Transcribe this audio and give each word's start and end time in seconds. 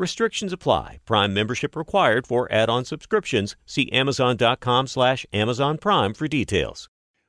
Restrictions 0.00 0.50
apply. 0.50 0.98
Prime 1.04 1.34
membership 1.34 1.76
required 1.76 2.26
for 2.26 2.50
add-on 2.50 2.86
subscriptions. 2.86 3.54
See 3.66 3.92
Amazon.com 3.92 4.86
slash 4.86 5.26
Amazon 5.30 5.76
Prime 5.76 6.14
for 6.14 6.26
details. 6.26 6.88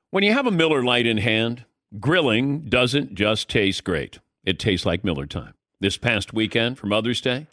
When 0.10 0.24
you 0.24 0.32
have 0.32 0.48
a 0.48 0.52
Miller 0.52 0.82
Lite 0.82 1.06
in 1.06 1.18
hand, 1.18 1.66
grilling 2.00 2.70
doesn't 2.70 3.14
just 3.14 3.50
taste 3.50 3.84
great. 3.84 4.20
It 4.46 4.58
tastes 4.58 4.86
like 4.86 5.04
Miller 5.04 5.26
time. 5.26 5.54
This 5.82 5.98
past 5.98 6.34
weekend 6.34 6.80
for 6.80 6.88
Mother's 6.88 7.20
Day, 7.20 7.48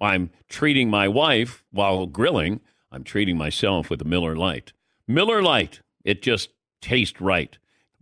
I'm 0.00 0.30
treating 0.48 0.88
my 0.88 1.08
wife 1.08 1.62
while 1.70 2.06
grilling. 2.06 2.60
I'm 2.90 3.04
treating 3.04 3.36
myself 3.36 3.90
with 3.90 4.00
a 4.00 4.06
Miller 4.06 4.34
Lite. 4.34 4.72
Miller 5.06 5.42
Lite, 5.42 5.82
it 6.06 6.22
just 6.22 6.48
tastes 6.80 7.20
right 7.20 7.58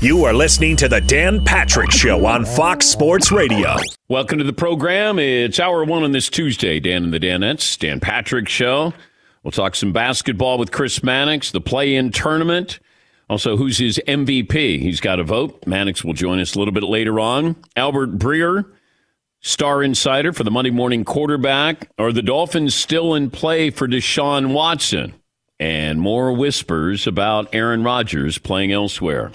You 0.00 0.24
are 0.24 0.32
listening 0.32 0.76
to 0.76 0.88
the 0.88 1.00
Dan 1.00 1.44
Patrick 1.44 1.90
Show 1.90 2.24
on 2.24 2.44
Fox 2.44 2.86
Sports 2.86 3.32
Radio. 3.32 3.74
Welcome 4.08 4.38
to 4.38 4.44
the 4.44 4.52
program. 4.52 5.18
It's 5.18 5.58
hour 5.58 5.84
one 5.84 6.04
on 6.04 6.12
this 6.12 6.30
Tuesday. 6.30 6.78
Dan 6.78 7.04
and 7.04 7.12
the 7.12 7.18
Danettes, 7.18 7.76
Dan 7.76 7.98
Patrick 7.98 8.48
Show. 8.48 8.92
We'll 9.42 9.50
talk 9.50 9.74
some 9.74 9.92
basketball 9.92 10.56
with 10.56 10.70
Chris 10.70 11.02
Mannix, 11.02 11.50
the 11.50 11.60
play-in 11.60 12.12
tournament. 12.12 12.78
Also, 13.28 13.56
who's 13.56 13.78
his 13.78 14.00
MVP? 14.06 14.80
He's 14.80 15.00
got 15.00 15.18
a 15.18 15.24
vote. 15.24 15.66
Mannix 15.66 16.04
will 16.04 16.14
join 16.14 16.38
us 16.38 16.54
a 16.54 16.58
little 16.60 16.72
bit 16.72 16.84
later 16.84 17.18
on. 17.18 17.56
Albert 17.74 18.18
Breer, 18.18 18.70
star 19.40 19.82
insider 19.82 20.32
for 20.32 20.44
the 20.44 20.50
Monday 20.50 20.70
morning 20.70 21.04
quarterback. 21.04 21.90
Are 21.98 22.12
the 22.12 22.22
Dolphins 22.22 22.74
still 22.74 23.14
in 23.14 23.30
play 23.30 23.70
for 23.70 23.88
Deshaun 23.88 24.52
Watson? 24.52 25.14
And 25.60 26.00
more 26.00 26.32
whispers 26.32 27.08
about 27.08 27.52
Aaron 27.52 27.82
Rodgers 27.82 28.38
playing 28.38 28.70
elsewhere. 28.70 29.32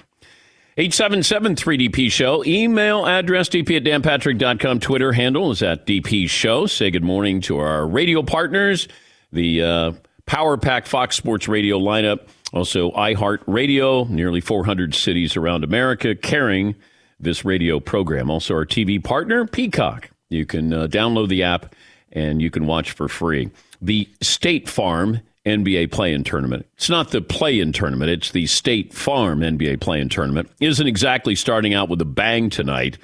877 0.75 1.55
3DP 1.55 2.11
Show. 2.11 2.43
Email 2.45 3.05
address 3.05 3.47
dp 3.47 3.77
at 3.77 3.83
danpatrick.com. 3.83 4.79
Twitter 4.79 5.11
handle 5.11 5.51
is 5.51 5.61
at 5.61 5.85
DP 5.85 6.27
Show. 6.27 6.65
Say 6.65 6.89
good 6.89 7.03
morning 7.03 7.41
to 7.41 7.59
our 7.59 7.87
radio 7.87 8.23
partners, 8.23 8.87
the 9.31 9.61
uh, 9.61 9.91
Power 10.25 10.57
Pack 10.57 10.87
Fox 10.87 11.15
Sports 11.15 11.47
Radio 11.47 11.77
lineup, 11.77 12.21
also 12.53 12.89
iHeart 12.93 13.43
Radio, 13.45 14.05
nearly 14.05 14.41
400 14.41 14.95
cities 14.95 15.37
around 15.37 15.63
America 15.63 16.15
carrying 16.15 16.73
this 17.19 17.45
radio 17.45 17.79
program. 17.79 18.31
Also, 18.31 18.55
our 18.55 18.65
TV 18.65 19.03
partner, 19.03 19.45
Peacock. 19.45 20.09
You 20.29 20.47
can 20.47 20.73
uh, 20.73 20.87
download 20.87 21.29
the 21.29 21.43
app 21.43 21.75
and 22.11 22.41
you 22.41 22.49
can 22.49 22.65
watch 22.65 22.93
for 22.93 23.07
free. 23.07 23.51
The 23.79 24.09
State 24.21 24.67
Farm 24.67 25.21
NBA 25.45 25.91
play 25.91 26.13
in 26.13 26.23
tournament. 26.23 26.65
It's 26.75 26.89
not 26.89 27.11
the 27.11 27.21
play 27.21 27.59
in 27.59 27.73
tournament, 27.73 28.09
it's 28.09 28.31
the 28.31 28.47
State 28.47 28.93
Farm 28.93 29.39
NBA 29.39 29.81
play 29.81 29.99
in 29.99 30.09
tournament. 30.09 30.49
Isn't 30.59 30.87
exactly 30.87 31.35
starting 31.35 31.73
out 31.73 31.89
with 31.89 32.01
a 32.01 32.05
bang 32.05 32.49
tonight. 32.49 32.97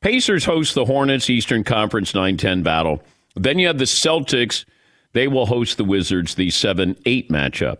Pacers 0.00 0.44
host 0.44 0.74
the 0.74 0.84
Hornets 0.84 1.30
Eastern 1.30 1.64
Conference 1.64 2.14
9 2.14 2.36
10 2.36 2.62
battle. 2.62 3.02
Then 3.36 3.58
you 3.58 3.68
have 3.68 3.78
the 3.78 3.84
Celtics. 3.84 4.64
They 5.12 5.28
will 5.28 5.46
host 5.46 5.76
the 5.76 5.84
Wizards, 5.84 6.34
the 6.34 6.50
7 6.50 6.96
8 7.06 7.30
matchup. 7.30 7.78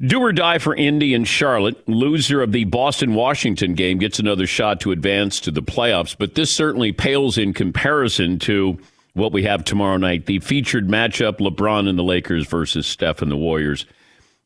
Do 0.00 0.20
or 0.20 0.32
die 0.32 0.58
for 0.58 0.74
Indy 0.74 1.14
and 1.14 1.26
Charlotte. 1.26 1.88
Loser 1.88 2.42
of 2.42 2.52
the 2.52 2.64
Boston 2.64 3.14
Washington 3.14 3.74
game 3.74 3.98
gets 3.98 4.18
another 4.18 4.46
shot 4.46 4.80
to 4.80 4.90
advance 4.90 5.38
to 5.40 5.50
the 5.50 5.62
playoffs, 5.62 6.16
but 6.18 6.34
this 6.34 6.50
certainly 6.50 6.92
pales 6.92 7.38
in 7.38 7.52
comparison 7.52 8.38
to 8.40 8.78
what 9.14 9.32
we 9.32 9.44
have 9.44 9.64
tomorrow 9.64 9.96
night 9.96 10.26
the 10.26 10.40
featured 10.40 10.88
matchup 10.88 11.38
LeBron 11.38 11.88
and 11.88 11.98
the 11.98 12.02
Lakers 12.02 12.46
versus 12.46 12.86
Steph 12.86 13.22
and 13.22 13.30
the 13.30 13.36
Warriors. 13.36 13.86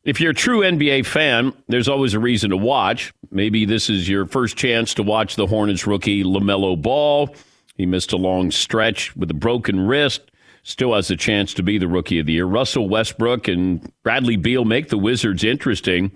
If 0.05 0.21
you're 0.21 0.31
a 0.31 0.35
true 0.35 0.61
NBA 0.61 1.05
fan, 1.05 1.53
there's 1.67 1.89
always 1.89 2.13
a 2.13 2.19
reason 2.19 2.51
to 2.51 2.57
watch. 2.57 3.13
Maybe 3.31 3.65
this 3.65 3.89
is 3.89 4.07
your 4.07 4.25
first 4.25 4.55
chance 4.55 4.93
to 4.93 5.03
watch 5.03 5.35
the 5.35 5.45
Hornets 5.45 5.85
rookie 5.85 6.23
LaMelo 6.23 6.81
Ball. 6.81 7.35
He 7.75 7.85
missed 7.85 8.13
a 8.13 8.17
long 8.17 8.49
stretch 8.49 9.15
with 9.15 9.29
a 9.29 9.35
broken 9.35 9.85
wrist. 9.85 10.31
Still 10.63 10.93
has 10.93 11.11
a 11.11 11.17
chance 11.17 11.53
to 11.55 11.63
be 11.63 11.77
the 11.77 11.87
rookie 11.87 12.19
of 12.19 12.27
the 12.27 12.33
year. 12.33 12.45
Russell 12.45 12.87
Westbrook 12.87 13.47
and 13.47 13.91
Bradley 14.03 14.37
Beal 14.37 14.65
make 14.65 14.89
the 14.89 14.97
Wizards 14.97 15.43
interesting. 15.43 16.11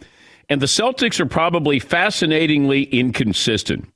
And 0.49 0.61
the 0.61 0.65
Celtics 0.65 1.19
are 1.19 1.25
probably 1.25 1.79
fascinatingly 1.79 2.83
inconsistent. 2.83 3.89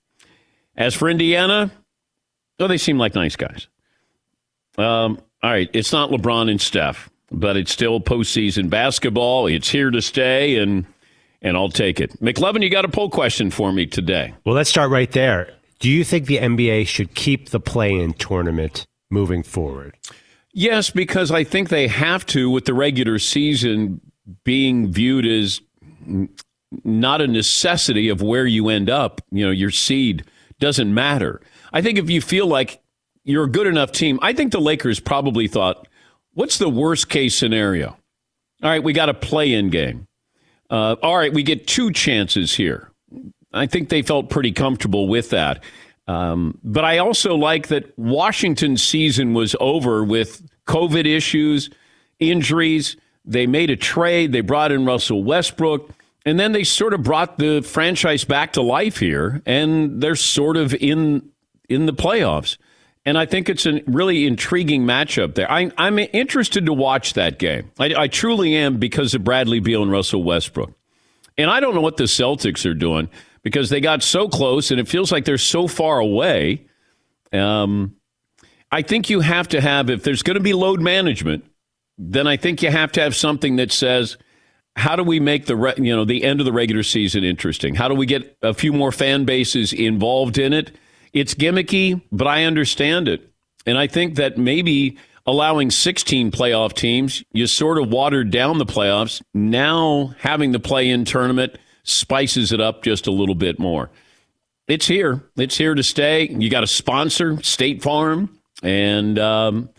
As 0.76 0.94
for 0.94 1.10
Indiana, 1.10 1.72
well, 2.60 2.68
they 2.68 2.78
seem 2.78 2.98
like 2.98 3.16
nice 3.16 3.36
guys. 3.36 3.68
Um, 4.78 5.20
all 5.44 5.52
right, 5.52 5.70
it's 5.74 5.92
not 5.92 6.10
LeBron 6.10 6.50
and 6.50 6.62
Steph, 6.62 7.10
but 7.32 7.58
it's 7.58 7.72
still 7.72 8.00
postseason 8.00 8.70
basketball. 8.70 9.48
It's 9.48 9.70
here 9.70 9.92
to 9.92 10.02
stay, 10.02 10.58
and 10.58 10.86
and 11.42 11.56
I'll 11.56 11.70
take 11.70 12.00
it. 12.00 12.20
McLovin, 12.22 12.64
you 12.64 12.70
got 12.70 12.86
a 12.86 12.90
poll 12.90 13.10
question 13.10 13.52
for 13.52 13.72
me 13.72 13.86
today. 13.86 14.34
Well, 14.46 14.56
let's 14.56 14.70
start 14.70 14.90
right 14.90 15.12
there. 15.12 15.54
Do 15.80 15.90
you 15.90 16.04
think 16.04 16.26
the 16.26 16.38
NBA 16.40 16.88
should 16.88 17.14
keep 17.14 17.50
the 17.50 17.60
play-in 17.60 18.14
tournament 18.14 18.88
moving 19.12 19.44
forward? 19.44 19.96
Yes, 20.52 20.90
because 20.90 21.30
I 21.30 21.44
think 21.44 21.70
they 21.70 21.88
have 21.88 22.26
to, 22.28 22.50
with 22.50 22.66
the 22.66 22.74
regular 22.74 23.20
season 23.20 24.02
being 24.44 24.92
viewed 24.92 25.26
as 25.28 25.62
not 26.84 27.22
a 27.22 27.28
necessity 27.28 28.10
of 28.10 28.22
where 28.22 28.46
you 28.46 28.70
end 28.70 28.90
up. 28.90 29.22
You 29.32 29.46
know, 29.46 29.52
your 29.52 29.72
seed 29.72 30.26
doesn't 30.60 30.92
matter. 30.92 31.42
I 31.72 31.82
think 31.82 32.00
if 32.00 32.10
you 32.10 32.22
feel 32.22 32.48
like 32.48 32.82
you're 33.28 33.44
a 33.44 33.50
good 33.50 33.68
enough 33.68 33.92
team. 33.92 34.20
I 34.22 34.34
think 34.34 34.54
the 34.54 34.62
Lakers 34.62 35.00
probably 35.00 35.48
thought, 35.48 35.88
what's 36.34 36.58
the 36.58 36.70
worst 36.70 37.10
case 37.10 37.36
scenario? 37.36 37.98
All 38.64 38.70
right, 38.70 38.82
we 38.82 38.94
got 38.94 39.10
a 39.10 39.14
play 39.14 39.54
in 39.54 39.70
game. 39.70 40.08
Uh, 40.70 40.96
all 41.04 41.18
right, 41.18 41.34
we 41.34 41.44
get 41.44 41.68
two 41.68 41.92
chances 41.92 42.56
here. 42.56 42.90
I 43.54 43.68
think 43.68 43.90
they 43.90 44.02
felt 44.02 44.30
pretty 44.30 44.52
comfortable 44.54 45.08
with 45.08 45.30
that. 45.32 45.64
Um, 46.08 46.58
but 46.64 46.86
I 46.86 47.00
also 47.00 47.36
like 47.36 47.68
that 47.68 47.98
Washington's 48.00 48.82
season 48.82 49.34
was 49.34 49.56
over 49.60 50.04
with 50.06 50.42
COVID 50.66 51.06
issues, 51.06 51.70
injuries. 52.20 52.96
They 53.26 53.46
made 53.46 53.70
a 53.70 53.76
trade. 53.76 54.32
They 54.32 54.42
brought 54.42 54.72
in 54.72 54.86
Russell 54.86 55.24
Westbrook. 55.24 55.92
And 56.26 56.40
then 56.40 56.54
they 56.54 56.64
sort 56.64 56.94
of 56.94 57.04
brought 57.04 57.38
the 57.38 57.62
franchise 57.62 58.24
back 58.24 58.54
to 58.54 58.62
life 58.62 58.98
here, 58.98 59.42
and 59.46 60.02
they're 60.02 60.18
sort 60.18 60.58
of 60.58 60.74
in 60.74 61.30
in 61.70 61.86
the 61.86 61.94
playoffs. 61.94 62.58
And 63.08 63.18
I 63.18 63.26
think 63.26 63.48
it's 63.48 63.66
a 63.66 63.82
really 63.88 64.28
intriguing 64.28 64.84
matchup 64.84 65.36
there. 65.36 65.50
I, 65.50 65.72
am 65.78 65.98
interested 65.98 66.66
to 66.66 66.74
watch 66.74 67.14
that 67.14 67.40
game. 67.40 67.72
I, 67.80 67.94
I 67.96 68.08
truly 68.10 68.54
am 68.54 68.80
because 68.80 69.14
of 69.14 69.24
Bradley 69.24 69.62
Beal 69.62 69.82
and 69.82 69.90
Russell 69.90 70.24
Westbrook. 70.24 70.74
And 71.38 71.50
I 71.50 71.62
don't 71.62 71.74
know 71.74 71.80
what 71.80 71.96
the 71.96 72.04
Celtics 72.04 72.70
are 72.70 72.74
doing 72.74 73.08
because 73.44 73.70
they 73.70 73.80
got 73.80 74.04
so 74.04 74.28
close 74.28 74.72
and 74.72 74.80
it 74.82 74.90
feels 74.90 75.10
like 75.10 75.24
they're 75.24 75.38
so 75.38 75.70
far 75.70 76.00
away 76.00 76.66
Um, 77.32 77.96
I 78.74 78.82
think 78.82 79.10
you 79.10 79.22
have 79.22 79.48
to 79.50 79.62
have, 79.62 79.90
if 79.90 80.04
there's 80.04 80.22
going 80.22 80.36
to 80.36 80.44
be 80.44 80.52
load 80.52 80.82
management, 80.82 81.46
then 81.98 82.28
I 82.28 82.36
think 82.36 82.62
you 82.62 82.72
have 82.72 82.92
to 82.92 83.02
have 83.02 83.16
something 83.16 83.56
that 83.56 83.72
says, 83.72 84.18
how 84.76 84.98
do 84.98 85.04
we 85.04 85.22
make 85.22 85.46
the 85.46 85.56
re- 85.56 85.74
you 85.78 85.96
know 85.96 86.04
the 86.04 86.26
end 86.26 86.42
of 86.42 86.46
the 86.46 86.52
regular 86.52 86.84
season 86.84 87.24
interesting? 87.24 87.74
How 87.74 87.88
do 87.88 87.96
we 87.96 88.06
get 88.06 88.38
a 88.42 88.54
few 88.54 88.74
more 88.74 88.92
fan 88.92 89.24
bases 89.24 89.72
involved 89.72 90.38
in 90.38 90.52
it? 90.52 90.78
It's 91.20 91.34
gimmicky, 91.34 92.02
but 92.12 92.28
I 92.28 92.44
understand 92.44 93.08
it, 93.08 93.32
and 93.66 93.78
I 93.78 93.88
think 93.88 94.16
that 94.16 94.38
maybe 94.38 94.98
allowing 95.26 95.72
16 95.72 96.32
playoff 96.32 96.74
teams, 96.74 97.24
you 97.34 97.48
sort 97.48 97.78
of 97.82 97.90
watered 97.90 98.32
down 98.32 98.58
the 98.58 98.66
playoffs. 98.66 99.22
Now 99.34 100.16
having 100.20 100.54
the 100.54 100.60
play-in 100.60 101.06
tournament 101.06 101.58
spices 101.84 102.52
it 102.52 102.62
up 102.62 102.84
just 102.84 103.08
a 103.08 103.12
little 103.12 103.36
bit 103.36 103.60
more. 103.60 103.90
It's 104.68 104.88
here. 104.88 105.24
It's 105.38 105.58
here 105.58 105.76
to 105.76 105.84
stay. 105.84 106.30
You 106.30 106.50
got 106.50 106.64
a 106.64 106.68
sponsor, 106.68 107.42
State 107.44 107.82
Farm, 107.82 108.40
and. 108.64 109.20
Um, 109.20 109.70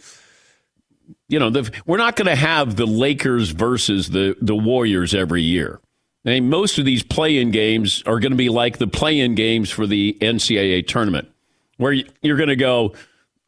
you 1.29 1.39
know, 1.39 1.51
the, 1.51 1.71
we're 1.87 1.99
not 1.99 2.17
going 2.17 2.27
to 2.27 2.35
have 2.35 2.77
the 2.77 2.87
Lakers 2.87 3.51
versus 3.51 4.09
the, 4.09 4.35
the 4.41 4.57
Warriors 4.57 5.15
every 5.15 5.43
year. 5.43 5.81
I 6.29 6.41
most 6.41 6.79
of 6.79 6.85
these 6.85 7.03
play 7.03 7.39
in 7.39 7.51
games 7.51 8.03
are 8.07 8.19
going 8.19 8.33
to 8.33 8.37
be 8.37 8.49
like 8.49 8.79
the 8.79 8.87
play 8.87 9.21
in 9.21 9.35
games 9.35 9.71
for 9.71 9.87
the 9.87 10.17
NCAA 10.21 10.87
tournament, 10.87 11.29
where 11.77 11.93
you're 12.23 12.37
going 12.37 12.49
to 12.49 12.57
go, 12.57 12.95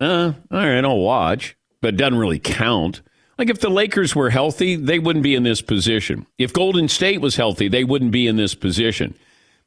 uh, 0.01 0.33
all 0.51 0.59
right, 0.59 0.85
I'll 0.85 0.99
watch, 0.99 1.57
but 1.81 1.95
it 1.95 1.97
doesn't 1.97 2.19
really 2.19 2.39
count. 2.39 3.03
Like 3.39 3.51
if 3.51 3.61
the 3.61 3.71
Lakers 3.71 4.15
were 4.15 4.31
healthy, 4.31 4.77
they 4.77 4.99
wouldn't 4.99 5.23
be 5.23 5.35
in 5.35 5.43
this 5.43 5.63
position. 5.63 6.27
If 6.39 6.53
Golden 6.53 6.89
State 6.89 7.21
was 7.21 7.37
healthy, 7.37 7.69
they 7.69 7.85
wouldn't 7.85 8.13
be 8.13 8.27
in 8.27 8.37
this 8.37 8.55
position. 8.55 9.15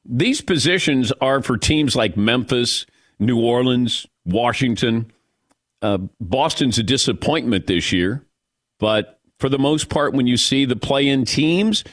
These 0.05 0.41
positions 0.41 1.11
are 1.21 1.41
for 1.41 1.57
teams 1.57 1.95
like 1.95 2.15
Memphis, 2.15 2.85
New 3.19 3.39
Orleans, 3.39 4.05
Washington, 4.25 5.11
uh, 5.81 5.97
Boston's 6.19 6.77
a 6.77 6.83
disappointment 6.83 7.67
this 7.67 7.91
year, 7.91 8.25
but 8.79 9.19
for 9.39 9.49
the 9.49 9.59
most 9.59 9.89
part, 9.89 10.13
when 10.13 10.27
you 10.27 10.37
see 10.37 10.65
the 10.65 10.75
play 10.75 11.07
in 11.07 11.25
teams, 11.25 11.83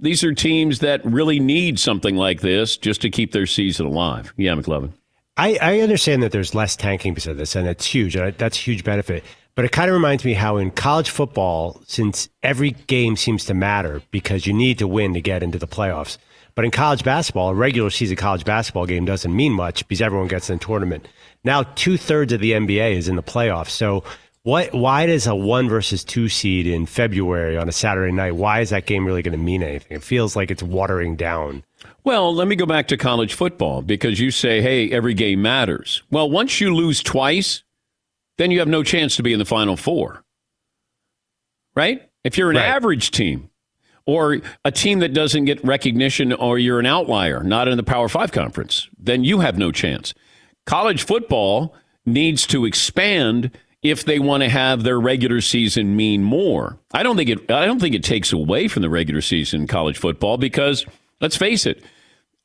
these 0.00 0.24
are 0.24 0.34
teams 0.34 0.80
that 0.80 1.04
really 1.04 1.38
need 1.38 1.78
something 1.78 2.16
like 2.16 2.40
this 2.40 2.76
just 2.76 3.02
to 3.02 3.10
keep 3.10 3.32
their 3.32 3.46
season 3.46 3.86
alive. 3.86 4.32
Yeah, 4.36 4.54
McLovin. 4.54 4.92
I, 5.36 5.58
I 5.60 5.80
understand 5.80 6.22
that 6.22 6.32
there's 6.32 6.54
less 6.54 6.76
tanking 6.76 7.14
because 7.14 7.26
of 7.26 7.36
this, 7.36 7.54
and 7.54 7.66
it's 7.66 7.86
huge. 7.86 8.14
That's 8.14 8.58
a 8.58 8.60
huge 8.60 8.84
benefit. 8.84 9.24
But 9.54 9.64
it 9.64 9.72
kind 9.72 9.90
of 9.90 9.94
reminds 9.94 10.24
me 10.24 10.34
how 10.34 10.56
in 10.56 10.70
college 10.70 11.10
football, 11.10 11.80
since 11.86 12.28
every 12.42 12.70
game 12.70 13.16
seems 13.16 13.44
to 13.46 13.54
matter 13.54 14.02
because 14.10 14.46
you 14.46 14.52
need 14.52 14.78
to 14.78 14.88
win 14.88 15.14
to 15.14 15.20
get 15.20 15.42
into 15.42 15.58
the 15.58 15.66
playoffs. 15.66 16.18
But 16.54 16.64
in 16.64 16.70
college 16.70 17.04
basketball, 17.04 17.50
a 17.50 17.54
regular 17.54 17.90
season 17.90 18.16
college 18.16 18.44
basketball 18.44 18.86
game 18.86 19.04
doesn't 19.04 19.34
mean 19.34 19.52
much 19.52 19.86
because 19.86 20.02
everyone 20.02 20.28
gets 20.28 20.50
in 20.50 20.58
the 20.58 20.64
tournament. 20.64 21.06
Now 21.44 21.62
two 21.62 21.96
thirds 21.96 22.32
of 22.32 22.40
the 22.40 22.52
NBA 22.52 22.96
is 22.96 23.08
in 23.08 23.16
the 23.16 23.22
playoffs. 23.22 23.70
So 23.70 24.04
what? 24.42 24.74
Why 24.74 25.06
does 25.06 25.26
a 25.26 25.34
one 25.34 25.68
versus 25.68 26.04
two 26.04 26.28
seed 26.28 26.66
in 26.66 26.86
February 26.86 27.56
on 27.56 27.68
a 27.68 27.72
Saturday 27.72 28.12
night? 28.12 28.36
Why 28.36 28.60
is 28.60 28.70
that 28.70 28.86
game 28.86 29.06
really 29.06 29.22
going 29.22 29.38
to 29.38 29.44
mean 29.44 29.62
anything? 29.62 29.96
It 29.96 30.02
feels 30.02 30.34
like 30.34 30.50
it's 30.50 30.62
watering 30.62 31.16
down. 31.16 31.64
Well, 32.04 32.34
let 32.34 32.48
me 32.48 32.56
go 32.56 32.66
back 32.66 32.88
to 32.88 32.96
college 32.96 33.34
football 33.34 33.82
because 33.82 34.20
you 34.20 34.30
say, 34.30 34.62
"Hey, 34.62 34.90
every 34.90 35.14
game 35.14 35.42
matters." 35.42 36.02
Well, 36.10 36.30
once 36.30 36.60
you 36.60 36.74
lose 36.74 37.02
twice, 37.02 37.62
then 38.38 38.50
you 38.50 38.58
have 38.60 38.68
no 38.68 38.82
chance 38.82 39.16
to 39.16 39.22
be 39.22 39.32
in 39.32 39.38
the 39.38 39.44
final 39.44 39.76
four. 39.76 40.24
Right? 41.74 42.08
If 42.24 42.36
you're 42.36 42.50
an 42.50 42.56
right. 42.56 42.66
average 42.66 43.10
team, 43.10 43.50
or 44.06 44.40
a 44.64 44.72
team 44.72 44.98
that 45.00 45.12
doesn't 45.12 45.44
get 45.44 45.64
recognition, 45.64 46.32
or 46.32 46.58
you're 46.58 46.80
an 46.80 46.86
outlier, 46.86 47.42
not 47.42 47.68
in 47.68 47.76
the 47.76 47.82
Power 47.82 48.08
Five 48.08 48.32
conference, 48.32 48.88
then 48.98 49.24
you 49.24 49.40
have 49.40 49.58
no 49.58 49.70
chance 49.70 50.14
college 50.66 51.02
football 51.02 51.74
needs 52.06 52.46
to 52.46 52.64
expand 52.64 53.50
if 53.82 54.04
they 54.04 54.18
want 54.18 54.42
to 54.42 54.48
have 54.48 54.82
their 54.82 55.00
regular 55.00 55.40
season 55.40 55.96
mean 55.96 56.22
more. 56.22 56.78
I 56.92 57.02
don't 57.02 57.16
think 57.16 57.30
it 57.30 57.50
I 57.50 57.66
don't 57.66 57.80
think 57.80 57.94
it 57.94 58.04
takes 58.04 58.32
away 58.32 58.68
from 58.68 58.82
the 58.82 58.90
regular 58.90 59.20
season 59.20 59.66
college 59.66 59.98
football 59.98 60.36
because 60.36 60.84
let's 61.20 61.36
face 61.36 61.66
it, 61.66 61.82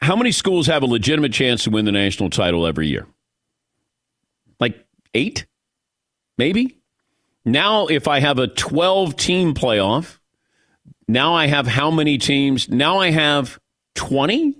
how 0.01 0.15
many 0.15 0.31
schools 0.31 0.67
have 0.67 0.83
a 0.83 0.87
legitimate 0.87 1.33
chance 1.33 1.63
to 1.63 1.69
win 1.69 1.85
the 1.85 1.91
national 1.91 2.29
title 2.29 2.65
every 2.65 2.87
year? 2.87 3.07
Like 4.59 4.85
8? 5.13 5.45
Maybe? 6.37 6.77
Now 7.43 7.87
if 7.87 8.07
I 8.07 8.19
have 8.19 8.39
a 8.39 8.47
12 8.47 9.15
team 9.15 9.53
playoff, 9.53 10.19
now 11.07 11.33
I 11.33 11.47
have 11.47 11.67
how 11.67 11.91
many 11.91 12.17
teams? 12.17 12.69
Now 12.69 12.99
I 12.99 13.11
have 13.11 13.59
20? 13.95 14.55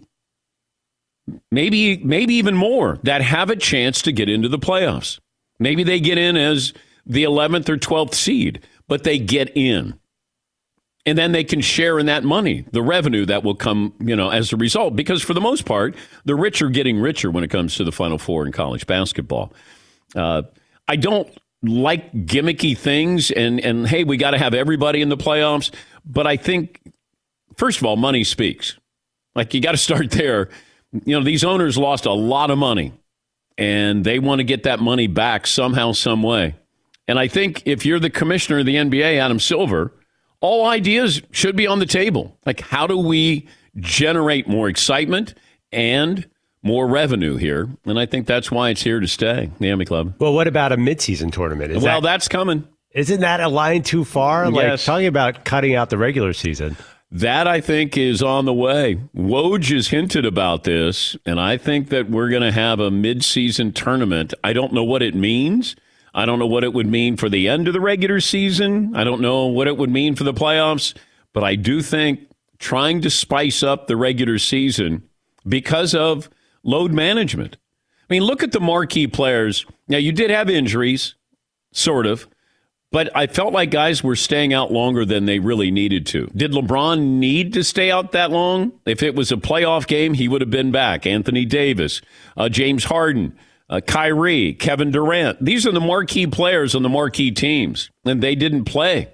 maybe 1.51 1.97
maybe 1.97 2.35
even 2.35 2.55
more 2.55 2.99
that 3.03 3.21
have 3.21 3.49
a 3.49 3.55
chance 3.55 4.01
to 4.03 4.11
get 4.11 4.29
into 4.29 4.49
the 4.49 4.59
playoffs. 4.59 5.19
Maybe 5.59 5.83
they 5.83 5.99
get 5.99 6.17
in 6.17 6.37
as 6.37 6.73
the 7.05 7.23
11th 7.23 7.69
or 7.69 7.77
12th 7.77 8.13
seed, 8.13 8.65
but 8.87 9.03
they 9.03 9.19
get 9.19 9.55
in. 9.55 9.99
And 11.07 11.17
then 11.17 11.33
they 11.33 11.43
can 11.43 11.61
share 11.61 11.99
in 11.99 12.07
that 12.07 12.23
money, 12.23 12.65
the 12.71 12.81
revenue 12.81 13.25
that 13.27 13.43
will 13.43 13.53
come, 13.53 13.93
you 13.99 14.15
know, 14.15 14.29
as 14.29 14.51
a 14.51 14.57
result. 14.57 14.95
Because 14.95 15.21
for 15.21 15.35
the 15.35 15.41
most 15.41 15.65
part, 15.65 15.95
the 16.25 16.33
rich 16.33 16.63
are 16.63 16.69
getting 16.69 16.99
richer 16.99 17.29
when 17.29 17.43
it 17.43 17.49
comes 17.49 17.75
to 17.75 17.83
the 17.83 17.91
Final 17.91 18.17
Four 18.17 18.45
in 18.45 18.51
college 18.51 18.87
basketball. 18.87 19.53
Uh, 20.15 20.41
I 20.87 20.95
don't 20.95 21.29
like 21.61 22.11
gimmicky 22.25 22.75
things, 22.75 23.29
and 23.29 23.59
and 23.59 23.87
hey, 23.87 24.03
we 24.03 24.17
got 24.17 24.31
to 24.31 24.39
have 24.39 24.55
everybody 24.55 25.01
in 25.01 25.09
the 25.09 25.17
playoffs. 25.17 25.71
But 26.07 26.25
I 26.25 26.37
think, 26.37 26.81
first 27.55 27.77
of 27.77 27.85
all, 27.85 27.97
money 27.97 28.23
speaks. 28.23 28.75
Like 29.35 29.53
you 29.53 29.61
got 29.61 29.73
to 29.73 29.77
start 29.77 30.09
there 30.09 30.49
you 31.03 31.17
know, 31.17 31.23
these 31.23 31.43
owners 31.43 31.77
lost 31.77 32.05
a 32.05 32.11
lot 32.13 32.51
of 32.51 32.57
money 32.57 32.93
and 33.57 34.03
they 34.03 34.19
want 34.19 34.39
to 34.39 34.43
get 34.43 34.63
that 34.63 34.79
money 34.79 35.07
back 35.07 35.47
somehow, 35.47 35.91
some 35.91 36.23
way. 36.23 36.55
And 37.07 37.19
I 37.19 37.27
think 37.27 37.63
if 37.65 37.85
you're 37.85 37.99
the 37.99 38.09
commissioner 38.09 38.59
of 38.59 38.65
the 38.65 38.75
NBA, 38.75 39.19
Adam 39.19 39.39
Silver, 39.39 39.91
all 40.41 40.65
ideas 40.65 41.21
should 41.31 41.55
be 41.55 41.67
on 41.67 41.79
the 41.79 41.85
table. 41.85 42.37
Like, 42.45 42.61
how 42.61 42.87
do 42.87 42.97
we 42.97 43.47
generate 43.77 44.47
more 44.47 44.67
excitement 44.67 45.33
and 45.71 46.27
more 46.63 46.87
revenue 46.87 47.35
here? 47.35 47.69
And 47.85 47.99
I 47.99 48.05
think 48.05 48.27
that's 48.27 48.51
why 48.51 48.69
it's 48.69 48.81
here 48.81 48.99
to 48.99 49.07
stay, 49.07 49.51
the 49.59 49.69
Emmy 49.69 49.85
Club. 49.85 50.15
Well, 50.19 50.33
what 50.33 50.47
about 50.47 50.71
a 50.71 50.77
midseason 50.77 51.31
tournament? 51.31 51.71
Is 51.71 51.83
well, 51.83 52.01
that, 52.01 52.07
that's 52.07 52.27
coming. 52.27 52.67
Isn't 52.91 53.21
that 53.21 53.39
a 53.39 53.49
line 53.49 53.83
too 53.83 54.03
far? 54.03 54.45
Yes. 54.45 54.53
Like, 54.53 54.79
talking 54.81 55.07
about 55.07 55.45
cutting 55.45 55.75
out 55.75 55.89
the 55.89 55.97
regular 55.97 56.33
season. 56.33 56.77
That 57.15 57.47
I 57.47 57.61
think 57.61 57.97
is 57.97 58.21
on 58.21 58.43
the 58.43 58.53
way. 58.53 58.99
Woj 59.15 59.73
has 59.73 59.87
hinted 59.87 60.25
about 60.25 60.65
this, 60.65 61.15
and 61.25 61.39
I 61.39 61.55
think 61.55 61.87
that 61.87 62.09
we're 62.09 62.27
going 62.27 62.41
to 62.41 62.51
have 62.51 62.81
a 62.81 62.91
midseason 62.91 63.73
tournament. 63.73 64.33
I 64.43 64.51
don't 64.51 64.73
know 64.73 64.83
what 64.83 65.01
it 65.01 65.15
means. 65.15 65.77
I 66.13 66.25
don't 66.25 66.39
know 66.39 66.45
what 66.45 66.65
it 66.65 66.73
would 66.73 66.87
mean 66.87 67.15
for 67.15 67.29
the 67.29 67.47
end 67.47 67.69
of 67.69 67.73
the 67.73 67.79
regular 67.79 68.19
season. 68.19 68.93
I 68.97 69.05
don't 69.05 69.21
know 69.21 69.45
what 69.45 69.67
it 69.67 69.77
would 69.77 69.89
mean 69.89 70.15
for 70.15 70.25
the 70.25 70.33
playoffs, 70.33 70.93
but 71.31 71.41
I 71.41 71.55
do 71.55 71.81
think 71.81 72.19
trying 72.59 72.99
to 72.99 73.09
spice 73.09 73.63
up 73.63 73.87
the 73.87 73.95
regular 73.95 74.37
season 74.37 75.03
because 75.47 75.95
of 75.95 76.29
load 76.63 76.91
management. 76.91 77.55
I 78.09 78.13
mean, 78.13 78.23
look 78.23 78.43
at 78.43 78.51
the 78.51 78.59
marquee 78.59 79.07
players. 79.07 79.65
Now, 79.87 79.99
you 79.99 80.11
did 80.11 80.31
have 80.31 80.49
injuries, 80.49 81.15
sort 81.71 82.07
of. 82.07 82.27
But 82.91 83.15
I 83.15 83.27
felt 83.27 83.51
like 83.51 83.71
guys 83.71 84.03
were 84.03 84.15
staying 84.15 84.53
out 84.53 84.71
longer 84.71 85.03
than 85.03 85.25
they 85.25 85.39
really 85.39 85.69
needed 85.69 86.05
to. 86.07 86.29
Did 86.35 86.51
LeBron 86.51 86.99
need 87.01 87.53
to 87.53 87.63
stay 87.63 87.91
out 87.91 88.13
that 88.13 88.31
long? 88.31 88.71
If 88.85 89.03
it 89.03 89.15
was 89.15 89.31
a 89.31 89.37
playoff 89.37 89.85
game, 89.85 90.13
he 90.13 90.27
would 90.27 90.41
have 90.41 90.49
been 90.49 90.71
back. 90.71 91.05
Anthony 91.05 91.43
Davis, 91.45 92.01
uh, 92.37 92.47
James 92.47 92.85
Harden, 92.85 93.37
uh, 93.69 93.81
Kyrie, 93.81 94.53
Kevin 94.53 94.91
Durant. 94.91 95.43
These 95.43 95.67
are 95.67 95.71
the 95.71 95.81
marquee 95.81 96.27
players 96.27 96.73
on 96.73 96.83
the 96.83 96.89
marquee 96.89 97.31
teams, 97.31 97.89
and 98.05 98.21
they 98.21 98.35
didn't 98.35 98.65
play. 98.65 99.13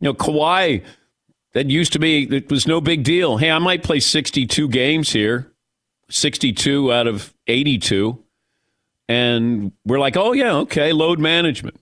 You 0.00 0.08
know, 0.08 0.14
Kawhi, 0.14 0.84
that 1.52 1.66
used 1.68 1.92
to 1.92 1.98
be, 1.98 2.24
it 2.34 2.50
was 2.50 2.66
no 2.66 2.80
big 2.80 3.04
deal. 3.04 3.36
Hey, 3.36 3.50
I 3.50 3.58
might 3.58 3.82
play 3.82 4.00
62 4.00 4.68
games 4.68 5.12
here, 5.12 5.52
62 6.08 6.92
out 6.92 7.06
of 7.06 7.34
82. 7.46 8.18
And 9.08 9.72
we're 9.84 10.00
like, 10.00 10.16
oh, 10.16 10.32
yeah, 10.32 10.54
okay, 10.58 10.92
load 10.92 11.18
management. 11.18 11.78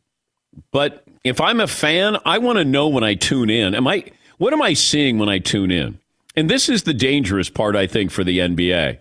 But 0.72 1.04
if 1.24 1.40
I'm 1.40 1.60
a 1.60 1.66
fan, 1.66 2.16
I 2.24 2.38
want 2.38 2.58
to 2.58 2.64
know 2.64 2.88
when 2.88 3.04
I 3.04 3.14
tune 3.14 3.50
in. 3.50 3.74
Am 3.74 3.86
I 3.86 4.04
what 4.38 4.52
am 4.52 4.62
I 4.62 4.72
seeing 4.72 5.18
when 5.18 5.28
I 5.28 5.38
tune 5.38 5.70
in? 5.70 5.98
And 6.36 6.48
this 6.48 6.68
is 6.68 6.84
the 6.84 6.94
dangerous 6.94 7.50
part 7.50 7.76
I 7.76 7.86
think 7.86 8.10
for 8.10 8.24
the 8.24 8.38
NBA. 8.38 8.98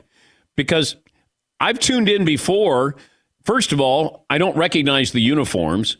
Because 0.55 0.95
I've 1.59 1.79
tuned 1.79 2.09
in 2.09 2.25
before. 2.25 2.95
First 3.43 3.71
of 3.71 3.79
all, 3.79 4.25
I 4.29 4.37
don't 4.37 4.57
recognize 4.57 5.11
the 5.11 5.21
uniforms. 5.21 5.97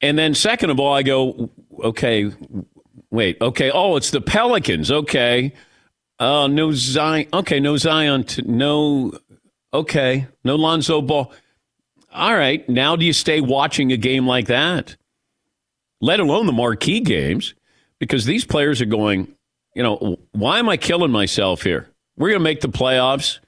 And 0.00 0.18
then 0.18 0.34
second 0.34 0.70
of 0.70 0.78
all, 0.78 0.94
I 0.94 1.02
go, 1.02 1.50
okay, 1.82 2.30
wait, 3.10 3.40
okay, 3.40 3.70
oh, 3.70 3.96
it's 3.96 4.10
the 4.10 4.20
Pelicans. 4.20 4.90
Okay. 4.90 5.52
Uh, 6.18 6.46
no 6.46 6.72
Zion. 6.72 7.28
Okay, 7.32 7.60
no 7.60 7.76
Zion. 7.76 8.24
T- 8.24 8.42
no, 8.44 9.12
okay, 9.72 10.26
no 10.44 10.56
Lonzo 10.56 11.00
Ball. 11.00 11.32
All 12.18 12.34
right, 12.34 12.68
now 12.68 12.96
do 12.96 13.06
you 13.06 13.12
stay 13.12 13.40
watching 13.40 13.92
a 13.92 13.96
game 13.96 14.26
like 14.26 14.48
that? 14.48 14.96
Let 16.00 16.18
alone 16.18 16.46
the 16.46 16.52
marquee 16.52 16.98
games, 16.98 17.54
because 18.00 18.24
these 18.24 18.44
players 18.44 18.80
are 18.80 18.86
going, 18.86 19.32
you 19.76 19.84
know, 19.84 20.18
why 20.32 20.58
am 20.58 20.68
I 20.68 20.78
killing 20.78 21.12
myself 21.12 21.62
here? 21.62 21.88
We're 22.16 22.30
going 22.30 22.40
to 22.40 22.44
make 22.44 22.60
the 22.60 22.70
playoffs. 22.70 23.38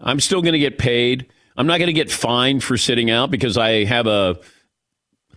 I'm 0.00 0.20
still 0.20 0.40
going 0.40 0.54
to 0.54 0.58
get 0.58 0.78
paid. 0.78 1.26
I'm 1.58 1.66
not 1.66 1.76
going 1.76 1.88
to 1.88 1.92
get 1.92 2.10
fined 2.10 2.64
for 2.64 2.78
sitting 2.78 3.10
out 3.10 3.30
because 3.30 3.58
I 3.58 3.84
have 3.84 4.06
a 4.06 4.38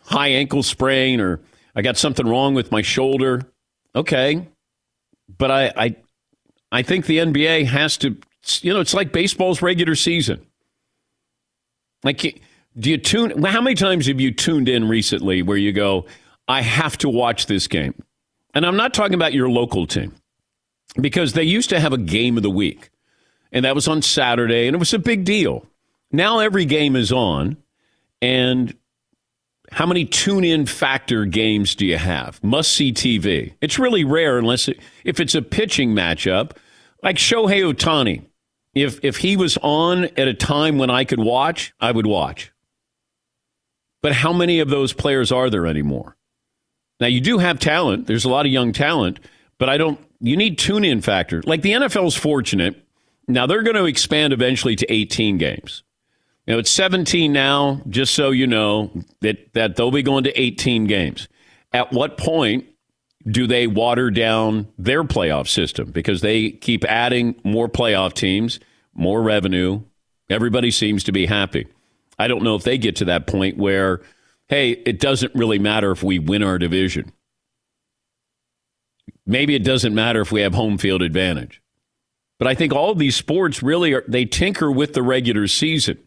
high 0.03 0.29
ankle 0.29 0.63
sprain 0.63 1.20
or 1.20 1.41
I 1.75 1.82
got 1.82 1.98
something 1.98 2.25
wrong 2.25 2.53
with 2.53 2.72
my 2.72 2.84
shoulder. 2.84 3.51
Okay. 3.96 4.48
But 5.38 5.51
I, 5.51 5.74
I, 5.75 5.96
I 6.72 6.82
think 6.84 7.06
the 7.06 7.17
NBA 7.17 7.65
has 7.65 7.98
to, 7.98 8.15
you 8.62 8.74
know, 8.74 8.79
it's 8.79 8.94
like 8.94 9.12
baseball's 9.12 9.62
regular 9.62 9.96
season. 9.96 10.46
Like, 12.01 12.41
do 12.79 12.91
you 12.91 12.98
tune? 12.98 13.43
How 13.43 13.62
many 13.62 13.75
times 13.75 14.07
have 14.07 14.19
you 14.19 14.31
tuned 14.31 14.69
in 14.69 14.88
recently 14.88 15.41
where 15.41 15.57
you 15.57 15.72
go, 15.72 16.05
I 16.48 16.62
have 16.62 16.98
to 17.00 17.10
watch 17.10 17.48
this 17.48 17.67
game? 17.67 18.01
And 18.53 18.65
I'm 18.65 18.77
not 18.77 18.93
talking 18.93 19.15
about 19.15 19.34
your 19.34 19.50
local 19.50 19.88
team 19.88 20.13
because 21.00 21.34
they 21.34 21.43
used 21.43 21.69
to 21.69 21.79
have 21.79 21.93
a 21.93 21.98
game 21.98 22.38
of 22.38 22.43
the 22.43 22.50
week, 22.50 22.89
and 23.51 23.65
that 23.65 23.75
was 23.75 23.88
on 23.88 24.01
Saturday, 24.01 24.67
and 24.67 24.75
it 24.75 24.79
was 24.79 24.93
a 24.93 25.00
big 25.00 25.25
deal. 25.25 25.65
Now 26.12 26.39
every 26.39 26.65
game 26.65 26.96
is 26.96 27.12
on, 27.12 27.57
and 28.22 28.75
how 29.72 29.86
many 29.86 30.05
tune 30.05 30.43
in 30.43 30.65
factor 30.65 31.25
games 31.25 31.75
do 31.75 31.86
you 31.86 31.98
have? 31.98 32.41
Must 32.43 32.72
see 32.72 32.93
TV. 32.93 33.53
It's 33.60 33.77
really 33.77 34.03
rare 34.03 34.38
unless 34.38 34.67
it, 34.67 34.79
if 35.03 35.19
it's 35.19 35.36
a 35.36 35.41
pitching 35.41 35.93
matchup, 35.93 36.51
like 37.03 37.17
Shohei 37.17 37.74
Ohtani. 37.74 38.24
If 38.74 39.03
if 39.03 39.17
he 39.17 39.36
was 39.36 39.57
on 39.63 40.05
at 40.17 40.27
a 40.27 40.34
time 40.36 40.77
when 40.77 40.91
I 40.91 41.03
could 41.03 41.19
watch, 41.19 41.74
I 41.79 41.91
would 41.91 42.05
watch. 42.05 42.51
But 44.01 44.13
how 44.13 44.33
many 44.33 44.59
of 44.59 44.69
those 44.69 44.93
players 44.93 45.31
are 45.31 45.49
there 45.49 45.65
anymore? 45.65 46.15
Now 46.99 47.07
you 47.07 47.21
do 47.21 47.37
have 47.37 47.59
talent. 47.59 48.07
There's 48.07 48.25
a 48.25 48.29
lot 48.29 48.45
of 48.45 48.51
young 48.51 48.71
talent, 48.71 49.19
but 49.57 49.69
I 49.69 49.77
don't. 49.77 49.99
You 50.19 50.35
need 50.35 50.57
tune 50.57 50.83
in 50.83 51.01
factor. 51.01 51.43
Like 51.45 51.61
the 51.61 51.73
NFL 51.73 52.07
is 52.07 52.15
fortunate. 52.15 52.83
Now 53.27 53.45
they're 53.45 53.63
going 53.63 53.75
to 53.75 53.85
expand 53.85 54.33
eventually 54.33 54.75
to 54.75 54.91
18 54.91 55.37
games. 55.37 55.83
You 56.47 56.53
know, 56.53 56.59
it's 56.59 56.71
17 56.71 57.33
now, 57.33 57.81
just 57.89 58.15
so 58.15 58.31
you 58.31 58.47
know 58.47 58.89
that, 59.19 59.53
that 59.53 59.75
they'll 59.75 59.91
be 59.91 60.01
going 60.01 60.23
to 60.23 60.41
18 60.41 60.85
games. 60.85 61.27
At 61.73 61.91
what 61.91 62.17
point 62.17 62.65
do 63.29 63.47
they 63.47 63.67
water 63.67 64.09
down 64.09 64.67
their 64.77 65.03
playoff 65.03 65.49
system? 65.49 65.91
Because 65.91 66.21
they 66.21 66.51
keep 66.51 66.85
adding 66.85 67.35
more 67.43 67.67
playoff 67.67 68.13
teams, 68.13 68.61
more 68.93 69.21
revenue. 69.21 69.81
Everybody 70.29 70.71
seems 70.71 71.03
to 71.03 71.11
be 71.11 71.25
happy. 71.25 71.67
I 72.17 72.27
don't 72.27 72.43
know 72.43 72.55
if 72.55 72.63
they 72.63 72.77
get 72.77 72.97
to 72.97 73.05
that 73.05 73.27
point 73.27 73.57
where, 73.57 74.01
hey, 74.47 74.71
it 74.71 75.00
doesn't 75.00 75.36
really 75.36 75.59
matter 75.59 75.91
if 75.91 76.03
we 76.03 76.19
win 76.19 76.43
our 76.43 76.57
division. 76.57 77.12
Maybe 79.25 79.55
it 79.55 79.63
doesn't 79.63 79.93
matter 79.93 80.21
if 80.21 80.31
we 80.31 80.41
have 80.41 80.53
home 80.53 80.77
field 80.77 81.01
advantage. 81.01 81.62
But 82.39 82.47
I 82.47 82.55
think 82.55 82.74
all 82.74 82.95
these 82.95 83.15
sports 83.15 83.62
really 83.62 83.93
are, 83.93 84.03
they 84.07 84.25
tinker 84.25 84.71
with 84.71 84.93
the 84.93 85.03
regular 85.03 85.47
season. 85.47 85.97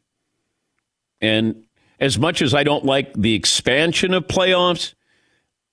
And 1.20 1.64
as 1.98 2.18
much 2.18 2.40
as 2.40 2.54
I 2.54 2.64
don't 2.64 2.84
like 2.84 3.12
the 3.14 3.34
expansion 3.34 4.14
of 4.14 4.26
playoffs, 4.26 4.94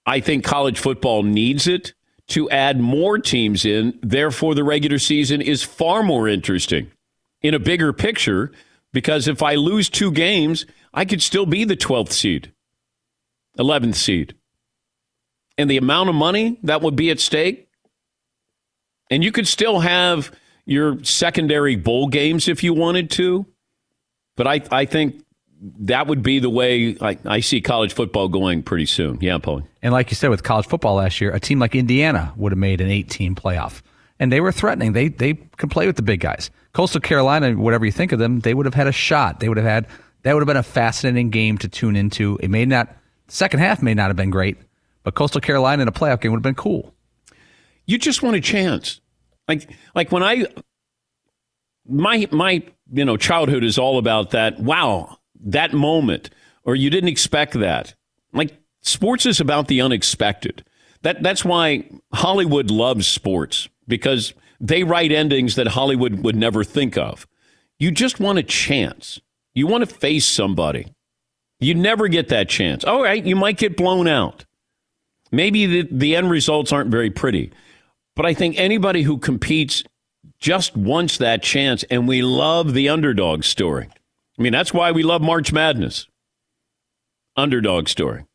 I 0.05 0.19
think 0.19 0.43
college 0.43 0.79
football 0.79 1.23
needs 1.23 1.67
it 1.67 1.93
to 2.29 2.49
add 2.49 2.79
more 2.79 3.17
teams 3.17 3.65
in. 3.65 3.97
Therefore, 4.01 4.55
the 4.55 4.63
regular 4.63 4.99
season 4.99 5.41
is 5.41 5.63
far 5.63 6.03
more 6.03 6.27
interesting 6.27 6.91
in 7.41 7.53
a 7.53 7.59
bigger 7.59 7.93
picture 7.93 8.51
because 8.93 9.27
if 9.27 9.43
I 9.43 9.55
lose 9.55 9.89
two 9.89 10.11
games, 10.11 10.65
I 10.93 11.05
could 11.05 11.21
still 11.21 11.45
be 11.45 11.63
the 11.63 11.77
12th 11.77 12.11
seed, 12.11 12.51
11th 13.59 13.95
seed. 13.95 14.35
And 15.57 15.69
the 15.69 15.77
amount 15.77 16.09
of 16.09 16.15
money 16.15 16.59
that 16.63 16.81
would 16.81 16.95
be 16.95 17.09
at 17.09 17.19
stake, 17.19 17.67
and 19.09 19.23
you 19.23 19.31
could 19.31 19.47
still 19.47 19.79
have 19.79 20.31
your 20.65 21.03
secondary 21.03 21.75
bowl 21.75 22.07
games 22.07 22.47
if 22.47 22.63
you 22.63 22.73
wanted 22.73 23.09
to. 23.11 23.45
But 24.35 24.47
I, 24.47 24.61
I 24.69 24.85
think 24.85 25.23
that 25.79 26.07
would 26.07 26.21
be 26.21 26.39
the 26.39 26.49
way 26.49 26.97
I, 27.01 27.17
I, 27.25 27.39
see 27.39 27.61
college 27.61 27.93
football 27.93 28.27
going 28.27 28.61
pretty 28.61 28.85
soon. 28.85 29.17
Yeah, 29.21 29.39
Paul. 29.39 29.63
And 29.81 29.93
like 29.93 30.11
you 30.11 30.15
said, 30.15 30.29
with 30.29 30.43
college 30.43 30.67
football 30.67 30.95
last 30.95 31.19
year, 31.19 31.31
a 31.31 31.39
team 31.39 31.59
like 31.59 31.73
Indiana 31.73 32.33
would 32.35 32.51
have 32.51 32.59
made 32.59 32.81
an 32.81 32.89
18 32.89 33.33
playoff. 33.33 33.81
And 34.19 34.31
they 34.31 34.41
were 34.41 34.51
threatening. 34.51 34.93
They 34.93 35.09
they 35.09 35.35
can 35.35 35.69
play 35.69 35.85
with 35.85 35.95
the 35.95 36.01
big 36.01 36.21
guys. 36.21 36.49
Coastal 36.73 37.01
Carolina, 37.01 37.53
whatever 37.53 37.85
you 37.85 37.91
think 37.91 38.11
of 38.11 38.19
them, 38.19 38.39
they 38.39 38.53
would 38.53 38.65
have 38.65 38.73
had 38.73 38.87
a 38.87 38.91
shot. 38.91 39.39
They 39.39 39.49
would 39.49 39.57
have 39.57 39.65
had 39.65 39.87
that 40.23 40.33
would 40.33 40.41
have 40.41 40.47
been 40.47 40.57
a 40.57 40.63
fascinating 40.63 41.29
game 41.29 41.57
to 41.59 41.67
tune 41.67 41.95
into. 41.95 42.37
It 42.41 42.49
may 42.49 42.65
not 42.65 42.95
second 43.27 43.59
half 43.59 43.81
may 43.81 43.93
not 43.93 44.07
have 44.07 44.15
been 44.15 44.29
great, 44.29 44.57
but 45.03 45.15
Coastal 45.15 45.41
Carolina 45.41 45.83
in 45.83 45.87
a 45.87 45.91
playoff 45.91 46.21
game 46.21 46.31
would 46.31 46.37
have 46.37 46.43
been 46.43 46.55
cool. 46.55 46.93
You 47.85 47.97
just 47.97 48.21
want 48.21 48.35
a 48.35 48.41
chance. 48.41 48.99
Like 49.47 49.69
like 49.95 50.11
when 50.11 50.23
I 50.23 50.45
my 51.87 52.27
my 52.31 52.63
you 52.91 53.05
know 53.05 53.17
childhood 53.17 53.63
is 53.63 53.77
all 53.77 53.97
about 53.97 54.31
that. 54.31 54.59
Wow, 54.59 55.17
that 55.45 55.73
moment, 55.73 56.29
or 56.63 56.75
you 56.75 56.89
didn't 56.89 57.09
expect 57.09 57.53
that. 57.53 57.95
Like 58.33 58.57
sports 58.81 59.25
is 59.25 59.39
about 59.39 59.67
the 59.67 59.81
unexpected. 59.81 60.65
That 61.03 61.23
that's 61.23 61.45
why 61.45 61.89
Hollywood 62.13 62.69
loves 62.69 63.07
sports 63.07 63.69
because 63.87 64.33
they 64.59 64.83
write 64.83 65.11
endings 65.11 65.55
that 65.55 65.67
Hollywood 65.67 66.23
would 66.23 66.35
never 66.35 66.63
think 66.63 66.97
of. 66.97 67.27
You 67.79 67.91
just 67.91 68.19
want 68.19 68.39
a 68.39 68.43
chance. 68.43 69.19
You 69.53 69.67
want 69.67 69.87
to 69.87 69.95
face 69.95 70.25
somebody. 70.25 70.93
You 71.59 71.73
never 71.75 72.07
get 72.07 72.29
that 72.29 72.49
chance. 72.49 72.83
All 72.83 73.03
right, 73.03 73.23
you 73.23 73.35
might 73.35 73.57
get 73.57 73.77
blown 73.77 74.07
out. 74.07 74.45
Maybe 75.31 75.65
the, 75.65 75.87
the 75.91 76.15
end 76.15 76.29
results 76.29 76.71
aren't 76.71 76.91
very 76.91 77.09
pretty. 77.09 77.51
But 78.15 78.25
I 78.25 78.33
think 78.33 78.57
anybody 78.57 79.03
who 79.03 79.17
competes 79.17 79.83
just 80.39 80.75
wants 80.75 81.17
that 81.17 81.43
chance, 81.43 81.83
and 81.89 82.07
we 82.07 82.21
love 82.21 82.73
the 82.73 82.89
underdog 82.89 83.43
story. 83.43 83.89
I 84.37 84.41
mean, 84.41 84.53
that's 84.53 84.73
why 84.73 84.91
we 84.91 85.03
love 85.03 85.21
March 85.21 85.51
Madness. 85.51 86.07
Underdog 87.35 87.87
story. 87.87 88.25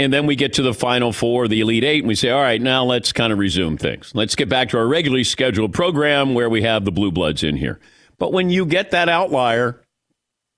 And 0.00 0.10
then 0.10 0.24
we 0.24 0.34
get 0.34 0.54
to 0.54 0.62
the 0.62 0.72
Final 0.72 1.12
Four, 1.12 1.46
the 1.46 1.60
Elite 1.60 1.84
Eight, 1.84 1.98
and 1.98 2.08
we 2.08 2.14
say, 2.14 2.30
all 2.30 2.40
right, 2.40 2.60
now 2.60 2.84
let's 2.84 3.12
kind 3.12 3.34
of 3.34 3.38
resume 3.38 3.76
things. 3.76 4.12
Let's 4.14 4.34
get 4.34 4.48
back 4.48 4.70
to 4.70 4.78
our 4.78 4.86
regularly 4.86 5.24
scheduled 5.24 5.74
program 5.74 6.32
where 6.32 6.48
we 6.48 6.62
have 6.62 6.86
the 6.86 6.90
Blue 6.90 7.12
Bloods 7.12 7.42
in 7.42 7.54
here. 7.54 7.78
But 8.16 8.32
when 8.32 8.48
you 8.48 8.64
get 8.64 8.92
that 8.92 9.10
outlier, 9.10 9.82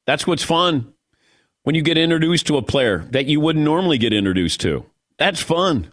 that's 0.06 0.28
what's 0.28 0.44
fun. 0.44 0.94
When 1.64 1.74
you 1.74 1.82
get 1.82 1.98
introduced 1.98 2.46
to 2.46 2.56
a 2.56 2.62
player 2.62 2.98
that 3.10 3.26
you 3.26 3.40
wouldn't 3.40 3.64
normally 3.64 3.98
get 3.98 4.12
introduced 4.12 4.60
to, 4.60 4.86
that's 5.18 5.42
fun. 5.42 5.90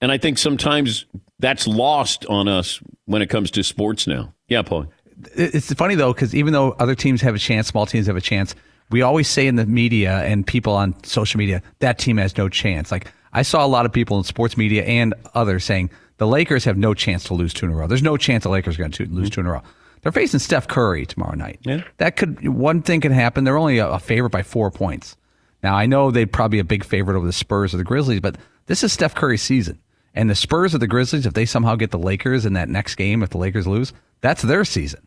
And 0.00 0.10
I 0.10 0.16
think 0.16 0.38
sometimes 0.38 1.04
that's 1.38 1.66
lost 1.66 2.24
on 2.26 2.48
us 2.48 2.80
when 3.04 3.20
it 3.20 3.28
comes 3.28 3.50
to 3.52 3.62
sports 3.62 4.06
now. 4.06 4.32
Yeah, 4.48 4.62
Paul 4.62 4.86
it's 5.34 5.72
funny 5.74 5.94
though 5.94 6.12
because 6.12 6.34
even 6.34 6.52
though 6.52 6.72
other 6.72 6.94
teams 6.94 7.20
have 7.22 7.34
a 7.34 7.38
chance, 7.38 7.68
small 7.68 7.86
teams 7.86 8.06
have 8.06 8.16
a 8.16 8.20
chance. 8.20 8.54
We 8.90 9.02
always 9.02 9.28
say 9.28 9.46
in 9.46 9.56
the 9.56 9.66
media 9.66 10.18
and 10.22 10.46
people 10.46 10.72
on 10.72 10.94
social 11.04 11.38
media 11.38 11.62
that 11.80 11.98
team 11.98 12.16
has 12.16 12.36
no 12.36 12.48
chance. 12.48 12.90
Like 12.90 13.12
I 13.32 13.42
saw 13.42 13.64
a 13.64 13.68
lot 13.68 13.86
of 13.86 13.92
people 13.92 14.18
in 14.18 14.24
sports 14.24 14.56
media 14.56 14.84
and 14.84 15.14
others 15.34 15.64
saying 15.64 15.90
the 16.16 16.26
Lakers 16.26 16.64
have 16.64 16.76
no 16.76 16.94
chance 16.94 17.24
to 17.24 17.34
lose 17.34 17.52
two 17.52 17.66
in 17.66 17.72
a 17.72 17.76
row. 17.76 17.86
There's 17.86 18.02
no 18.02 18.16
chance 18.16 18.44
the 18.44 18.50
Lakers 18.50 18.76
are 18.76 18.78
going 18.78 18.92
to 18.92 19.06
lose 19.06 19.30
two 19.30 19.40
in 19.40 19.46
a 19.46 19.52
row. 19.52 19.62
They're 20.02 20.12
facing 20.12 20.40
Steph 20.40 20.68
Curry 20.68 21.06
tomorrow 21.06 21.34
night. 21.34 21.58
Yeah. 21.62 21.82
That 21.98 22.16
could 22.16 22.48
one 22.48 22.82
thing 22.82 23.00
could 23.00 23.12
happen. 23.12 23.44
They're 23.44 23.58
only 23.58 23.78
a, 23.78 23.88
a 23.88 23.98
favorite 23.98 24.30
by 24.30 24.42
four 24.42 24.70
points. 24.70 25.16
Now 25.62 25.74
I 25.74 25.86
know 25.86 26.10
they'd 26.10 26.32
probably 26.32 26.56
be 26.56 26.60
a 26.60 26.64
big 26.64 26.84
favorite 26.84 27.16
over 27.16 27.26
the 27.26 27.32
Spurs 27.32 27.74
or 27.74 27.78
the 27.78 27.84
Grizzlies, 27.84 28.20
but 28.20 28.36
this 28.66 28.82
is 28.82 28.92
Steph 28.92 29.14
Curry's 29.14 29.42
season. 29.42 29.78
And 30.14 30.30
the 30.30 30.34
Spurs 30.34 30.74
or 30.74 30.78
the 30.78 30.86
Grizzlies, 30.86 31.26
if 31.26 31.34
they 31.34 31.44
somehow 31.44 31.76
get 31.76 31.90
the 31.90 31.98
Lakers 31.98 32.46
in 32.46 32.54
that 32.54 32.68
next 32.68 32.94
game, 32.94 33.22
if 33.22 33.30
the 33.30 33.38
Lakers 33.38 33.66
lose, 33.66 33.92
that's 34.20 34.42
their 34.42 34.64
season 34.64 35.06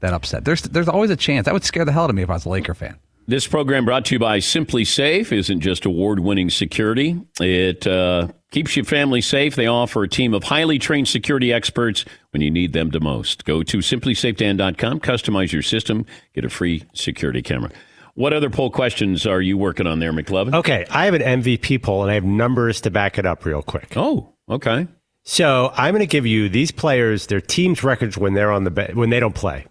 that 0.00 0.12
upset. 0.12 0.44
There's 0.44 0.62
there's 0.62 0.88
always 0.88 1.10
a 1.10 1.16
chance. 1.16 1.44
That 1.44 1.54
would 1.54 1.64
scare 1.64 1.84
the 1.84 1.92
hell 1.92 2.04
out 2.04 2.10
of 2.10 2.16
me 2.16 2.22
if 2.22 2.30
I 2.30 2.34
was 2.34 2.44
a 2.44 2.48
Laker 2.48 2.74
fan. 2.74 2.98
This 3.30 3.46
program 3.46 3.84
brought 3.84 4.06
to 4.06 4.16
you 4.16 4.18
by 4.18 4.38
SimpliSafe 4.40 5.30
isn't 5.30 5.60
just 5.60 5.84
award-winning 5.84 6.50
security. 6.50 7.16
It 7.38 7.86
uh, 7.86 8.26
keeps 8.50 8.74
your 8.74 8.84
family 8.84 9.20
safe. 9.20 9.54
They 9.54 9.68
offer 9.68 10.02
a 10.02 10.08
team 10.08 10.34
of 10.34 10.42
highly 10.42 10.80
trained 10.80 11.06
security 11.06 11.52
experts 11.52 12.04
when 12.32 12.42
you 12.42 12.50
need 12.50 12.72
them 12.72 12.90
the 12.90 12.98
most. 12.98 13.44
Go 13.44 13.62
to 13.62 13.78
simplisafedan.com, 13.78 14.98
customize 14.98 15.52
your 15.52 15.62
system, 15.62 16.06
get 16.34 16.44
a 16.44 16.48
free 16.48 16.82
security 16.92 17.40
camera. 17.40 17.70
What 18.14 18.32
other 18.32 18.50
poll 18.50 18.68
questions 18.68 19.24
are 19.26 19.40
you 19.40 19.56
working 19.56 19.86
on 19.86 20.00
there, 20.00 20.12
McLovin? 20.12 20.52
Okay, 20.52 20.84
I 20.90 21.04
have 21.04 21.14
an 21.14 21.22
MVP 21.22 21.84
poll 21.84 22.02
and 22.02 22.10
I 22.10 22.14
have 22.14 22.24
numbers 22.24 22.80
to 22.80 22.90
back 22.90 23.16
it 23.16 23.26
up 23.26 23.44
real 23.44 23.62
quick. 23.62 23.92
Oh, 23.94 24.34
okay. 24.48 24.88
So 25.22 25.70
I'm 25.76 25.94
going 25.94 26.00
to 26.00 26.06
give 26.06 26.26
you 26.26 26.48
these 26.48 26.72
players 26.72 27.28
their 27.28 27.40
team's 27.40 27.84
records 27.84 28.18
when 28.18 28.34
they're 28.34 28.50
on 28.50 28.64
the 28.64 28.72
be- 28.72 28.92
when 28.92 29.10
they 29.10 29.20
don't 29.20 29.36
play. 29.36 29.66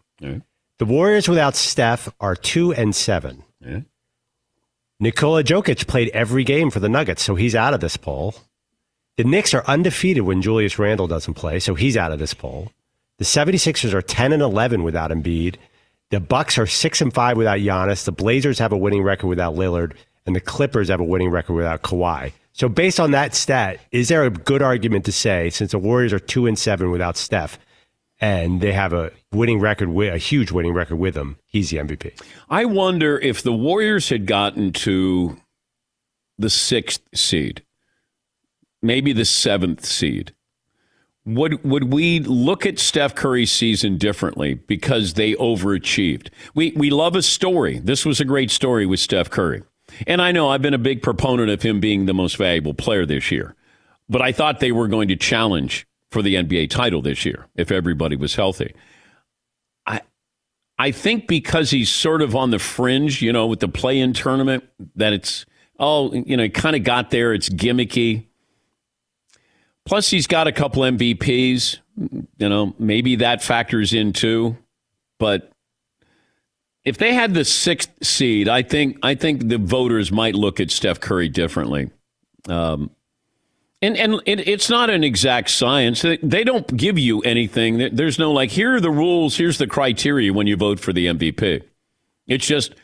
The 0.77 0.85
Warriors 0.85 1.27
without 1.27 1.57
Steph 1.57 2.07
are 2.21 2.37
two 2.37 2.71
and 2.71 2.95
seven. 2.95 3.43
Yeah. 3.61 3.81
Nikola 4.99 5.43
Jokic 5.43 5.87
played 5.87 6.09
every 6.09 6.43
game 6.43 6.69
for 6.69 6.79
the 6.79 6.89
Nuggets, 6.89 7.23
so 7.23 7.35
he's 7.35 7.55
out 7.55 7.73
of 7.73 7.79
this 7.79 7.97
poll. 7.97 8.35
The 9.17 9.23
Knicks 9.23 9.53
are 9.53 9.65
undefeated 9.65 10.23
when 10.23 10.41
Julius 10.41 10.79
Randle 10.79 11.07
doesn't 11.07 11.33
play, 11.33 11.59
so 11.59 11.75
he's 11.75 11.97
out 11.97 12.11
of 12.11 12.19
this 12.19 12.33
poll. 12.33 12.71
The 13.17 13.25
76ers 13.25 13.93
are 13.93 14.01
10 14.01 14.33
and 14.33 14.41
11 14.41 14.83
without 14.83 15.11
Embiid. 15.11 15.55
The 16.09 16.19
Bucks 16.19 16.57
are 16.57 16.65
6 16.65 17.01
and 17.01 17.13
5 17.13 17.37
without 17.37 17.59
Giannis. 17.59 18.05
The 18.05 18.11
Blazers 18.11 18.59
have 18.59 18.71
a 18.71 18.77
winning 18.77 19.03
record 19.03 19.27
without 19.27 19.55
Lillard, 19.55 19.93
and 20.25 20.35
the 20.35 20.41
Clippers 20.41 20.89
have 20.89 20.99
a 20.99 21.05
winning 21.05 21.29
record 21.29 21.53
without 21.53 21.81
Kawhi. 21.81 22.31
So 22.53 22.67
based 22.67 22.99
on 22.99 23.11
that 23.11 23.35
stat, 23.35 23.79
is 23.91 24.09
there 24.09 24.23
a 24.23 24.29
good 24.29 24.61
argument 24.61 25.05
to 25.05 25.11
say 25.11 25.49
since 25.49 25.71
the 25.71 25.79
Warriors 25.79 26.13
are 26.13 26.19
2 26.19 26.47
and 26.47 26.57
7 26.57 26.91
without 26.91 27.15
Steph 27.15 27.59
and 28.19 28.61
they 28.61 28.73
have 28.73 28.93
a 28.93 29.11
winning 29.31 29.59
record, 29.59 29.89
with, 29.89 30.13
a 30.13 30.17
huge 30.17 30.51
winning 30.51 30.73
record 30.73 30.97
with 30.97 31.15
him, 31.15 31.37
he's 31.45 31.69
the 31.69 31.77
MVP. 31.77 32.19
I 32.49 32.65
wonder 32.65 33.17
if 33.19 33.41
the 33.41 33.53
Warriors 33.53 34.09
had 34.09 34.25
gotten 34.25 34.73
to 34.73 35.37
the 36.37 36.49
sixth 36.49 37.01
seed, 37.13 37.63
maybe 38.81 39.13
the 39.13 39.25
seventh 39.25 39.85
seed. 39.85 40.33
Would 41.25 41.63
would 41.63 41.93
we 41.93 42.21
look 42.21 42.65
at 42.65 42.79
Steph 42.79 43.13
Curry's 43.13 43.51
season 43.51 43.97
differently 43.97 44.55
because 44.55 45.13
they 45.13 45.33
overachieved? 45.35 46.29
We 46.55 46.71
we 46.75 46.89
love 46.89 47.15
a 47.15 47.21
story. 47.21 47.79
This 47.79 48.05
was 48.05 48.19
a 48.19 48.25
great 48.25 48.49
story 48.49 48.85
with 48.85 48.99
Steph 48.99 49.29
Curry. 49.29 49.61
And 50.07 50.21
I 50.21 50.31
know 50.31 50.49
I've 50.49 50.61
been 50.61 50.73
a 50.73 50.79
big 50.79 51.03
proponent 51.03 51.49
of 51.49 51.61
him 51.61 51.79
being 51.79 52.05
the 52.05 52.13
most 52.13 52.37
valuable 52.37 52.73
player 52.73 53.05
this 53.05 53.31
year. 53.31 53.55
But 54.07 54.21
I 54.21 54.31
thought 54.31 54.59
they 54.59 54.71
were 54.71 54.87
going 54.87 55.09
to 55.09 55.15
challenge 55.15 55.85
for 56.11 56.21
the 56.21 56.35
NBA 56.35 56.69
title 56.69 57.01
this 57.01 57.25
year 57.25 57.47
if 57.55 57.71
everybody 57.71 58.15
was 58.15 58.35
healthy. 58.35 58.73
I 59.85 60.01
I 60.77 60.91
think 60.91 61.27
because 61.27 61.71
he's 61.71 61.89
sort 61.89 62.21
of 62.21 62.35
on 62.35 62.51
the 62.51 62.59
fringe, 62.59 63.21
you 63.21 63.33
know, 63.33 63.47
with 63.47 63.59
the 63.59 63.67
play-in 63.67 64.13
tournament 64.13 64.63
that 64.95 65.13
it's 65.13 65.45
oh, 65.79 66.13
you 66.13 66.35
know, 66.35 66.49
kind 66.49 66.75
of 66.75 66.83
got 66.83 67.09
there, 67.09 67.33
it's 67.33 67.49
gimmicky. 67.49 68.25
Plus 69.85 70.09
he's 70.09 70.27
got 70.27 70.47
a 70.47 70.51
couple 70.51 70.83
MVPs, 70.83 71.79
you 72.37 72.49
know, 72.49 72.75
maybe 72.77 73.15
that 73.17 73.41
factors 73.41 73.93
in 73.93 74.13
too, 74.13 74.57
but 75.19 75.51
if 76.85 76.97
they 76.97 77.13
had 77.13 77.33
the 77.33 77.45
sixth 77.45 77.91
seed, 78.01 78.47
I 78.47 78.61
think 78.61 78.97
I 79.03 79.15
think 79.15 79.49
the 79.49 79.57
voters 79.57 80.11
might 80.11 80.35
look 80.35 80.59
at 80.59 80.71
Steph 80.71 80.99
Curry 80.99 81.29
differently. 81.29 81.91
Um, 82.47 82.89
and 83.81 83.95
and 83.97 84.21
it, 84.25 84.47
it's 84.47 84.69
not 84.69 84.89
an 84.89 85.03
exact 85.03 85.49
science. 85.49 86.01
They 86.01 86.43
don't 86.43 86.67
give 86.75 86.99
you 86.99 87.21
anything. 87.21 87.95
There's 87.95 88.19
no 88.19 88.31
like 88.31 88.51
here 88.51 88.75
are 88.75 88.81
the 88.81 88.91
rules. 88.91 89.37
Here's 89.37 89.57
the 89.57 89.67
criteria 89.67 90.33
when 90.33 90.47
you 90.47 90.57
vote 90.57 90.79
for 90.79 90.91
the 90.91 91.07
MVP. 91.07 91.63
It's 92.27 92.45
just 92.45 92.75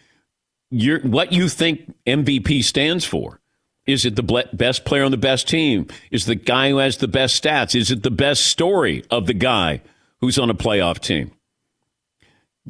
you 0.70 1.00
what 1.00 1.32
you 1.32 1.50
think 1.50 1.94
MVP 2.06 2.64
stands 2.64 3.06
for. 3.06 3.40
Is 3.86 4.04
it 4.04 4.16
the 4.16 4.48
best 4.52 4.84
player 4.84 5.04
on 5.04 5.12
the 5.12 5.18
best 5.18 5.48
team? 5.48 5.88
Is 6.10 6.26
the 6.26 6.36
guy 6.36 6.70
who 6.70 6.78
has 6.78 6.98
the 6.98 7.08
best 7.08 7.42
stats? 7.42 7.76
Is 7.76 7.92
it 7.92 8.02
the 8.02 8.10
best 8.10 8.48
story 8.48 9.04
of 9.12 9.28
the 9.28 9.34
guy 9.34 9.82
who's 10.22 10.40
on 10.40 10.50
a 10.50 10.56
playoff 10.56 11.00
team? 11.00 11.32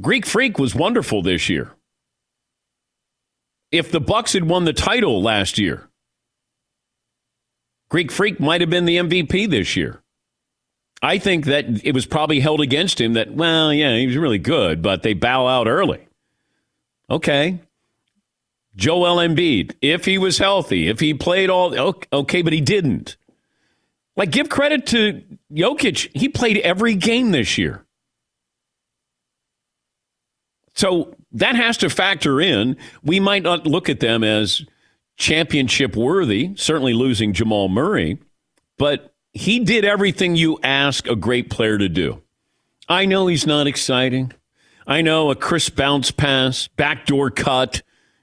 Greek 0.02 0.26
Freak 0.26 0.60
was 0.60 0.76
wonderful 0.76 1.22
this 1.22 1.48
year. 1.48 1.72
If 3.72 3.92
the 3.92 4.02
Bucks 4.02 4.34
had 4.34 4.44
won 4.50 4.66
the 4.66 4.74
title 4.74 5.22
last 5.22 5.58
year, 5.58 5.88
Greek 7.90 8.12
Freak 8.12 8.40
might 8.40 8.62
have 8.62 8.70
been 8.70 8.86
the 8.86 8.98
MVP 8.98 9.50
this 9.50 9.76
year. 9.76 10.02
I 11.02 11.18
think 11.18 11.46
that 11.46 11.66
it 11.86 11.94
was 11.94 12.06
probably 12.06 12.40
held 12.40 12.62
against 12.62 13.00
him 13.00 13.14
that, 13.14 13.34
well, 13.34 13.74
yeah, 13.74 13.96
he 13.96 14.08
was 14.08 14.18
really 14.18 14.40
good, 14.40 14.82
but 14.82 15.04
they 15.04 15.14
bow 15.14 15.46
out 15.46 15.68
early. 15.68 16.08
Okay. 17.10 17.60
Joel 18.76 19.18
Embiid, 19.18 19.76
if 19.82 20.06
he 20.06 20.18
was 20.18 20.38
healthy, 20.38 20.88
if 20.88 21.00
he 21.00 21.14
played 21.14 21.50
all, 21.50 21.96
okay, 22.12 22.42
but 22.42 22.54
he 22.54 22.62
didn't. 22.62 23.18
Like, 24.18 24.32
give 24.32 24.50
credit 24.50 24.88
to 24.88 25.22
Jokic. 25.52 26.10
He 26.18 26.30
played 26.30 26.58
every 26.60 26.96
game 26.96 27.32
this 27.32 27.58
year. 27.58 27.86
So 30.74 31.16
that 31.34 31.56
has 31.56 31.78
to 31.78 31.90
factor 31.90 32.42
in. 32.42 32.78
We 33.04 33.20
might 33.20 33.44
not 33.44 33.68
look 33.68 33.90
at 33.90 34.00
them 34.00 34.24
as 34.24 34.66
championship 35.18 35.96
worthy, 35.96 36.54
certainly 36.56 36.94
losing 36.94 37.34
Jamal 37.34 37.70
Murray, 37.70 38.20
but 38.78 39.14
he 39.34 39.60
did 39.60 39.86
everything 39.86 40.36
you 40.36 40.60
ask 40.64 41.08
a 41.08 41.16
great 41.16 41.50
player 41.50 41.78
to 41.78 41.90
do. 41.90 42.22
I 42.88 43.06
know 43.06 43.28
he's 43.28 43.48
not 43.48 43.68
exciting. 43.68 44.32
I 44.88 45.02
know 45.02 45.32
a 45.32 45.36
crisp 45.36 45.76
bounce 45.76 46.12
pass, 46.12 46.68
backdoor 46.68 47.32
cut, 47.32 47.82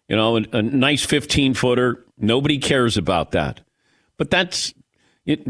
you 0.08 0.16
know, 0.16 0.36
a, 0.36 0.42
a 0.52 0.62
nice 0.62 1.04
15 1.04 1.54
footer. 1.54 2.04
Nobody 2.18 2.58
cares 2.58 2.96
about 2.96 3.32
that. 3.32 3.60
But 4.16 4.30
that's 4.30 4.72
it. 5.26 5.46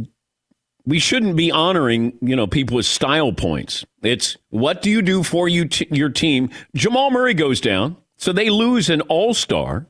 We 0.84 0.98
shouldn't 0.98 1.36
be 1.36 1.52
honoring, 1.52 2.14
you 2.20 2.34
know, 2.34 2.46
people 2.46 2.76
with 2.76 2.86
style 2.86 3.32
points. 3.32 3.84
It's 4.02 4.36
what 4.50 4.82
do 4.82 4.90
you 4.90 5.02
do 5.02 5.22
for 5.22 5.48
you 5.48 5.66
t- 5.66 5.86
your 5.90 6.08
team? 6.08 6.50
Jamal 6.74 7.10
Murray 7.10 7.34
goes 7.34 7.60
down, 7.60 7.96
so 8.16 8.32
they 8.32 8.50
lose 8.50 8.90
an 8.90 9.00
all-star 9.02 9.86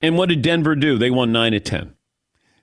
and 0.00 0.16
what 0.16 0.28
did 0.28 0.42
Denver 0.42 0.74
do? 0.76 0.98
They 0.98 1.10
won 1.10 1.32
9 1.32 1.52
to 1.52 1.60
10. 1.60 1.94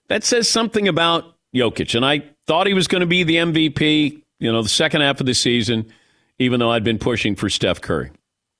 That 0.07 0.23
says 0.23 0.49
something 0.49 0.87
about 0.87 1.35
Jokic. 1.53 1.95
And 1.95 2.05
I 2.05 2.23
thought 2.47 2.67
he 2.67 2.73
was 2.73 2.87
going 2.87 3.01
to 3.01 3.07
be 3.07 3.23
the 3.23 3.37
MVP, 3.37 4.21
you 4.39 4.51
know, 4.51 4.61
the 4.61 4.69
second 4.69 5.01
half 5.01 5.19
of 5.19 5.25
the 5.25 5.33
season, 5.33 5.91
even 6.39 6.59
though 6.59 6.71
I'd 6.71 6.83
been 6.83 6.99
pushing 6.99 7.35
for 7.35 7.49
Steph 7.49 7.81
Curry. 7.81 8.11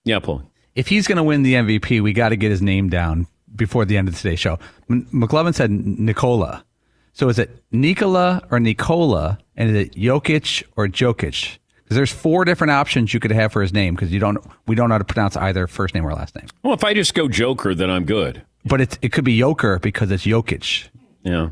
Yeah, 0.04 0.20
Paul. 0.20 0.44
If 0.76 0.88
he's 0.88 1.08
going 1.08 1.18
to 1.18 1.24
win 1.24 1.44
the 1.44 1.54
MVP, 1.54 2.02
we 2.02 2.14
got 2.14 2.30
to 2.30 2.36
get 2.36 2.52
his 2.52 2.62
name 2.62 2.90
down 2.90 3.28
before 3.56 3.86
the 3.86 3.98
end 3.98 4.08
of 4.08 4.18
today's 4.18 4.40
show. 4.40 4.60
M- 4.90 5.08
McLovin 5.14 5.54
said 5.54 5.72
Nikola. 5.72 6.66
So 7.14 7.30
is 7.30 7.40
it 7.40 7.64
Nikola 7.72 8.46
or 8.52 8.60
Nikola? 8.60 9.38
And 9.56 9.70
is 9.70 9.88
it 9.88 9.96
Jokic 9.96 10.64
or 10.76 10.88
Jokic? 10.88 11.58
Because 11.84 11.96
there's 11.96 12.12
four 12.12 12.44
different 12.46 12.72
options 12.72 13.14
you 13.14 13.20
could 13.20 13.32
have 13.32 13.54
for 13.54 13.62
his 13.62 13.72
name 13.72 13.94
because 13.96 14.12
you 14.12 14.20
don't 14.20 14.40
we 14.66 14.76
don't 14.76 14.90
know 14.90 14.96
how 14.96 15.00
to 15.00 15.06
pronounce 15.06 15.38
either 15.38 15.68
first 15.68 15.94
name 15.94 16.06
or 16.06 16.14
last 16.14 16.36
name. 16.36 16.48
Well, 16.64 16.74
if 16.74 16.84
I 16.84 16.94
just 16.96 17.14
go 17.14 17.28
Joker, 17.30 17.76
then 17.76 17.90
I'm 17.92 18.06
good. 18.06 18.42
But 18.65 18.82
it's, 18.82 18.97
it 19.01 19.12
could 19.12 19.25
be 19.25 19.38
Joker 19.38 19.80
because 19.80 20.12
it's 20.12 20.25
Jokic. 20.25 20.89
Yeah. 21.23 21.49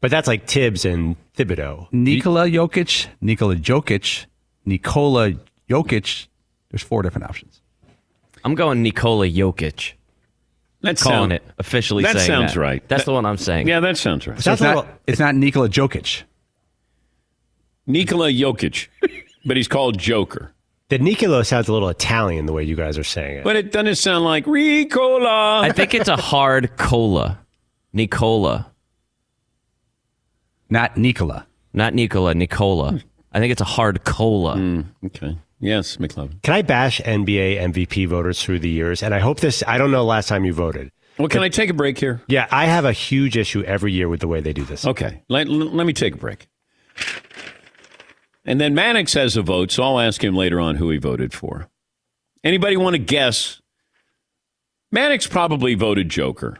But 0.00 0.10
that's 0.10 0.28
like 0.28 0.46
Thibs 0.46 0.84
and 0.84 1.16
Thibodeau. 1.36 1.88
Nikola 1.90 2.48
Jokic, 2.48 3.08
Nikola 3.20 3.56
Jokic, 3.56 4.26
Nikola 4.64 5.32
Jokic. 5.68 6.28
There's 6.70 6.82
four 6.82 7.02
different 7.02 7.24
options. 7.24 7.60
I'm 8.44 8.54
going 8.54 8.82
Nikola 8.82 9.26
Jokic. 9.26 9.94
That's 10.82 11.02
calling 11.02 11.18
sound, 11.18 11.32
it 11.32 11.42
officially. 11.58 12.02
That 12.04 12.20
sounds 12.20 12.54
that. 12.54 12.60
right. 12.60 12.88
That's 12.88 13.02
that, 13.02 13.06
the 13.06 13.14
one 13.14 13.26
I'm 13.26 13.38
saying. 13.38 13.66
Yeah, 13.66 13.80
that 13.80 13.96
sounds 13.96 14.26
right. 14.26 14.38
So 14.38 14.52
it's, 14.52 14.62
not, 14.62 14.86
it's 15.06 15.18
not 15.18 15.34
Nikola 15.34 15.68
Jokic. 15.68 16.22
Nikola 17.86 18.28
Jokic, 18.30 18.88
but 19.44 19.56
he's 19.56 19.68
called 19.68 19.98
Joker. 19.98 20.52
The 20.88 20.98
Nicolo 20.98 21.42
sounds 21.42 21.68
a 21.68 21.72
little 21.72 21.88
Italian 21.88 22.46
the 22.46 22.52
way 22.52 22.62
you 22.62 22.76
guys 22.76 22.96
are 22.96 23.04
saying 23.04 23.38
it. 23.38 23.44
But 23.44 23.56
it 23.56 23.72
doesn't 23.72 23.96
sound 23.96 24.24
like 24.24 24.44
Ricola. 24.44 25.60
I 25.62 25.72
think 25.72 25.94
it's 25.94 26.08
a 26.08 26.16
hard 26.16 26.76
cola. 26.76 27.40
Nicola. 27.92 28.70
Not 30.70 30.96
Nikola. 30.96 31.46
Not 31.72 31.94
Nicola, 31.94 32.34
Nicola. 32.34 33.00
I 33.32 33.40
think 33.40 33.50
it's 33.52 33.60
a 33.60 33.64
hard 33.64 34.04
cola. 34.04 34.56
Mm, 34.56 34.86
okay. 35.06 35.38
Yes, 35.58 35.96
McLovin. 35.96 36.40
Can 36.42 36.54
I 36.54 36.62
bash 36.62 37.00
NBA 37.00 37.60
MVP 37.60 38.06
voters 38.06 38.42
through 38.42 38.60
the 38.60 38.68
years? 38.68 39.02
And 39.02 39.14
I 39.14 39.18
hope 39.18 39.40
this, 39.40 39.64
I 39.66 39.78
don't 39.78 39.90
know 39.90 40.04
last 40.04 40.28
time 40.28 40.44
you 40.44 40.52
voted. 40.52 40.90
Well, 41.18 41.28
can 41.28 41.42
I 41.42 41.48
take 41.48 41.70
a 41.70 41.74
break 41.74 41.98
here? 41.98 42.20
Yeah, 42.28 42.46
I 42.50 42.66
have 42.66 42.84
a 42.84 42.92
huge 42.92 43.36
issue 43.36 43.62
every 43.62 43.92
year 43.92 44.08
with 44.08 44.20
the 44.20 44.28
way 44.28 44.40
they 44.40 44.52
do 44.52 44.64
this. 44.64 44.86
Okay. 44.86 45.22
Let, 45.28 45.48
let 45.48 45.86
me 45.86 45.92
take 45.94 46.14
a 46.14 46.18
break. 46.18 46.48
And 48.46 48.60
then 48.60 48.74
Mannix 48.74 49.12
has 49.14 49.36
a 49.36 49.42
vote, 49.42 49.72
so 49.72 49.82
I'll 49.82 50.00
ask 50.00 50.22
him 50.22 50.34
later 50.34 50.60
on 50.60 50.76
who 50.76 50.88
he 50.90 50.98
voted 50.98 51.34
for. 51.34 51.68
Anybody 52.44 52.76
want 52.76 52.94
to 52.94 52.98
guess? 52.98 53.60
Mannix 54.92 55.26
probably 55.26 55.74
voted 55.74 56.08
Joker. 56.08 56.58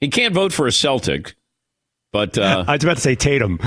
He 0.00 0.08
can't 0.08 0.34
vote 0.34 0.52
for 0.52 0.66
a 0.66 0.72
Celtic, 0.72 1.36
but 2.12 2.36
uh, 2.36 2.64
I 2.68 2.72
was 2.74 2.84
about 2.84 2.96
to 2.96 3.02
say 3.02 3.14
Tatum. 3.14 3.60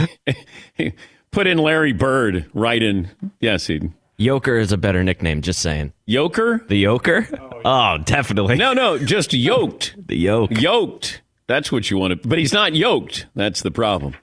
put 1.32 1.48
in 1.48 1.58
Larry 1.58 1.94
Bird 1.94 2.50
right 2.54 2.82
in. 2.84 3.10
Yes, 3.40 3.68
he. 3.68 3.82
Yoker 4.20 4.60
is 4.60 4.72
a 4.72 4.78
better 4.78 5.04
nickname. 5.04 5.42
Just 5.42 5.62
saying. 5.62 5.94
Yoker. 6.08 6.68
The 6.68 6.84
Yoker. 6.84 7.52
Oh, 7.66 7.98
definitely. 8.04 8.56
No, 8.56 8.74
no, 8.74 8.98
just 8.98 9.34
yoked. 9.34 9.96
the 10.08 10.18
yoke. 10.18 10.52
Yoked. 10.60 11.22
That's 11.48 11.72
what 11.72 11.90
you 11.90 11.98
want 11.98 12.22
to. 12.22 12.28
But 12.28 12.40
he's 12.40 12.54
not 12.54 12.76
yoked. 12.76 13.28
That's 13.36 13.62
the 13.62 13.72
problem. 13.72 14.16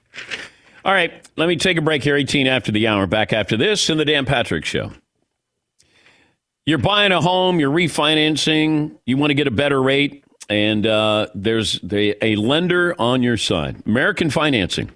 All 0.85 0.93
right, 0.93 1.27
let 1.35 1.49
me 1.49 1.57
take 1.57 1.77
a 1.77 1.81
break 1.81 2.03
here, 2.03 2.15
18 2.15 2.47
after 2.47 2.71
the 2.71 2.87
hour. 2.87 3.05
Back 3.05 3.33
after 3.33 3.57
this 3.57 3.89
in 3.89 3.97
the 3.97 4.05
Dan 4.05 4.25
Patrick 4.25 4.63
Show. 4.63 4.93
You're 6.65 6.77
buying 6.77 7.11
a 7.11 7.19
home, 7.19 7.59
you're 7.59 7.71
refinancing, 7.71 8.97
you 9.05 9.17
want 9.17 9.31
to 9.31 9.33
get 9.33 9.47
a 9.47 9.51
better 9.51 9.81
rate, 9.81 10.23
and 10.49 10.85
uh, 10.85 11.27
there's 11.35 11.79
a 11.91 12.35
lender 12.35 12.95
on 12.99 13.23
your 13.23 13.37
side. 13.37 13.81
American 13.85 14.29
Financing, 14.29 14.91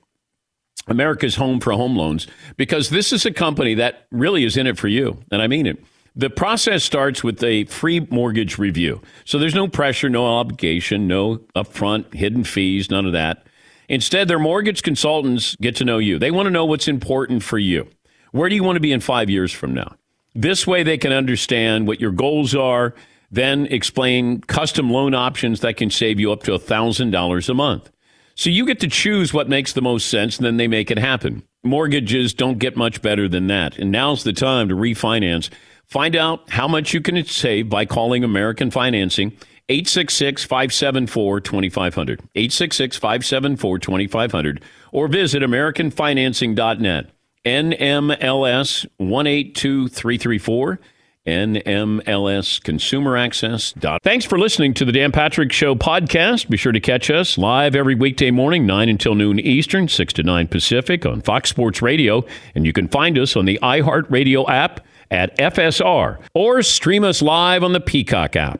America's 0.87 1.35
home 1.35 1.59
for 1.59 1.73
home 1.73 1.97
loans, 1.97 2.27
because 2.55 2.89
this 2.89 3.11
is 3.11 3.25
a 3.25 3.31
company 3.31 3.73
that 3.73 4.07
really 4.11 4.45
is 4.45 4.55
in 4.55 4.67
it 4.67 4.77
for 4.77 4.87
you, 4.87 5.17
and 5.31 5.41
I 5.41 5.47
mean 5.47 5.65
it. 5.65 5.83
The 6.15 6.29
process 6.29 6.83
starts 6.83 7.23
with 7.23 7.43
a 7.43 7.65
free 7.65 8.01
mortgage 8.11 8.59
review. 8.59 9.01
So 9.25 9.39
there's 9.39 9.55
no 9.55 9.67
pressure, 9.67 10.09
no 10.09 10.27
obligation, 10.27 11.07
no 11.07 11.37
upfront 11.55 12.13
hidden 12.13 12.43
fees, 12.43 12.91
none 12.91 13.07
of 13.07 13.13
that. 13.13 13.47
Instead, 13.89 14.27
their 14.27 14.39
mortgage 14.39 14.83
consultants 14.83 15.55
get 15.57 15.75
to 15.77 15.85
know 15.85 15.97
you. 15.97 16.17
They 16.19 16.31
want 16.31 16.47
to 16.47 16.51
know 16.51 16.65
what's 16.65 16.87
important 16.87 17.43
for 17.43 17.57
you. 17.57 17.89
Where 18.31 18.49
do 18.49 18.55
you 18.55 18.63
want 18.63 18.77
to 18.77 18.81
be 18.81 18.91
in 18.91 18.99
five 18.99 19.29
years 19.29 19.51
from 19.51 19.73
now? 19.73 19.95
This 20.33 20.65
way, 20.65 20.83
they 20.83 20.97
can 20.97 21.11
understand 21.11 21.85
what 21.85 22.01
your 22.01 22.11
goals 22.11 22.55
are, 22.55 22.95
then 23.29 23.67
explain 23.67 24.41
custom 24.41 24.89
loan 24.89 25.13
options 25.13 25.59
that 25.59 25.77
can 25.77 25.89
save 25.89 26.19
you 26.19 26.31
up 26.31 26.43
to 26.43 26.51
$1,000 26.51 27.49
a 27.49 27.53
month. 27.53 27.91
So 28.35 28.49
you 28.49 28.65
get 28.65 28.79
to 28.79 28.87
choose 28.87 29.33
what 29.33 29.47
makes 29.47 29.73
the 29.73 29.81
most 29.81 30.07
sense, 30.07 30.37
and 30.37 30.45
then 30.45 30.57
they 30.57 30.67
make 30.67 30.89
it 30.89 30.97
happen. 30.97 31.43
Mortgages 31.63 32.33
don't 32.33 32.57
get 32.57 32.75
much 32.75 33.01
better 33.01 33.27
than 33.27 33.47
that. 33.47 33.77
And 33.77 33.91
now's 33.91 34.23
the 34.23 34.33
time 34.33 34.69
to 34.69 34.75
refinance. 34.75 35.49
Find 35.85 36.15
out 36.15 36.49
how 36.49 36.67
much 36.67 36.93
you 36.93 37.01
can 37.01 37.23
save 37.25 37.69
by 37.69 37.85
calling 37.85 38.23
American 38.23 38.71
Financing 38.71 39.37
866 39.69 40.43
574 40.43 41.41
2500. 41.41 42.19
866 42.35 42.97
574 42.97 43.79
2500. 43.79 44.61
Or 44.91 45.07
visit 45.07 45.41
AmericanFinancing.net. 45.41 47.09
NMLS 47.45 48.85
182334. 48.97 50.79
NMLS 51.25 52.61
Consumer 52.63 53.15
Access. 53.15 53.73
Thanks 54.03 54.25
for 54.25 54.37
listening 54.37 54.73
to 54.73 54.83
the 54.83 54.91
Dan 54.91 55.13
Patrick 55.13 55.53
Show 55.53 55.73
podcast. 55.73 56.49
Be 56.49 56.57
sure 56.57 56.73
to 56.73 56.81
catch 56.81 57.09
us 57.09 57.37
live 57.37 57.75
every 57.75 57.95
weekday 57.95 58.29
morning, 58.29 58.65
9 58.65 58.89
until 58.89 59.15
noon 59.15 59.39
Eastern, 59.39 59.87
6 59.87 60.13
to 60.13 60.23
9 60.23 60.47
Pacific 60.49 61.05
on 61.05 61.21
Fox 61.21 61.49
Sports 61.49 61.81
Radio. 61.81 62.25
And 62.55 62.65
you 62.65 62.73
can 62.73 62.89
find 62.89 63.17
us 63.17 63.37
on 63.37 63.45
the 63.45 63.57
iHeartRadio 63.63 64.49
app 64.49 64.85
at 65.11 65.37
FSR 65.37 66.19
or 66.33 66.61
stream 66.61 67.05
us 67.05 67.21
live 67.21 67.63
on 67.63 67.71
the 67.71 67.79
Peacock 67.79 68.35
app. 68.35 68.59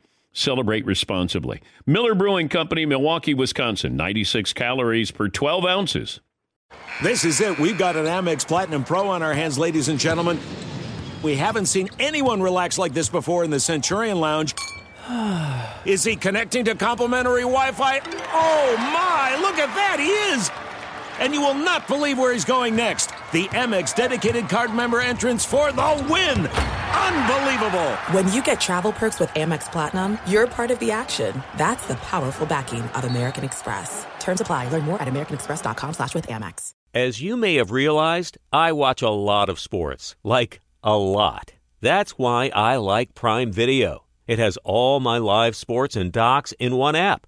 Celebrate 0.33 0.85
responsibly. 0.85 1.61
Miller 1.85 2.15
Brewing 2.15 2.47
Company, 2.49 2.85
Milwaukee, 2.85 3.33
Wisconsin. 3.33 3.97
96 3.97 4.53
calories 4.53 5.11
per 5.11 5.27
12 5.27 5.65
ounces. 5.65 6.21
This 7.03 7.25
is 7.25 7.41
it. 7.41 7.59
We've 7.59 7.77
got 7.77 7.95
an 7.95 8.05
Amex 8.05 8.47
Platinum 8.47 8.83
Pro 8.83 9.09
on 9.09 9.21
our 9.23 9.33
hands, 9.33 9.57
ladies 9.59 9.89
and 9.89 9.99
gentlemen. 9.99 10.39
We 11.21 11.35
haven't 11.35 11.65
seen 11.65 11.89
anyone 11.99 12.41
relax 12.41 12.77
like 12.77 12.93
this 12.93 13.09
before 13.09 13.43
in 13.43 13.51
the 13.51 13.59
Centurion 13.59 14.19
Lounge. 14.19 14.55
Is 15.85 16.03
he 16.03 16.15
connecting 16.15 16.65
to 16.65 16.75
complimentary 16.75 17.41
Wi 17.41 17.71
Fi? 17.71 17.99
Oh 18.33 18.75
my, 18.77 19.37
look 19.41 19.57
at 19.57 19.73
that, 19.75 19.99
he 19.99 20.07
is! 20.07 20.70
And 21.21 21.33
you 21.33 21.41
will 21.41 21.53
not 21.53 21.87
believe 21.87 22.17
where 22.17 22.33
he's 22.33 22.45
going 22.45 22.75
next. 22.75 23.11
The 23.31 23.45
Amex 23.49 23.95
dedicated 23.95 24.49
card 24.49 24.73
member 24.73 24.99
entrance 24.99 25.45
for 25.45 25.71
the 25.71 26.07
win! 26.09 26.47
Unbelievable! 26.47 27.91
When 28.11 28.31
you 28.33 28.41
get 28.41 28.59
travel 28.59 28.91
perks 28.91 29.19
with 29.19 29.29
Amex 29.29 29.71
Platinum, 29.71 30.17
you're 30.27 30.47
part 30.47 30.71
of 30.71 30.79
the 30.79 30.91
action. 30.91 31.41
That's 31.57 31.87
the 31.87 31.95
powerful 31.95 32.47
backing 32.47 32.81
of 32.81 33.03
American 33.05 33.43
Express. 33.43 34.05
Terms 34.19 34.41
apply. 34.41 34.69
Learn 34.69 34.83
more 34.83 35.01
at 35.01 35.07
americanexpress.com 35.07 35.93
slash 35.93 36.15
with 36.15 36.27
Amex. 36.27 36.71
As 36.93 37.21
you 37.21 37.37
may 37.37 37.55
have 37.55 37.71
realized, 37.71 38.37
I 38.51 38.73
watch 38.73 39.01
a 39.01 39.09
lot 39.09 39.47
of 39.47 39.59
sports. 39.59 40.17
Like, 40.23 40.59
a 40.83 40.97
lot. 40.97 41.53
That's 41.79 42.17
why 42.17 42.51
I 42.53 42.75
like 42.75 43.15
Prime 43.15 43.51
Video. 43.51 44.03
It 44.27 44.39
has 44.39 44.57
all 44.63 44.99
my 44.99 45.17
live 45.17 45.55
sports 45.55 45.95
and 45.95 46.11
docs 46.11 46.51
in 46.53 46.75
one 46.75 46.95
app, 46.95 47.27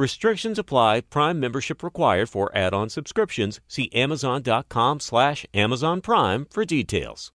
Restrictions 0.00 0.58
apply. 0.58 1.02
Prime 1.02 1.38
membership 1.38 1.82
required 1.82 2.30
for 2.30 2.50
add-on 2.56 2.88
subscriptions. 2.88 3.60
See 3.68 3.90
Amazon.com 3.92 4.98
slash 4.98 5.44
Amazon 5.52 6.00
Prime 6.00 6.46
for 6.50 6.64
details. 6.64 7.32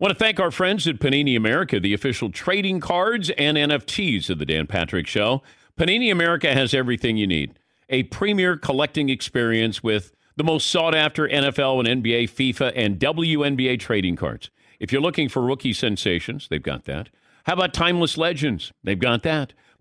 want 0.00 0.10
to 0.12 0.18
thank 0.18 0.40
our 0.40 0.50
friends 0.50 0.88
at 0.88 0.98
Panini 0.98 1.36
America, 1.36 1.78
the 1.78 1.94
official 1.94 2.28
trading 2.28 2.80
cards 2.80 3.30
and 3.38 3.56
NFTs 3.56 4.28
of 4.28 4.40
the 4.40 4.44
Dan 4.44 4.66
Patrick 4.66 5.06
Show. 5.06 5.40
Panini 5.78 6.10
America 6.10 6.52
has 6.52 6.74
everything 6.74 7.16
you 7.16 7.28
need. 7.28 7.56
A 7.88 8.02
premier 8.02 8.56
collecting 8.56 9.08
experience 9.08 9.80
with 9.80 10.10
the 10.34 10.42
most 10.42 10.66
sought 10.66 10.96
after 10.96 11.28
NFL 11.28 11.86
and 11.88 12.02
NBA, 12.02 12.24
FIFA, 12.24 12.72
and 12.74 12.98
WNBA 12.98 13.78
trading 13.78 14.16
cards. 14.16 14.50
If 14.80 14.90
you're 14.90 15.00
looking 15.00 15.28
for 15.28 15.42
rookie 15.42 15.72
sensations, 15.72 16.48
they've 16.50 16.60
got 16.60 16.86
that. 16.86 17.10
How 17.44 17.52
about 17.52 17.72
timeless 17.72 18.18
legends? 18.18 18.72
They've 18.82 18.98
got 18.98 19.22
that. 19.22 19.52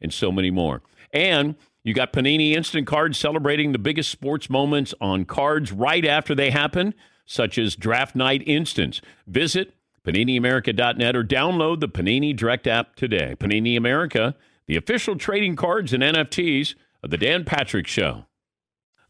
and 0.00 0.12
so 0.12 0.30
many 0.32 0.50
more. 0.50 0.82
And 1.12 1.56
you 1.82 1.94
got 1.94 2.12
Panini 2.12 2.52
Instant 2.52 2.86
Cards 2.86 3.18
celebrating 3.18 3.72
the 3.72 3.78
biggest 3.78 4.10
sports 4.10 4.50
moments 4.50 4.94
on 5.00 5.24
cards 5.24 5.72
right 5.72 6.04
after 6.04 6.34
they 6.34 6.50
happen, 6.50 6.94
such 7.24 7.58
as 7.58 7.76
Draft 7.76 8.14
Night 8.14 8.42
Instance. 8.46 9.00
Visit 9.26 9.72
PaniniAmerica.net 10.04 11.16
or 11.16 11.24
download 11.24 11.80
the 11.80 11.88
Panini 11.88 12.36
Direct 12.36 12.66
app 12.66 12.96
today. 12.96 13.34
Panini 13.38 13.76
America, 13.76 14.34
the 14.66 14.76
official 14.76 15.16
trading 15.16 15.56
cards 15.56 15.92
and 15.92 16.02
NFTs 16.02 16.74
of 17.02 17.10
the 17.10 17.16
Dan 17.16 17.44
Patrick 17.44 17.86
Show. 17.86 18.26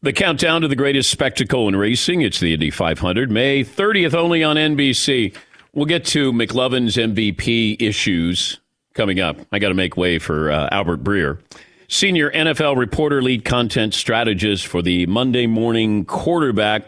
The 0.01 0.13
countdown 0.13 0.61
to 0.61 0.67
the 0.67 0.75
greatest 0.75 1.11
spectacle 1.11 1.67
in 1.67 1.75
racing. 1.75 2.21
It's 2.21 2.39
the 2.39 2.53
Indy 2.53 2.71
500, 2.71 3.29
May 3.29 3.63
30th, 3.63 4.15
only 4.15 4.43
on 4.43 4.55
NBC. 4.55 5.35
We'll 5.73 5.85
get 5.85 6.05
to 6.05 6.33
McLovin's 6.33 6.95
MVP 6.95 7.81
issues 7.81 8.60
coming 8.93 9.19
up. 9.19 9.37
I 9.51 9.59
got 9.59 9.69
to 9.69 9.73
make 9.73 9.97
way 9.97 10.19
for 10.19 10.51
uh, 10.51 10.69
Albert 10.71 11.03
Breer, 11.03 11.39
senior 11.87 12.31
NFL 12.31 12.77
reporter, 12.77 13.21
lead 13.21 13.45
content 13.45 13.93
strategist 13.93 14.67
for 14.67 14.81
the 14.81 15.05
Monday 15.05 15.47
Morning 15.47 16.05
Quarterback. 16.05 16.85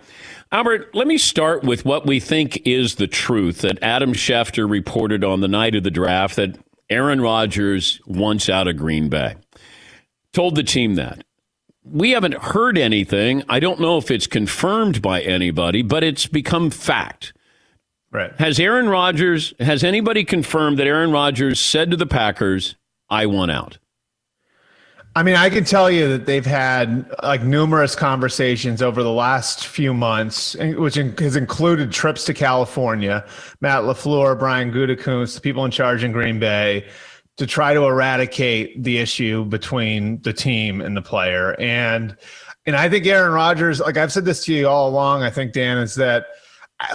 Albert, 0.52 0.94
let 0.94 1.08
me 1.08 1.18
start 1.18 1.64
with 1.64 1.84
what 1.84 2.06
we 2.06 2.20
think 2.20 2.62
is 2.66 2.96
the 2.96 3.08
truth 3.08 3.62
that 3.62 3.82
Adam 3.82 4.14
Schefter 4.14 4.70
reported 4.70 5.24
on 5.24 5.42
the 5.42 5.48
night 5.48 5.74
of 5.74 5.84
the 5.84 5.90
draft 5.90 6.36
that 6.36 6.58
Aaron 6.90 7.22
Rodgers 7.22 8.00
wants 8.06 8.50
out 8.50 8.68
of 8.68 8.78
Green 8.78 9.10
Bay. 9.10 9.36
Told 10.32 10.56
the 10.56 10.64
team 10.64 10.96
that. 10.96 11.24
We 11.84 12.12
haven't 12.12 12.36
heard 12.36 12.78
anything. 12.78 13.44
I 13.50 13.60
don't 13.60 13.80
know 13.80 13.98
if 13.98 14.12
it's 14.12 14.28
confirmed 14.28 15.02
by 15.02 15.22
anybody, 15.22 15.82
but 15.82 16.04
it's 16.04 16.28
become 16.28 16.70
fact. 16.70 17.34
Right. 18.14 18.32
Has 18.40 18.60
Aaron 18.60 18.88
Rodgers, 18.88 19.56
has 19.60 19.84
anybody 19.84 20.24
confirmed 20.24 20.78
that 20.78 20.86
Aaron 20.86 21.12
Rodgers 21.12 21.60
said 21.60 21.90
to 21.92 21.98
the 21.98 22.06
Packers, 22.06 22.76
I 23.10 23.26
want 23.26 23.50
out? 23.50 23.80
I 25.16 25.24
mean, 25.24 25.36
I 25.36 25.50
can 25.50 25.64
tell 25.64 25.92
you 25.92 26.08
that 26.10 26.26
they've 26.26 26.46
had 26.46 27.12
like 27.22 27.44
numerous 27.44 27.96
conversations 27.96 28.82
over 28.82 29.04
the 29.04 29.12
last 29.12 29.68
few 29.68 29.94
months, 29.94 30.56
which 30.56 30.96
has 30.96 31.36
included 31.36 31.92
trips 31.92 32.24
to 32.26 32.34
California, 32.34 33.26
Matt 33.62 33.84
LaFleur, 33.84 34.38
Brian 34.38 34.72
Gutekunst, 34.72 35.36
the 35.36 35.42
people 35.42 35.66
in 35.66 35.72
charge 35.72 36.04
in 36.04 36.12
Green 36.12 36.40
Bay, 36.40 36.88
to 37.38 37.48
try 37.48 37.74
to 37.74 37.86
eradicate 37.86 38.84
the 38.84 39.00
issue 39.00 39.44
between 39.46 40.22
the 40.22 40.34
team 40.34 40.82
and 40.82 40.96
the 40.96 41.02
player. 41.02 41.60
And 41.60 42.16
And 42.66 42.76
I 42.76 42.90
think 42.90 43.06
Aaron 43.06 43.34
Rodgers, 43.34 43.80
like 43.80 43.98
I've 43.98 44.12
said 44.12 44.26
this 44.26 44.46
to 44.46 44.54
you 44.54 44.68
all 44.68 44.88
along, 44.90 45.24
I 45.24 45.30
think 45.30 45.52
Dan 45.52 45.78
is 45.78 45.96
that 45.96 46.28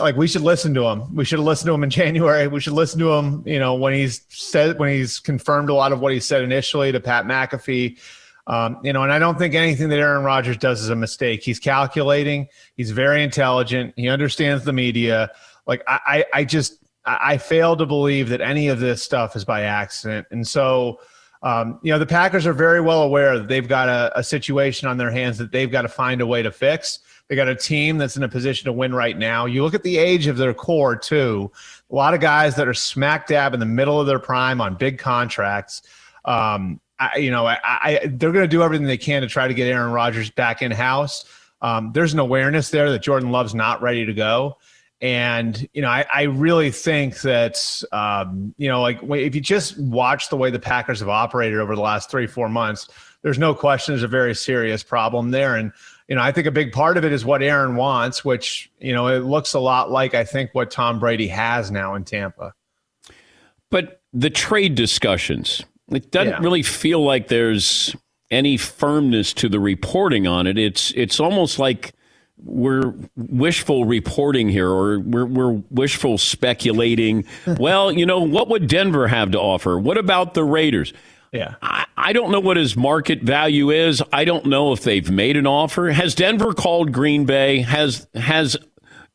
like 0.00 0.16
we 0.16 0.28
should 0.28 0.42
listen 0.42 0.74
to 0.74 0.84
him. 0.84 1.14
We 1.14 1.24
should 1.24 1.38
have 1.38 1.46
listened 1.46 1.68
to 1.68 1.74
him 1.74 1.82
in 1.82 1.90
January. 2.02 2.46
We 2.48 2.60
should 2.60 2.72
listen 2.72 2.98
to 3.00 3.12
him, 3.12 3.42
you 3.46 3.58
know, 3.58 3.74
when 3.74 3.92
he's 3.92 4.22
said 4.28 4.78
when 4.78 4.90
he's 4.90 5.18
confirmed 5.18 5.70
a 5.70 5.74
lot 5.74 5.92
of 5.92 6.00
what 6.00 6.12
he 6.12 6.20
said 6.20 6.42
initially 6.42 6.92
to 6.92 7.00
Pat 7.00 7.24
McAfee. 7.24 7.98
Um, 8.46 8.78
you 8.82 8.94
know, 8.94 9.02
and 9.02 9.12
I 9.12 9.18
don't 9.18 9.38
think 9.38 9.54
anything 9.54 9.90
that 9.90 9.98
Aaron 9.98 10.24
Rodgers 10.24 10.56
does 10.56 10.80
is 10.80 10.88
a 10.88 10.96
mistake. 10.96 11.42
He's 11.42 11.58
calculating. 11.58 12.48
He's 12.76 12.92
very 12.92 13.22
intelligent. 13.22 13.92
He 13.96 14.08
understands 14.08 14.64
the 14.64 14.72
media. 14.72 15.30
Like 15.66 15.82
I, 15.86 16.00
I, 16.06 16.24
I 16.32 16.44
just 16.44 16.78
I, 17.04 17.32
I 17.32 17.38
fail 17.38 17.76
to 17.76 17.84
believe 17.84 18.30
that 18.30 18.40
any 18.40 18.68
of 18.68 18.80
this 18.80 19.02
stuff 19.02 19.36
is 19.36 19.44
by 19.44 19.62
accident. 19.62 20.26
And 20.30 20.48
so, 20.48 21.00
um, 21.42 21.78
you 21.82 21.92
know, 21.92 21.98
the 21.98 22.06
Packers 22.06 22.46
are 22.46 22.54
very 22.54 22.80
well 22.80 23.02
aware 23.02 23.38
that 23.38 23.48
they've 23.48 23.68
got 23.68 23.90
a, 23.90 24.18
a 24.18 24.24
situation 24.24 24.88
on 24.88 24.96
their 24.96 25.10
hands 25.10 25.36
that 25.38 25.52
they've 25.52 25.70
got 25.70 25.82
to 25.82 25.88
find 25.88 26.22
a 26.22 26.26
way 26.26 26.42
to 26.42 26.50
fix. 26.50 27.00
They 27.28 27.36
got 27.36 27.48
a 27.48 27.54
team 27.54 27.98
that's 27.98 28.16
in 28.16 28.22
a 28.22 28.28
position 28.28 28.64
to 28.64 28.72
win 28.72 28.94
right 28.94 29.16
now. 29.16 29.44
You 29.44 29.62
look 29.62 29.74
at 29.74 29.82
the 29.82 29.98
age 29.98 30.26
of 30.26 30.38
their 30.38 30.54
core 30.54 30.96
too. 30.96 31.52
A 31.90 31.94
lot 31.94 32.14
of 32.14 32.20
guys 32.20 32.56
that 32.56 32.66
are 32.66 32.74
smack 32.74 33.26
dab 33.26 33.52
in 33.52 33.60
the 33.60 33.66
middle 33.66 34.00
of 34.00 34.06
their 34.06 34.18
prime 34.18 34.62
on 34.62 34.76
big 34.76 34.98
contracts. 34.98 35.82
Um, 36.24 36.80
I, 36.98 37.18
you 37.18 37.30
know, 37.30 37.46
I, 37.46 37.58
I, 37.62 38.00
they're 38.06 38.32
going 38.32 38.44
to 38.44 38.48
do 38.48 38.62
everything 38.62 38.86
they 38.86 38.96
can 38.96 39.20
to 39.22 39.28
try 39.28 39.46
to 39.46 39.52
get 39.52 39.66
Aaron 39.66 39.92
Rodgers 39.92 40.30
back 40.30 40.62
in 40.62 40.70
house. 40.70 41.26
Um, 41.60 41.92
there's 41.92 42.14
an 42.14 42.18
awareness 42.18 42.70
there 42.70 42.90
that 42.90 43.02
Jordan 43.02 43.30
Love's 43.30 43.54
not 43.54 43.82
ready 43.82 44.06
to 44.06 44.14
go. 44.14 44.56
And, 45.00 45.68
you 45.74 45.82
know, 45.82 45.88
I, 45.88 46.06
I 46.12 46.22
really 46.22 46.70
think 46.70 47.20
that, 47.20 47.82
um, 47.92 48.54
you 48.56 48.68
know, 48.68 48.80
like 48.80 49.00
if 49.02 49.34
you 49.34 49.40
just 49.40 49.78
watch 49.78 50.30
the 50.30 50.36
way 50.36 50.50
the 50.50 50.58
Packers 50.58 51.00
have 51.00 51.08
operated 51.10 51.58
over 51.58 51.76
the 51.76 51.82
last 51.82 52.10
three, 52.10 52.26
four 52.26 52.48
months, 52.48 52.88
there's 53.22 53.38
no 53.38 53.54
question 53.54 53.92
there's 53.92 54.02
a 54.02 54.08
very 54.08 54.34
serious 54.34 54.82
problem 54.82 55.30
there. 55.30 55.56
And, 55.56 55.72
you 56.08 56.14
know, 56.14 56.22
I 56.22 56.32
think 56.32 56.46
a 56.46 56.50
big 56.50 56.72
part 56.72 56.96
of 56.96 57.04
it 57.04 57.12
is 57.12 57.24
what 57.24 57.42
Aaron 57.42 57.76
wants, 57.76 58.24
which, 58.24 58.70
you 58.80 58.94
know, 58.94 59.08
it 59.08 59.20
looks 59.20 59.52
a 59.52 59.60
lot 59.60 59.90
like 59.90 60.14
I 60.14 60.24
think 60.24 60.54
what 60.54 60.70
Tom 60.70 60.98
Brady 60.98 61.28
has 61.28 61.70
now 61.70 61.94
in 61.94 62.04
Tampa. 62.04 62.54
But 63.70 64.00
the 64.14 64.30
trade 64.30 64.74
discussions, 64.74 65.62
it 65.90 66.10
doesn't 66.10 66.32
yeah. 66.32 66.40
really 66.40 66.62
feel 66.62 67.04
like 67.04 67.28
there's 67.28 67.94
any 68.30 68.56
firmness 68.56 69.34
to 69.34 69.50
the 69.50 69.60
reporting 69.60 70.26
on 70.26 70.46
it. 70.46 70.58
It's 70.58 70.92
it's 70.92 71.20
almost 71.20 71.58
like 71.58 71.92
we're 72.42 72.94
wishful 73.16 73.84
reporting 73.84 74.48
here 74.48 74.70
or 74.70 75.00
we're, 75.00 75.26
we're 75.26 75.62
wishful 75.70 76.16
speculating. 76.16 77.26
well, 77.58 77.92
you 77.92 78.06
know, 78.06 78.20
what 78.20 78.48
would 78.48 78.68
Denver 78.68 79.08
have 79.08 79.32
to 79.32 79.40
offer? 79.40 79.78
What 79.78 79.98
about 79.98 80.34
the 80.34 80.44
Raiders? 80.44 80.94
Yeah. 81.32 81.56
I, 81.60 81.84
I 81.98 82.12
don't 82.12 82.30
know 82.30 82.38
what 82.38 82.56
his 82.56 82.76
market 82.76 83.22
value 83.22 83.70
is. 83.70 84.00
I 84.12 84.24
don't 84.24 84.46
know 84.46 84.72
if 84.72 84.82
they've 84.82 85.10
made 85.10 85.36
an 85.36 85.48
offer. 85.48 85.90
Has 85.90 86.14
Denver 86.14 86.54
called 86.54 86.92
Green 86.92 87.24
Bay? 87.24 87.60
Has 87.62 88.06
has 88.14 88.56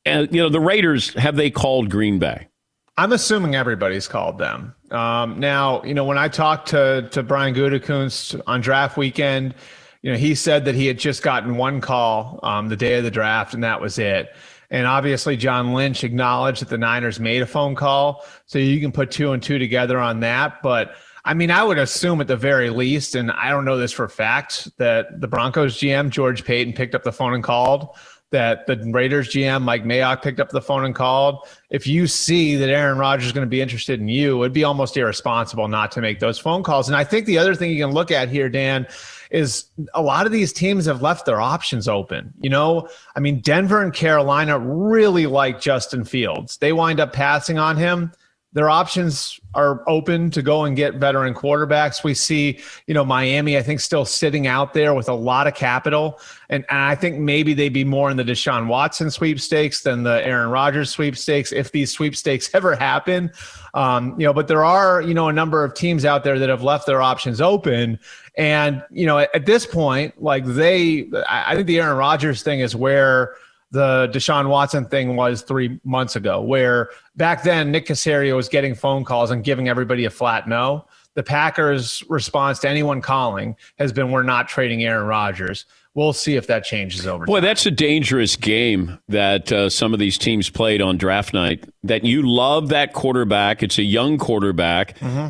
uh, 0.06 0.28
you 0.30 0.42
know 0.42 0.50
the 0.50 0.60
Raiders 0.60 1.14
have 1.14 1.38
they 1.38 1.50
called 1.50 1.90
Green 1.90 2.20
Bay? 2.20 2.50
I'm 2.98 3.14
assuming 3.14 3.56
everybody's 3.56 4.08
called 4.08 4.38
them. 4.38 4.76
Um, 4.92 5.40
now, 5.40 5.82
you 5.84 5.94
know, 5.94 6.04
when 6.04 6.18
I 6.18 6.28
talked 6.28 6.68
to 6.70 7.08
to 7.12 7.24
Brian 7.24 7.56
Gutekunst 7.56 8.42
on 8.46 8.60
draft 8.60 8.98
weekend, 8.98 9.56
you 10.02 10.12
know, 10.12 10.18
he 10.18 10.36
said 10.36 10.66
that 10.66 10.76
he 10.76 10.86
had 10.86 11.00
just 11.00 11.24
gotten 11.24 11.56
one 11.56 11.80
call 11.80 12.42
um, 12.44 12.68
the 12.68 12.76
day 12.76 12.96
of 12.96 13.06
the 13.06 13.12
draft, 13.12 13.54
and 13.54 13.64
that 13.64 13.80
was 13.80 13.98
it. 13.98 14.36
And 14.70 14.86
obviously, 14.86 15.38
John 15.38 15.74
Lynch 15.74 16.04
acknowledged 16.04 16.62
that 16.62 16.70
the 16.70 16.78
Niners 16.78 17.20
made 17.20 17.42
a 17.42 17.46
phone 17.46 17.76
call, 17.76 18.26
so 18.46 18.60
you 18.60 18.82
can 18.82 18.92
put 18.92 19.10
two 19.10 19.32
and 19.32 19.42
two 19.42 19.58
together 19.58 20.00
on 20.00 20.20
that. 20.20 20.62
But 20.62 20.96
I 21.26 21.34
mean, 21.34 21.52
I 21.52 21.64
would 21.64 21.78
assume 21.78 22.20
at 22.20 22.28
the 22.28 22.36
very 22.36 22.70
least, 22.70 23.16
and 23.16 23.32
I 23.32 23.50
don't 23.50 23.64
know 23.66 23.78
this 23.78 23.92
for 23.94 24.04
a 24.04 24.10
fact, 24.10 24.76
that 24.78 25.22
the 25.22 25.28
Broncos 25.28 25.78
GM 25.78 26.10
George 26.10 26.44
Paton 26.44 26.74
picked 26.74 26.96
up 26.96 27.04
the 27.04 27.14
phone 27.14 27.34
and 27.34 27.44
called 27.44 27.96
that 28.34 28.66
the 28.66 28.76
Raiders 28.92 29.30
GM 29.30 29.62
Mike 29.62 29.84
Mayock 29.84 30.24
picked 30.24 30.40
up 30.40 30.50
the 30.50 30.60
phone 30.60 30.84
and 30.84 30.96
called. 30.96 31.48
If 31.70 31.86
you 31.86 32.08
see 32.08 32.56
that 32.56 32.68
Aaron 32.68 32.98
Rodgers 32.98 33.28
is 33.28 33.32
going 33.32 33.46
to 33.46 33.50
be 33.50 33.62
interested 33.62 34.00
in 34.00 34.08
you, 34.08 34.42
it'd 34.42 34.54
be 34.54 34.64
almost 34.64 34.98
irresponsible 34.98 35.68
not 35.68 35.92
to 35.92 36.02
make 36.02 36.20
those 36.20 36.40
phone 36.40 36.64
calls. 36.64 36.90
And 36.90 36.96
I 36.96 37.04
think 37.04 37.28
the 37.28 37.38
other 37.38 37.54
thing 37.54 37.70
you 37.70 37.82
can 37.82 37.94
look 37.94 38.10
at 38.10 38.30
here, 38.30 38.50
Dan, 38.50 38.88
is 39.30 39.66
a 39.94 40.02
lot 40.02 40.26
of 40.26 40.32
these 40.32 40.52
teams 40.52 40.86
have 40.88 41.04
left 41.04 41.28
their 41.28 41.40
options 41.40 41.88
open. 41.88 42.34
You 42.42 42.50
know, 42.50 42.90
I 43.16 43.20
mean, 43.20 43.40
Denver 43.40 43.84
and 43.84 43.94
Carolina 43.94 44.58
really 44.58 45.28
like 45.28 45.62
Justin 45.62 46.04
Fields. 46.04 46.58
They 46.58 46.74
wind 46.74 47.00
up 47.00 47.14
passing 47.14 47.60
on 47.60 47.78
him 47.78 48.12
their 48.54 48.70
options 48.70 49.40
are 49.56 49.84
open 49.88 50.30
to 50.32 50.42
go 50.42 50.64
and 50.64 50.76
get 50.76 50.96
veteran 50.96 51.34
quarterbacks. 51.34 52.04
We 52.04 52.14
see, 52.14 52.60
you 52.88 52.94
know, 52.94 53.04
Miami, 53.04 53.58
I 53.58 53.64
think, 53.64 53.80
still 53.80 54.06
sitting 54.06 54.48
out 54.48 54.74
there 54.74 54.94
with 54.94 55.10
a 55.10 55.14
lot 55.14 55.48
of 55.48 55.56
capital. 55.56 56.20
And, 56.50 56.64
and 56.70 56.80
I 56.80 56.96
think 56.96 57.20
maybe 57.20 57.54
they'd 57.54 57.70
be 57.70 57.84
more 57.84 58.12
in 58.12 58.18
the 58.18 58.24
Deshaun 58.24 58.68
Watson 58.68 59.10
sweepstakes 59.10 59.82
than 59.82 60.04
the 60.04 60.26
Aaron 60.26 60.50
Rodgers 60.50 60.92
sweepstakes 60.92 61.52
if 61.52 61.72
these 61.72 61.92
sweepstakes 61.92 62.50
ever 62.54 62.76
happen. 62.76 63.32
Um, 63.74 64.20
you 64.20 64.26
know, 64.26 64.34
but 64.34 64.48
there 64.48 64.64
are, 64.64 65.02
you 65.02 65.16
know, 65.16 65.30
a 65.30 65.34
number 65.34 65.64
of 65.64 65.74
teams 65.74 66.06
out 66.06 66.24
there 66.24 66.38
that 66.38 66.50
have 66.50 66.64
left 66.64 66.86
their 66.86 67.02
options 67.02 67.42
open. 67.42 68.00
And, 68.38 68.84
you 68.92 69.08
know, 69.08 69.20
at, 69.20 69.34
at 69.36 69.46
this 69.48 69.66
point, 69.66 70.22
like 70.22 70.46
they, 70.46 71.10
I, 71.28 71.54
I 71.54 71.56
think 71.56 71.66
the 71.66 71.80
Aaron 71.80 71.98
Rodgers 71.98 72.44
thing 72.44 72.60
is 72.60 72.76
where 72.76 73.36
the 73.74 74.08
Deshaun 74.14 74.50
Watson 74.50 74.86
thing 74.86 75.16
was 75.16 75.42
three 75.42 75.80
months 75.84 76.16
ago, 76.16 76.40
where 76.40 76.90
back 77.16 77.42
then 77.42 77.72
Nick 77.72 77.88
Caserio 77.88 78.36
was 78.36 78.48
getting 78.48 78.76
phone 78.76 79.04
calls 79.04 79.32
and 79.32 79.44
giving 79.44 79.68
everybody 79.68 80.06
a 80.06 80.12
flat 80.12 80.48
no. 80.48 80.86
The 81.16 81.24
Packers' 81.24 82.04
response 82.08 82.60
to 82.60 82.70
anyone 82.70 83.02
calling 83.02 83.56
has 83.80 83.92
been, 83.92 84.12
"We're 84.12 84.22
not 84.22 84.48
trading 84.48 84.84
Aaron 84.84 85.08
Rodgers." 85.08 85.66
We'll 85.96 86.14
see 86.14 86.36
if 86.36 86.46
that 86.48 86.64
changes 86.64 87.08
over. 87.08 87.26
Boy, 87.26 87.42
that's 87.42 87.66
a 87.66 87.72
dangerous 87.72 88.36
game 88.36 89.00
that 89.10 89.52
uh, 89.52 89.70
some 89.70 89.94
of 89.94 90.00
these 90.00 90.20
teams 90.20 90.52
played 90.52 90.82
on 90.82 90.98
draft 90.98 91.34
night. 91.34 91.66
That 91.84 92.04
you 92.04 92.22
love 92.22 92.70
that 92.70 92.94
quarterback; 92.94 93.64
it's 93.64 93.80
a 93.80 93.84
young 93.84 94.20
quarterback. 94.20 95.00
Mm-hmm. 95.00 95.30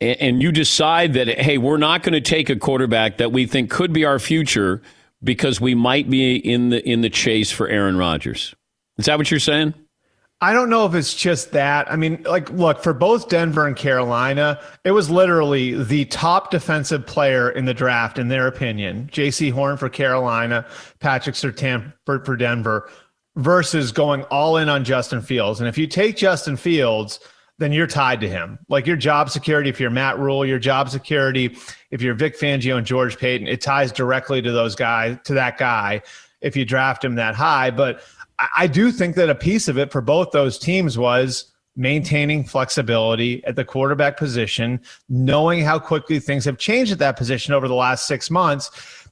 and 0.00 0.42
you 0.42 0.50
decide 0.50 1.12
that 1.12 1.28
hey, 1.28 1.58
we're 1.58 1.76
not 1.76 2.02
going 2.02 2.14
to 2.14 2.20
take 2.20 2.50
a 2.50 2.56
quarterback 2.56 3.18
that 3.18 3.30
we 3.30 3.46
think 3.46 3.70
could 3.70 3.92
be 3.92 4.04
our 4.04 4.18
future 4.18 4.82
because 5.22 5.60
we 5.60 5.74
might 5.74 6.08
be 6.08 6.36
in 6.36 6.70
the 6.70 6.86
in 6.88 7.00
the 7.00 7.10
chase 7.10 7.50
for 7.50 7.68
Aaron 7.68 7.96
Rodgers. 7.96 8.54
Is 8.98 9.06
that 9.06 9.18
what 9.18 9.30
you're 9.30 9.40
saying? 9.40 9.74
I 10.42 10.54
don't 10.54 10.70
know 10.70 10.86
if 10.86 10.94
it's 10.94 11.12
just 11.12 11.52
that. 11.52 11.90
I 11.92 11.96
mean, 11.96 12.22
like, 12.22 12.50
look, 12.50 12.82
for 12.82 12.94
both 12.94 13.28
Denver 13.28 13.66
and 13.66 13.76
Carolina, 13.76 14.58
it 14.84 14.92
was 14.92 15.10
literally 15.10 15.82
the 15.84 16.06
top 16.06 16.50
defensive 16.50 17.06
player 17.06 17.50
in 17.50 17.66
the 17.66 17.74
draft, 17.74 18.18
in 18.18 18.28
their 18.28 18.46
opinion. 18.46 19.10
Jaycee 19.12 19.52
Horn 19.52 19.76
for 19.76 19.90
Carolina, 19.90 20.64
Patrick 20.98 21.36
Surtain 21.36 21.92
for, 22.06 22.24
for 22.24 22.36
Denver, 22.36 22.88
versus 23.36 23.92
going 23.92 24.22
all 24.24 24.56
in 24.56 24.70
on 24.70 24.82
Justin 24.82 25.20
Fields. 25.20 25.60
And 25.60 25.68
if 25.68 25.76
you 25.76 25.86
take 25.86 26.16
Justin 26.16 26.56
Fields, 26.56 27.20
then 27.60 27.72
you're 27.72 27.86
tied 27.86 28.20
to 28.22 28.28
him. 28.28 28.58
Like 28.68 28.86
your 28.86 28.96
job 28.96 29.28
security, 29.28 29.68
if 29.68 29.78
you're 29.78 29.90
Matt 29.90 30.18
Rhule, 30.18 30.46
your 30.46 30.58
job 30.58 30.88
security, 30.88 31.56
if 31.90 32.00
you're 32.00 32.14
Vic 32.14 32.38
Fangio 32.38 32.78
and 32.78 32.86
George 32.86 33.18
Paton, 33.18 33.46
it 33.46 33.60
ties 33.60 33.92
directly 33.92 34.40
to 34.40 34.50
those 34.50 34.74
guys, 34.74 35.18
to 35.24 35.34
that 35.34 35.58
guy, 35.58 36.00
if 36.40 36.56
you 36.56 36.64
draft 36.64 37.04
him 37.04 37.16
that 37.16 37.34
high. 37.34 37.70
But 37.70 38.02
I 38.56 38.66
do 38.66 38.90
think 38.90 39.14
that 39.16 39.28
a 39.28 39.34
piece 39.34 39.68
of 39.68 39.76
it 39.76 39.92
for 39.92 40.00
both 40.00 40.30
those 40.30 40.58
teams 40.58 40.96
was 40.96 41.52
maintaining 41.76 42.44
flexibility 42.44 43.44
at 43.44 43.56
the 43.56 43.64
quarterback 43.64 44.16
position, 44.16 44.80
knowing 45.10 45.62
how 45.62 45.78
quickly 45.78 46.18
things 46.18 46.46
have 46.46 46.56
changed 46.56 46.92
at 46.92 46.98
that 46.98 47.18
position 47.18 47.52
over 47.52 47.68
the 47.68 47.74
last 47.74 48.06
six 48.06 48.30
months. 48.30 48.70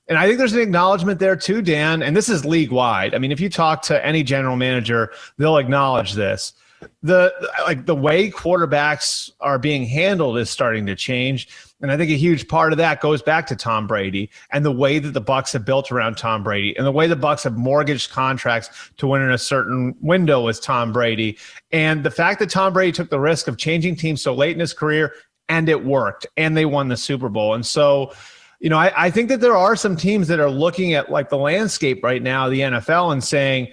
And 0.09 0.17
I 0.17 0.27
think 0.27 0.39
there's 0.39 0.55
an 0.55 0.61
acknowledgement 0.61 1.21
there 1.21 1.37
too, 1.37 1.61
Dan. 1.61 2.03
And 2.03 2.17
this 2.17 2.31
is 2.31 2.47
league 2.47 2.73
wide. 2.73 3.15
I 3.15 3.19
mean, 3.19 3.31
if 3.31 3.41
you 3.41 3.51
talk 3.51 3.83
to 3.83 4.05
any 4.05 4.23
general 4.23 4.57
manager, 4.57 5.13
they'll 5.37 5.59
acknowledge 5.59 6.15
this 6.15 6.55
the 7.03 7.33
like 7.65 7.87
the 7.87 7.95
way 7.95 8.31
quarterbacks 8.31 9.31
are 9.41 9.59
being 9.59 9.85
handled 9.85 10.39
is 10.39 10.51
starting 10.51 10.87
to 10.87 10.95
change. 10.95 11.49
And 11.81 11.93
i 11.93 11.97
think 11.97 12.11
a 12.11 12.17
huge 12.17 12.49
part 12.49 12.73
of 12.73 12.79
that 12.79 13.01
goes 13.01 13.23
back 13.23 13.47
to 13.47 13.57
tom 13.57 13.87
brady 13.87 14.31
and 14.51 14.65
the 14.65 14.73
way 14.73 14.99
that 14.99 15.13
the 15.13 15.21
bucks 15.21 15.53
have 15.53 15.65
built 15.65 15.93
around 15.93 16.17
tom 16.17 16.43
brady 16.43 16.77
and 16.77 16.85
the 16.85 16.93
way 16.93 17.07
the 17.07 17.17
bucks 17.17 17.45
have 17.45 17.57
mortgaged 17.57 18.11
contracts 18.11 18.91
to 18.97 19.07
win 19.07 19.23
in 19.23 19.31
a 19.31 19.39
certain 19.39 19.95
window 20.01 20.45
with 20.45 20.61
tom 20.61 20.93
brady. 20.93 21.39
And 21.71 22.03
the 22.03 22.11
fact 22.11 22.41
that 22.41 22.51
tom 22.51 22.73
brady 22.73 22.93
took 22.93 23.11
the 23.11 23.21
risk 23.21 23.47
of 23.47 23.59
changing 23.59 23.97
teams 23.97 24.23
so 24.23 24.35
late 24.35 24.55
in 24.55 24.61
his 24.61 24.73
career 24.73 25.15
and 25.49 25.69
it 25.69 25.85
worked 25.85 26.27
and 26.37 26.57
they 26.57 26.67
won 26.67 26.89
the 26.89 26.97
super 26.97 27.29
bowl. 27.29 27.55
And 27.55 27.65
so 27.65 28.13
you 28.59 28.69
know 28.69 28.79
I, 28.79 29.07
I 29.07 29.11
think 29.11 29.29
that 29.29 29.41
there 29.41 29.57
are 29.57 29.77
some 29.77 29.97
teams 29.97 30.27
that 30.29 30.41
are 30.41 30.51
looking 30.51 30.95
at 30.95 31.11
like 31.11 31.29
the 31.29 31.39
landscape 31.39 32.03
right 32.03 32.23
now 32.23 32.49
the 32.49 32.61
nfl 32.61 33.13
and 33.13 33.23
saying 33.23 33.69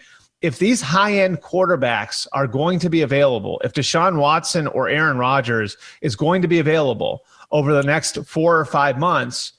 if 0.46 0.60
these 0.60 0.80
high 0.80 1.14
end 1.14 1.42
quarterbacks 1.42 2.28
are 2.32 2.46
going 2.46 2.78
to 2.80 2.90
be 2.90 3.02
available, 3.02 3.60
if 3.64 3.74
Deshaun 3.74 4.20
Watson 4.20 4.68
or 4.68 4.88
Aaron 4.88 5.18
Rodgers 5.18 5.76
is 6.02 6.16
going 6.16 6.44
to 6.44 6.48
be 6.48 6.60
available 6.60 7.26
over 7.52 7.74
the 7.74 7.82
next 7.82 8.24
four 8.26 8.60
or 8.60 8.66
five 8.66 9.00
months, 9.00 9.54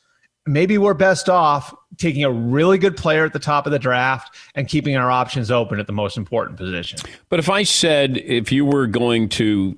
maybe 0.47 0.79
we're 0.79 0.95
best 0.95 1.29
off 1.29 1.75
taking 1.99 2.23
a 2.23 2.31
really 2.31 2.79
good 2.79 2.97
player 2.97 3.25
at 3.25 3.33
the 3.33 3.41
top 3.41 3.67
of 3.67 3.73
the 3.73 3.81
draft 3.81 4.37
and 4.55 4.69
keeping 4.69 4.97
our 4.97 5.11
options 5.11 5.51
open 5.51 5.81
at 5.81 5.89
the 5.89 5.93
most 5.93 6.17
important 6.17 6.57
position. 6.57 7.01
But 7.31 7.41
if 7.41 7.51
I 7.51 7.65
said, 7.65 8.19
if 8.19 8.53
you 8.53 8.65
were 8.65 8.87
going 8.87 9.29
to, 9.31 9.77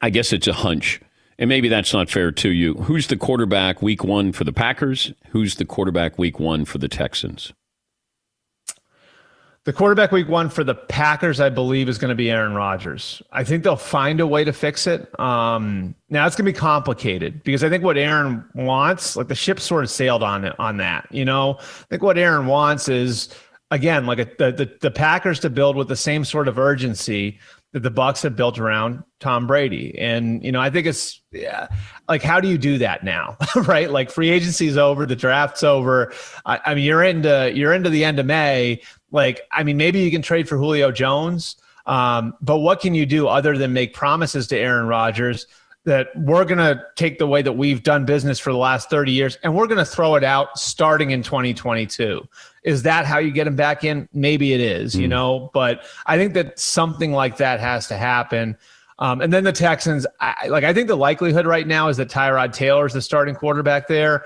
I 0.00 0.08
guess 0.08 0.32
it's 0.32 0.46
a 0.46 0.54
hunch, 0.54 0.98
and 1.38 1.48
maybe 1.48 1.68
that's 1.68 1.92
not 1.92 2.08
fair 2.08 2.32
to 2.32 2.48
you. 2.48 2.74
Who's 2.74 3.08
the 3.08 3.18
quarterback 3.18 3.82
week 3.82 4.02
one 4.02 4.32
for 4.32 4.44
the 4.44 4.52
Packers? 4.52 5.12
Who's 5.30 5.56
the 5.56 5.66
quarterback 5.66 6.18
week 6.18 6.40
one 6.40 6.64
for 6.64 6.78
the 6.78 6.88
Texans? 6.88 7.52
The 9.64 9.72
quarterback 9.72 10.10
week 10.10 10.28
one 10.28 10.48
for 10.48 10.64
the 10.64 10.74
Packers, 10.74 11.38
I 11.38 11.48
believe, 11.48 11.88
is 11.88 11.96
going 11.96 12.08
to 12.08 12.16
be 12.16 12.32
Aaron 12.32 12.52
Rodgers. 12.52 13.22
I 13.30 13.44
think 13.44 13.62
they'll 13.62 13.76
find 13.76 14.18
a 14.18 14.26
way 14.26 14.42
to 14.42 14.52
fix 14.52 14.88
it. 14.88 15.08
Um, 15.20 15.94
now 16.10 16.26
it's 16.26 16.34
going 16.34 16.46
to 16.46 16.52
be 16.52 16.58
complicated 16.58 17.44
because 17.44 17.62
I 17.62 17.68
think 17.68 17.84
what 17.84 17.96
Aaron 17.96 18.44
wants, 18.56 19.14
like 19.14 19.28
the 19.28 19.36
ship 19.36 19.60
sort 19.60 19.84
of 19.84 19.90
sailed 19.90 20.24
on 20.24 20.44
it 20.44 20.58
on 20.58 20.78
that. 20.78 21.06
You 21.12 21.24
know, 21.24 21.58
I 21.60 21.84
think 21.90 22.02
what 22.02 22.18
Aaron 22.18 22.46
wants 22.46 22.88
is 22.88 23.32
again 23.70 24.04
like 24.04 24.18
a, 24.18 24.24
the, 24.24 24.50
the 24.50 24.78
the 24.80 24.90
Packers 24.90 25.38
to 25.40 25.50
build 25.50 25.76
with 25.76 25.86
the 25.86 25.96
same 25.96 26.24
sort 26.24 26.48
of 26.48 26.58
urgency 26.58 27.38
that 27.72 27.84
the 27.84 27.90
Bucks 27.90 28.22
have 28.22 28.36
built 28.36 28.58
around 28.58 29.02
Tom 29.18 29.46
Brady. 29.46 29.98
And 29.98 30.44
you 30.44 30.52
know, 30.52 30.60
I 30.60 30.70
think 30.70 30.86
it's 30.86 31.22
yeah, 31.32 31.68
like 32.08 32.22
how 32.22 32.40
do 32.40 32.48
you 32.48 32.58
do 32.58 32.78
that 32.78 33.02
now, 33.02 33.36
right? 33.56 33.90
Like 33.90 34.10
free 34.10 34.30
agency's 34.30 34.76
over, 34.76 35.06
the 35.06 35.16
draft's 35.16 35.62
over. 35.62 36.12
I, 36.44 36.60
I 36.66 36.74
mean, 36.74 36.84
you're 36.84 37.02
into 37.02 37.50
you're 37.54 37.72
into 37.72 37.90
the 37.90 38.04
end 38.04 38.18
of 38.18 38.26
May 38.26 38.82
like, 39.12 39.42
I 39.52 39.62
mean, 39.62 39.76
maybe 39.76 40.00
you 40.00 40.10
can 40.10 40.22
trade 40.22 40.48
for 40.48 40.56
Julio 40.56 40.90
Jones, 40.90 41.56
um, 41.86 42.34
but 42.40 42.58
what 42.58 42.80
can 42.80 42.94
you 42.94 43.06
do 43.06 43.28
other 43.28 43.56
than 43.56 43.72
make 43.72 43.94
promises 43.94 44.46
to 44.48 44.58
Aaron 44.58 44.86
Rodgers 44.86 45.46
that 45.84 46.08
we're 46.16 46.44
going 46.44 46.58
to 46.58 46.80
take 46.94 47.18
the 47.18 47.26
way 47.26 47.42
that 47.42 47.52
we've 47.52 47.82
done 47.82 48.04
business 48.04 48.38
for 48.38 48.52
the 48.52 48.58
last 48.58 48.88
30 48.88 49.10
years 49.10 49.36
and 49.42 49.54
we're 49.54 49.66
going 49.66 49.78
to 49.78 49.84
throw 49.84 50.14
it 50.14 50.24
out 50.24 50.58
starting 50.58 51.10
in 51.10 51.22
2022? 51.22 52.26
Is 52.62 52.84
that 52.84 53.04
how 53.04 53.18
you 53.18 53.32
get 53.32 53.46
him 53.46 53.56
back 53.56 53.82
in? 53.82 54.08
Maybe 54.12 54.52
it 54.52 54.60
is, 54.60 54.94
mm. 54.94 55.00
you 55.00 55.06
hmm. 55.06 55.10
know, 55.10 55.50
but 55.52 55.84
I 56.06 56.16
think 56.16 56.34
that 56.34 56.58
something 56.58 57.12
like 57.12 57.38
that 57.38 57.58
has 57.58 57.88
to 57.88 57.96
happen. 57.96 58.56
Um, 59.00 59.20
and 59.20 59.32
then 59.32 59.42
the 59.42 59.52
Texans, 59.52 60.06
I, 60.20 60.46
like 60.46 60.62
I 60.62 60.72
think 60.72 60.86
the 60.86 60.96
likelihood 60.96 61.46
right 61.46 61.66
now 61.66 61.88
is 61.88 61.96
that 61.96 62.08
Tyrod 62.08 62.52
Taylor 62.52 62.86
is 62.86 62.92
the 62.92 63.02
starting 63.02 63.34
quarterback 63.34 63.88
there. 63.88 64.24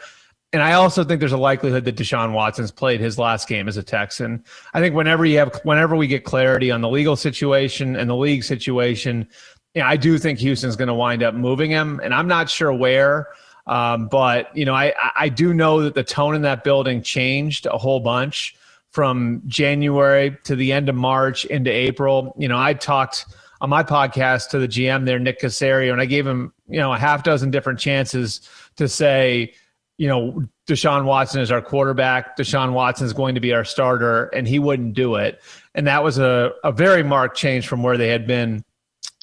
And 0.52 0.62
I 0.62 0.74
also 0.74 1.04
think 1.04 1.20
there's 1.20 1.32
a 1.32 1.36
likelihood 1.36 1.84
that 1.84 1.96
Deshaun 1.96 2.32
Watson's 2.32 2.70
played 2.70 3.00
his 3.00 3.18
last 3.18 3.48
game 3.48 3.68
as 3.68 3.76
a 3.76 3.82
Texan. 3.82 4.44
I 4.74 4.80
think 4.80 4.94
whenever 4.94 5.24
you 5.24 5.38
have, 5.38 5.60
whenever 5.64 5.96
we 5.96 6.06
get 6.06 6.24
clarity 6.24 6.70
on 6.70 6.80
the 6.80 6.88
legal 6.88 7.16
situation 7.16 7.96
and 7.96 8.08
the 8.08 8.16
league 8.16 8.44
situation, 8.44 9.28
yeah, 9.74 9.86
I 9.86 9.96
do 9.96 10.18
think 10.18 10.38
Houston's 10.38 10.76
going 10.76 10.88
to 10.88 10.94
wind 10.94 11.22
up 11.22 11.34
moving 11.34 11.70
him, 11.70 12.00
and 12.02 12.14
I'm 12.14 12.28
not 12.28 12.48
sure 12.48 12.72
where. 12.72 13.28
Um, 13.66 14.08
but 14.08 14.56
you 14.56 14.64
know, 14.64 14.74
I 14.74 14.94
I 15.16 15.28
do 15.28 15.52
know 15.52 15.82
that 15.82 15.94
the 15.94 16.04
tone 16.04 16.34
in 16.34 16.42
that 16.42 16.64
building 16.64 17.02
changed 17.02 17.66
a 17.66 17.76
whole 17.76 18.00
bunch 18.00 18.56
from 18.90 19.42
January 19.46 20.38
to 20.44 20.56
the 20.56 20.72
end 20.72 20.88
of 20.88 20.94
March 20.94 21.44
into 21.44 21.70
April. 21.70 22.34
You 22.38 22.48
know, 22.48 22.58
I 22.58 22.72
talked 22.72 23.26
on 23.60 23.68
my 23.68 23.82
podcast 23.82 24.48
to 24.50 24.58
the 24.58 24.68
GM 24.68 25.04
there, 25.04 25.18
Nick 25.18 25.40
Caserio, 25.40 25.92
and 25.92 26.00
I 26.00 26.06
gave 26.06 26.26
him 26.26 26.52
you 26.68 26.78
know 26.78 26.94
a 26.94 26.98
half 26.98 27.22
dozen 27.24 27.50
different 27.50 27.78
chances 27.78 28.48
to 28.76 28.88
say 28.88 29.52
you 29.98 30.08
know, 30.08 30.44
Deshaun 30.68 31.04
Watson 31.04 31.40
is 31.40 31.50
our 31.50 31.62
quarterback. 31.62 32.36
Deshaun 32.36 32.72
Watson 32.72 33.06
is 33.06 33.12
going 33.12 33.34
to 33.34 33.40
be 33.40 33.52
our 33.52 33.64
starter, 33.64 34.26
and 34.26 34.46
he 34.46 34.58
wouldn't 34.58 34.94
do 34.94 35.14
it. 35.14 35.40
And 35.74 35.86
that 35.86 36.04
was 36.04 36.18
a, 36.18 36.52
a 36.64 36.72
very 36.72 37.02
marked 37.02 37.36
change 37.36 37.66
from 37.66 37.82
where 37.82 37.96
they 37.96 38.08
had 38.08 38.26
been 38.26 38.64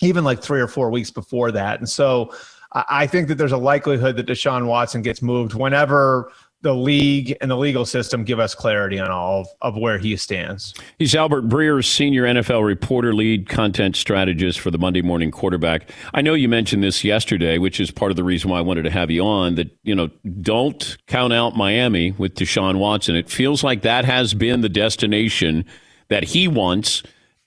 even 0.01 0.23
like 0.23 0.41
three 0.41 0.59
or 0.59 0.67
four 0.67 0.89
weeks 0.89 1.11
before 1.11 1.51
that. 1.51 1.79
And 1.79 1.87
so 1.87 2.33
I 2.73 3.05
think 3.05 3.27
that 3.27 3.35
there's 3.35 3.51
a 3.51 3.57
likelihood 3.57 4.15
that 4.17 4.25
Deshaun 4.25 4.65
Watson 4.65 5.03
gets 5.03 5.21
moved 5.21 5.53
whenever 5.53 6.31
the 6.63 6.73
league 6.73 7.35
and 7.41 7.51
the 7.51 7.57
legal 7.57 7.85
system 7.85 8.23
give 8.23 8.39
us 8.39 8.55
clarity 8.55 8.97
on 8.97 9.11
all 9.11 9.41
of, 9.41 9.47
of, 9.61 9.77
where 9.77 9.97
he 9.97 10.15
stands. 10.15 10.73
He's 10.97 11.13
Albert 11.13 11.49
Breer, 11.49 11.83
senior 11.85 12.23
NFL 12.23 12.65
reporter, 12.65 13.13
lead 13.13 13.49
content 13.49 13.97
strategist 13.97 14.61
for 14.61 14.71
the 14.71 14.77
Monday 14.77 15.01
Morning 15.01 15.29
Quarterback. 15.29 15.91
I 16.13 16.21
know 16.21 16.33
you 16.33 16.47
mentioned 16.47 16.81
this 16.81 17.03
yesterday, 17.03 17.57
which 17.57 17.81
is 17.81 17.91
part 17.91 18.11
of 18.11 18.15
the 18.15 18.23
reason 18.23 18.49
why 18.49 18.59
I 18.59 18.61
wanted 18.61 18.83
to 18.83 18.91
have 18.91 19.11
you 19.11 19.23
on. 19.23 19.55
That 19.55 19.77
you 19.83 19.93
know, 19.93 20.09
don't 20.41 20.97
count 21.07 21.33
out 21.33 21.57
Miami 21.57 22.11
with 22.11 22.35
Deshaun 22.35 22.79
Watson. 22.79 23.15
It 23.17 23.29
feels 23.29 23.61
like 23.63 23.81
that 23.81 24.05
has 24.05 24.33
been 24.33 24.61
the 24.61 24.69
destination 24.69 25.65
that 26.07 26.23
he 26.23 26.47
wants. 26.47 27.03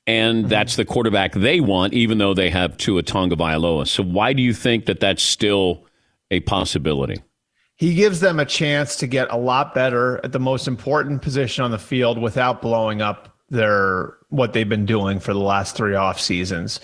And 0.07 0.40
mm-hmm. 0.40 0.48
that's 0.48 0.76
the 0.76 0.85
quarterback 0.85 1.33
they 1.33 1.59
want, 1.59 1.94
even 1.94 2.18
though 2.18 2.35
they 2.35 2.50
have 2.50 2.76
Tua 2.76 3.02
Tagovailoa. 3.02 3.88
So, 3.88 4.05
why 4.05 4.35
do 4.35 4.42
you 4.42 4.52
think 4.52 4.87
that 4.87 5.00
that's 5.00 5.22
still 5.22 5.87
a 6.31 6.40
possibility? 6.40 7.22
He 7.77 7.95
gives 7.95 8.21
them 8.21 8.41
a 8.41 8.45
chance 8.45 8.97
to 8.97 9.07
get 9.07 9.31
a 9.31 9.37
lot 9.37 9.75
better 9.75 10.21
at 10.25 10.33
the 10.33 10.41
most 10.41 10.67
important 10.67 11.23
position 11.23 11.62
on 11.62 11.71
the 11.71 11.79
field 11.79 12.19
without 12.19 12.62
blowing 12.62 13.03
up 13.03 13.37
their 13.51 14.15
what 14.31 14.53
they've 14.53 14.69
been 14.69 14.87
doing 14.87 15.21
for 15.21 15.33
the 15.33 15.41
last 15.41 15.77
three 15.77 15.95
off 15.95 16.21
seasons. 16.21 16.81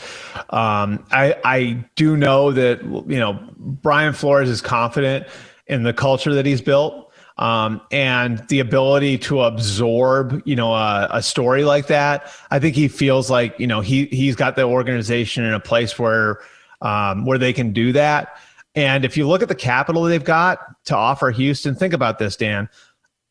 Um, 0.50 1.04
I 1.10 1.36
I 1.44 1.84
do 1.96 2.16
know 2.16 2.52
that 2.52 2.82
you 2.84 3.18
know 3.18 3.38
Brian 3.56 4.12
Flores 4.12 4.48
is 4.48 4.60
confident 4.60 5.26
in 5.66 5.82
the 5.82 5.92
culture 5.92 6.34
that 6.34 6.46
he's 6.46 6.60
built. 6.60 7.08
Um, 7.38 7.80
and 7.90 8.46
the 8.48 8.60
ability 8.60 9.16
to 9.18 9.40
absorb, 9.40 10.42
you 10.44 10.54
know, 10.54 10.74
a, 10.74 11.08
a 11.12 11.22
story 11.22 11.64
like 11.64 11.86
that, 11.86 12.30
I 12.50 12.58
think 12.58 12.76
he 12.76 12.88
feels 12.88 13.30
like, 13.30 13.58
you 13.58 13.66
know, 13.66 13.80
he 13.80 14.04
he's 14.06 14.36
got 14.36 14.54
the 14.54 14.64
organization 14.64 15.42
in 15.42 15.54
a 15.54 15.58
place 15.58 15.98
where 15.98 16.40
um, 16.82 17.24
where 17.24 17.38
they 17.38 17.54
can 17.54 17.72
do 17.72 17.92
that. 17.92 18.36
And 18.74 19.04
if 19.04 19.16
you 19.16 19.28
look 19.28 19.42
at 19.42 19.48
the 19.48 19.54
capital 19.54 20.02
they've 20.04 20.24
got 20.24 20.60
to 20.86 20.96
offer 20.96 21.30
Houston, 21.30 21.74
think 21.74 21.92
about 21.92 22.18
this, 22.18 22.36
Dan. 22.36 22.68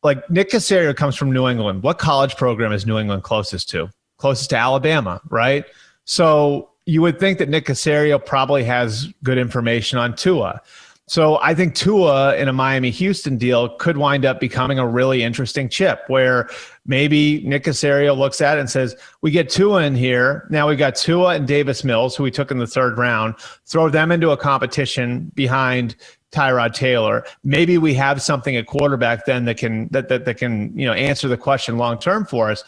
Like 0.02 0.28
Nick 0.30 0.50
Caserio 0.50 0.94
comes 0.94 1.16
from 1.16 1.32
New 1.32 1.48
England. 1.48 1.82
What 1.82 1.98
college 1.98 2.36
program 2.36 2.72
is 2.72 2.86
New 2.86 2.98
England 2.98 3.22
closest 3.22 3.68
to? 3.70 3.88
Closest 4.18 4.50
to 4.50 4.56
Alabama, 4.56 5.20
right? 5.30 5.64
So 6.04 6.70
you 6.86 7.02
would 7.02 7.20
think 7.20 7.38
that 7.38 7.48
Nick 7.48 7.66
Caserio 7.66 8.24
probably 8.24 8.64
has 8.64 9.12
good 9.22 9.38
information 9.38 9.98
on 9.98 10.14
Tua. 10.16 10.60
So 11.12 11.38
I 11.42 11.54
think 11.54 11.74
Tua 11.74 12.36
in 12.36 12.48
a 12.48 12.54
Miami 12.54 12.88
Houston 12.88 13.36
deal 13.36 13.68
could 13.76 13.98
wind 13.98 14.24
up 14.24 14.40
becoming 14.40 14.78
a 14.78 14.88
really 14.88 15.22
interesting 15.22 15.68
chip 15.68 16.04
where 16.06 16.48
maybe 16.86 17.42
Nick 17.46 17.64
Caserio 17.64 18.16
looks 18.16 18.40
at 18.40 18.56
it 18.56 18.60
and 18.62 18.70
says, 18.70 18.96
We 19.20 19.30
get 19.30 19.50
Tua 19.50 19.82
in 19.82 19.94
here. 19.94 20.46
Now 20.48 20.66
we've 20.66 20.78
got 20.78 20.94
Tua 20.94 21.34
and 21.34 21.46
Davis 21.46 21.84
Mills, 21.84 22.16
who 22.16 22.22
we 22.22 22.30
took 22.30 22.50
in 22.50 22.56
the 22.56 22.66
third 22.66 22.96
round, 22.96 23.34
throw 23.66 23.90
them 23.90 24.10
into 24.10 24.30
a 24.30 24.38
competition 24.38 25.30
behind 25.34 25.96
Tyrod 26.30 26.72
Taylor. 26.72 27.26
Maybe 27.44 27.76
we 27.76 27.92
have 27.92 28.22
something 28.22 28.56
at 28.56 28.64
quarterback 28.64 29.26
then 29.26 29.44
that 29.44 29.58
can 29.58 29.88
that 29.88 30.08
that, 30.08 30.24
that 30.24 30.38
can, 30.38 30.74
you 30.78 30.86
know, 30.86 30.94
answer 30.94 31.28
the 31.28 31.36
question 31.36 31.76
long 31.76 31.98
term 31.98 32.24
for 32.24 32.50
us. 32.50 32.64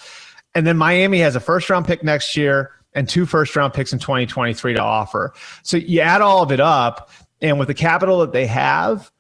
And 0.55 0.67
then 0.67 0.77
Miami 0.77 1.19
has 1.21 1.35
a 1.35 1.41
first 1.41 1.71
round 1.71 1.87
pick 1.87 2.05
next 2.05 2.37
year 2.37 2.73
and 2.95 3.09
two 3.09 3.27
first 3.27 3.57
round 3.57 3.73
picks 3.73 3.93
in 3.93 3.99
2023 3.99 4.75
to 4.75 4.81
offer. 4.83 5.33
So 5.63 5.77
you 5.77 6.01
add 6.01 6.21
all 6.21 6.43
of 6.43 6.53
it 6.53 6.61
up 6.61 7.11
and 7.41 7.59
with 7.59 7.69
the 7.69 7.75
capital 7.75 8.21
that 8.21 8.33
they 8.33 8.47
have, 8.47 9.11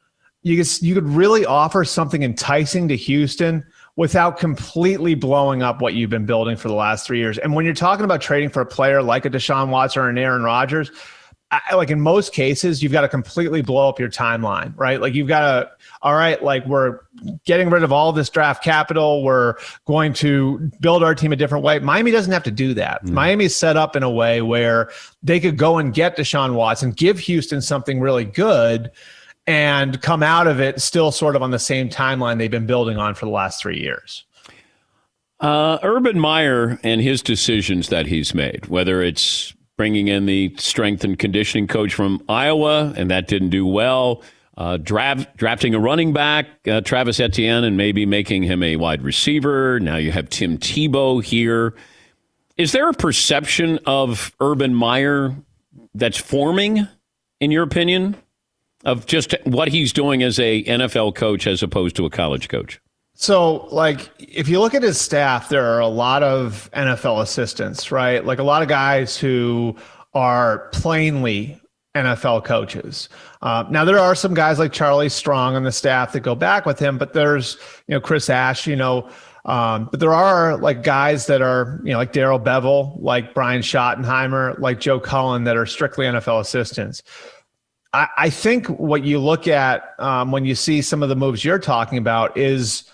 you 0.42 0.56
could, 0.56 0.82
you 0.82 0.94
could 0.94 1.08
really 1.08 1.46
offer 1.46 1.84
something 1.84 2.22
enticing 2.22 2.88
to 2.88 2.96
Houston 2.96 3.64
without 3.96 4.38
completely 4.38 5.14
blowing 5.14 5.62
up 5.62 5.80
what 5.80 5.94
you've 5.94 6.10
been 6.10 6.26
building 6.26 6.56
for 6.56 6.68
the 6.68 6.74
last 6.74 7.06
three 7.06 7.18
years. 7.18 7.38
And 7.38 7.54
when 7.54 7.64
you're 7.64 7.74
talking 7.74 8.04
about 8.04 8.20
trading 8.20 8.48
for 8.48 8.60
a 8.60 8.66
player 8.66 9.02
like 9.02 9.24
a 9.24 9.30
Deshaun 9.30 9.68
Watson 9.68 10.02
or 10.02 10.08
an 10.08 10.18
Aaron 10.18 10.42
Rodgers, 10.42 10.90
I, 11.70 11.74
like 11.74 11.90
in 11.90 12.00
most 12.00 12.32
cases, 12.32 12.82
you've 12.82 12.92
got 12.92 13.02
to 13.02 13.08
completely 13.08 13.62
blow 13.62 13.88
up 13.88 14.00
your 14.00 14.10
timeline, 14.10 14.72
right? 14.76 15.00
Like 15.00 15.14
you've 15.14 15.28
got 15.28 15.40
to, 15.40 15.70
all 16.02 16.14
right, 16.14 16.42
like 16.42 16.66
we're 16.66 17.00
getting 17.44 17.70
rid 17.70 17.82
of 17.82 17.92
all 17.92 18.12
this 18.12 18.28
draft 18.28 18.62
capital. 18.64 19.22
We're 19.22 19.54
going 19.84 20.12
to 20.14 20.70
build 20.80 21.02
our 21.02 21.14
team 21.14 21.32
a 21.32 21.36
different 21.36 21.64
way. 21.64 21.78
Miami 21.78 22.10
doesn't 22.10 22.32
have 22.32 22.42
to 22.44 22.50
do 22.50 22.74
that. 22.74 23.04
Mm. 23.04 23.10
Miami's 23.10 23.54
set 23.54 23.76
up 23.76 23.96
in 23.96 24.02
a 24.02 24.10
way 24.10 24.42
where 24.42 24.90
they 25.22 25.40
could 25.40 25.56
go 25.56 25.78
and 25.78 25.94
get 25.94 26.16
Deshaun 26.16 26.54
Watson, 26.54 26.92
give 26.92 27.18
Houston 27.20 27.60
something 27.60 28.00
really 28.00 28.24
good, 28.24 28.90
and 29.46 30.00
come 30.02 30.22
out 30.22 30.46
of 30.46 30.60
it 30.60 30.80
still 30.80 31.12
sort 31.12 31.36
of 31.36 31.42
on 31.42 31.50
the 31.50 31.58
same 31.58 31.88
timeline 31.88 32.38
they've 32.38 32.50
been 32.50 32.66
building 32.66 32.96
on 32.96 33.14
for 33.14 33.26
the 33.26 33.32
last 33.32 33.60
three 33.60 33.78
years. 33.78 34.24
Uh, 35.40 35.78
Urban 35.82 36.18
Meyer 36.18 36.78
and 36.82 37.00
his 37.02 37.20
decisions 37.20 37.88
that 37.90 38.06
he's 38.06 38.34
made, 38.34 38.66
whether 38.66 39.02
it's 39.02 39.54
bringing 39.76 40.08
in 40.08 40.26
the 40.26 40.54
strength 40.58 41.04
and 41.04 41.18
conditioning 41.18 41.66
coach 41.66 41.94
from 41.94 42.22
Iowa, 42.28 42.92
and 42.96 43.10
that 43.10 43.28
didn't 43.28 43.50
do 43.50 43.66
well. 43.66 44.22
Uh, 44.56 44.76
draft, 44.76 45.36
drafting 45.36 45.74
a 45.74 45.80
running 45.80 46.12
back, 46.12 46.46
uh, 46.68 46.80
Travis 46.80 47.18
Etienne, 47.18 47.64
and 47.64 47.76
maybe 47.76 48.06
making 48.06 48.44
him 48.44 48.62
a 48.62 48.76
wide 48.76 49.02
receiver. 49.02 49.80
Now 49.80 49.96
you 49.96 50.12
have 50.12 50.28
Tim 50.28 50.58
Tebow 50.58 51.22
here. 51.22 51.74
Is 52.56 52.70
there 52.70 52.88
a 52.88 52.94
perception 52.94 53.80
of 53.84 54.32
Urban 54.40 54.72
Meyer 54.72 55.34
that's 55.92 56.18
forming, 56.18 56.86
in 57.40 57.50
your 57.50 57.64
opinion, 57.64 58.14
of 58.84 59.06
just 59.06 59.34
what 59.42 59.68
he's 59.68 59.92
doing 59.92 60.22
as 60.22 60.38
a 60.38 60.62
NFL 60.62 61.16
coach 61.16 61.48
as 61.48 61.62
opposed 61.64 61.96
to 61.96 62.06
a 62.06 62.10
college 62.10 62.48
coach? 62.48 62.80
So, 63.14 63.68
like, 63.70 64.10
if 64.18 64.48
you 64.48 64.60
look 64.60 64.74
at 64.74 64.82
his 64.82 65.00
staff, 65.00 65.48
there 65.48 65.64
are 65.64 65.80
a 65.80 65.86
lot 65.86 66.22
of 66.22 66.68
NFL 66.72 67.22
assistants, 67.22 67.92
right? 67.92 68.24
Like 68.24 68.40
a 68.40 68.42
lot 68.42 68.62
of 68.62 68.68
guys 68.68 69.16
who 69.16 69.76
are 70.14 70.68
plainly 70.72 71.60
NFL 71.94 72.44
coaches. 72.44 73.08
Uh, 73.40 73.64
now, 73.70 73.84
there 73.84 74.00
are 74.00 74.16
some 74.16 74.34
guys 74.34 74.58
like 74.58 74.72
Charlie 74.72 75.08
Strong 75.08 75.54
on 75.54 75.62
the 75.62 75.70
staff 75.70 76.12
that 76.12 76.20
go 76.20 76.34
back 76.34 76.66
with 76.66 76.78
him, 76.78 76.98
but 76.98 77.12
there's, 77.12 77.56
you 77.86 77.94
know, 77.94 78.00
Chris 78.00 78.28
Ash, 78.28 78.66
you 78.66 78.74
know, 78.74 79.08
um, 79.44 79.88
but 79.90 80.00
there 80.00 80.14
are 80.14 80.56
like 80.56 80.82
guys 80.82 81.26
that 81.26 81.42
are, 81.42 81.80
you 81.84 81.92
know, 81.92 81.98
like 81.98 82.12
Darrell 82.12 82.40
Bevell, 82.40 82.96
like 83.00 83.34
Brian 83.34 83.60
Schottenheimer, 83.60 84.58
like 84.58 84.80
Joe 84.80 84.98
Cullen 84.98 85.44
that 85.44 85.56
are 85.56 85.66
strictly 85.66 86.06
NFL 86.06 86.40
assistants. 86.40 87.02
I, 87.92 88.08
I 88.16 88.30
think 88.30 88.66
what 88.68 89.04
you 89.04 89.18
look 89.18 89.46
at 89.46 89.94
um, 89.98 90.32
when 90.32 90.44
you 90.46 90.54
see 90.54 90.80
some 90.80 91.02
of 91.02 91.10
the 91.10 91.16
moves 91.16 91.44
you're 91.44 91.58
talking 91.58 91.98
about 91.98 92.36
is 92.38 92.84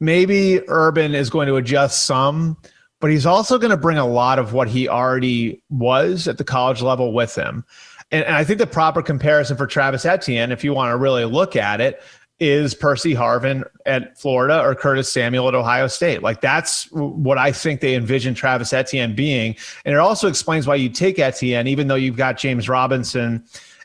maybe 0.00 0.60
Urban 0.68 1.14
is 1.14 1.30
going 1.30 1.48
to 1.48 1.56
adjust 1.56 2.04
some, 2.04 2.56
but 3.00 3.10
he's 3.10 3.26
also 3.26 3.58
going 3.58 3.70
to 3.70 3.76
bring 3.76 3.98
a 3.98 4.06
lot 4.06 4.38
of 4.38 4.52
what 4.52 4.68
he 4.68 4.88
already 4.88 5.62
was 5.70 6.28
at 6.28 6.38
the 6.38 6.44
college 6.44 6.82
level 6.82 7.12
with 7.12 7.34
him. 7.34 7.64
And, 8.10 8.24
and 8.24 8.34
I 8.34 8.44
think 8.44 8.58
the 8.58 8.66
proper 8.66 9.02
comparison 9.02 9.56
for 9.56 9.66
Travis 9.66 10.04
Etienne, 10.04 10.52
if 10.52 10.64
you 10.64 10.72
want 10.72 10.92
to 10.92 10.96
really 10.96 11.24
look 11.24 11.56
at 11.56 11.80
it, 11.80 12.02
is 12.40 12.74
Percy 12.74 13.14
Harvin 13.14 13.64
at 13.86 14.18
Florida 14.18 14.60
or 14.60 14.74
Curtis 14.74 15.12
Samuel 15.12 15.48
at 15.48 15.54
Ohio 15.54 15.86
State. 15.86 16.22
Like 16.22 16.40
that's 16.40 16.90
what 16.90 17.38
I 17.38 17.52
think 17.52 17.80
they 17.80 17.94
envision 17.94 18.34
Travis 18.34 18.72
Etienne 18.72 19.14
being. 19.14 19.56
And 19.84 19.94
it 19.94 19.98
also 19.98 20.28
explains 20.28 20.66
why 20.66 20.74
you 20.74 20.88
take 20.88 21.18
Etienne, 21.18 21.68
even 21.68 21.86
though 21.86 21.94
you've 21.94 22.16
got 22.16 22.36
James 22.36 22.68
Robinson 22.68 23.44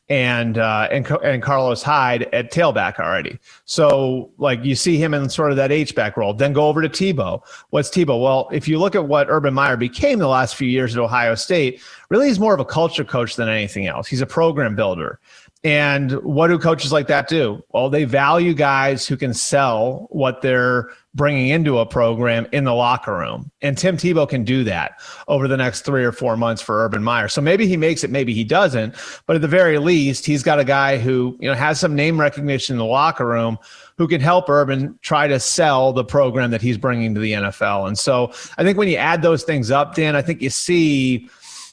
and 0.09 0.57
uh, 0.57 0.87
and 0.91 1.09
and 1.23 1.41
Carlos 1.41 1.83
Hyde 1.83 2.23
at 2.33 2.51
tailback 2.51 2.99
already. 2.99 3.39
So 3.65 4.31
like 4.37 4.63
you 4.63 4.75
see 4.75 4.97
him 4.97 5.13
in 5.13 5.29
sort 5.29 5.51
of 5.51 5.57
that 5.57 5.71
H 5.71 5.93
back 5.93 6.17
role. 6.17 6.33
Then 6.33 6.51
go 6.51 6.67
over 6.67 6.81
to 6.81 6.89
Tebow. 6.89 7.41
What's 7.69 7.89
Tebow? 7.89 8.21
Well, 8.21 8.49
if 8.51 8.67
you 8.67 8.79
look 8.79 8.95
at 8.95 9.07
what 9.07 9.27
Urban 9.29 9.53
Meyer 9.53 9.77
became 9.77 10.19
the 10.19 10.27
last 10.27 10.55
few 10.55 10.67
years 10.67 10.95
at 10.95 11.01
Ohio 11.01 11.35
State, 11.35 11.81
really 12.09 12.27
he's 12.27 12.39
more 12.39 12.53
of 12.53 12.59
a 12.59 12.65
culture 12.65 13.03
coach 13.03 13.35
than 13.35 13.49
anything 13.49 13.87
else. 13.87 14.07
He's 14.07 14.21
a 14.21 14.25
program 14.25 14.75
builder. 14.75 15.19
And 15.63 16.13
what 16.23 16.47
do 16.47 16.57
coaches 16.57 16.93
like 16.93 17.07
that 17.07 17.27
do? 17.27 17.61
Well, 17.69 17.89
they 17.89 18.05
value 18.05 18.53
guys 18.53 19.05
who 19.05 19.17
can 19.17 19.33
sell 19.33 20.07
what 20.09 20.41
they're 20.41 20.89
bringing 21.15 21.49
into 21.49 21.79
a 21.79 21.85
program 21.85 22.47
in 22.53 22.63
the 22.63 22.73
locker 22.73 23.17
room. 23.17 23.51
And 23.61 23.77
Tim 23.77 23.97
Tebow 23.97 24.29
can 24.29 24.45
do 24.45 24.63
that 24.63 25.01
over 25.27 25.49
the 25.49 25.57
next 25.57 25.81
three 25.81 26.05
or 26.05 26.13
four 26.13 26.37
months 26.37 26.61
for 26.61 26.85
Urban 26.85 27.03
Meyer. 27.03 27.27
So 27.27 27.41
maybe 27.41 27.67
he 27.67 27.75
makes 27.75 28.05
it, 28.05 28.09
maybe 28.09 28.33
he 28.33 28.45
doesn't. 28.45 28.95
But 29.25 29.35
at 29.35 29.41
the 29.41 29.49
very 29.49 29.79
least, 29.79 30.25
he's 30.25 30.43
got 30.43 30.59
a 30.59 30.63
guy 30.63 30.97
who, 30.97 31.35
you 31.41 31.49
know, 31.49 31.55
has 31.55 31.77
some 31.77 31.93
name 31.93 32.19
recognition 32.19 32.75
in 32.75 32.77
the 32.77 32.85
locker 32.85 33.25
room 33.25 33.57
who 33.97 34.07
can 34.07 34.21
help 34.21 34.47
Urban 34.47 34.97
try 35.01 35.27
to 35.27 35.41
sell 35.41 35.91
the 35.91 36.05
program 36.05 36.51
that 36.51 36.61
he's 36.61 36.77
bringing 36.77 37.13
to 37.15 37.19
the 37.19 37.33
NFL. 37.33 37.85
And 37.85 37.99
so 37.99 38.31
I 38.57 38.63
think 38.63 38.77
when 38.77 38.87
you 38.87 38.95
add 38.95 39.21
those 39.21 39.43
things 39.43 39.71
up, 39.71 39.95
Dan, 39.95 40.15
I 40.15 40.21
think 40.21 40.41
you 40.41 40.49
see 40.49 41.27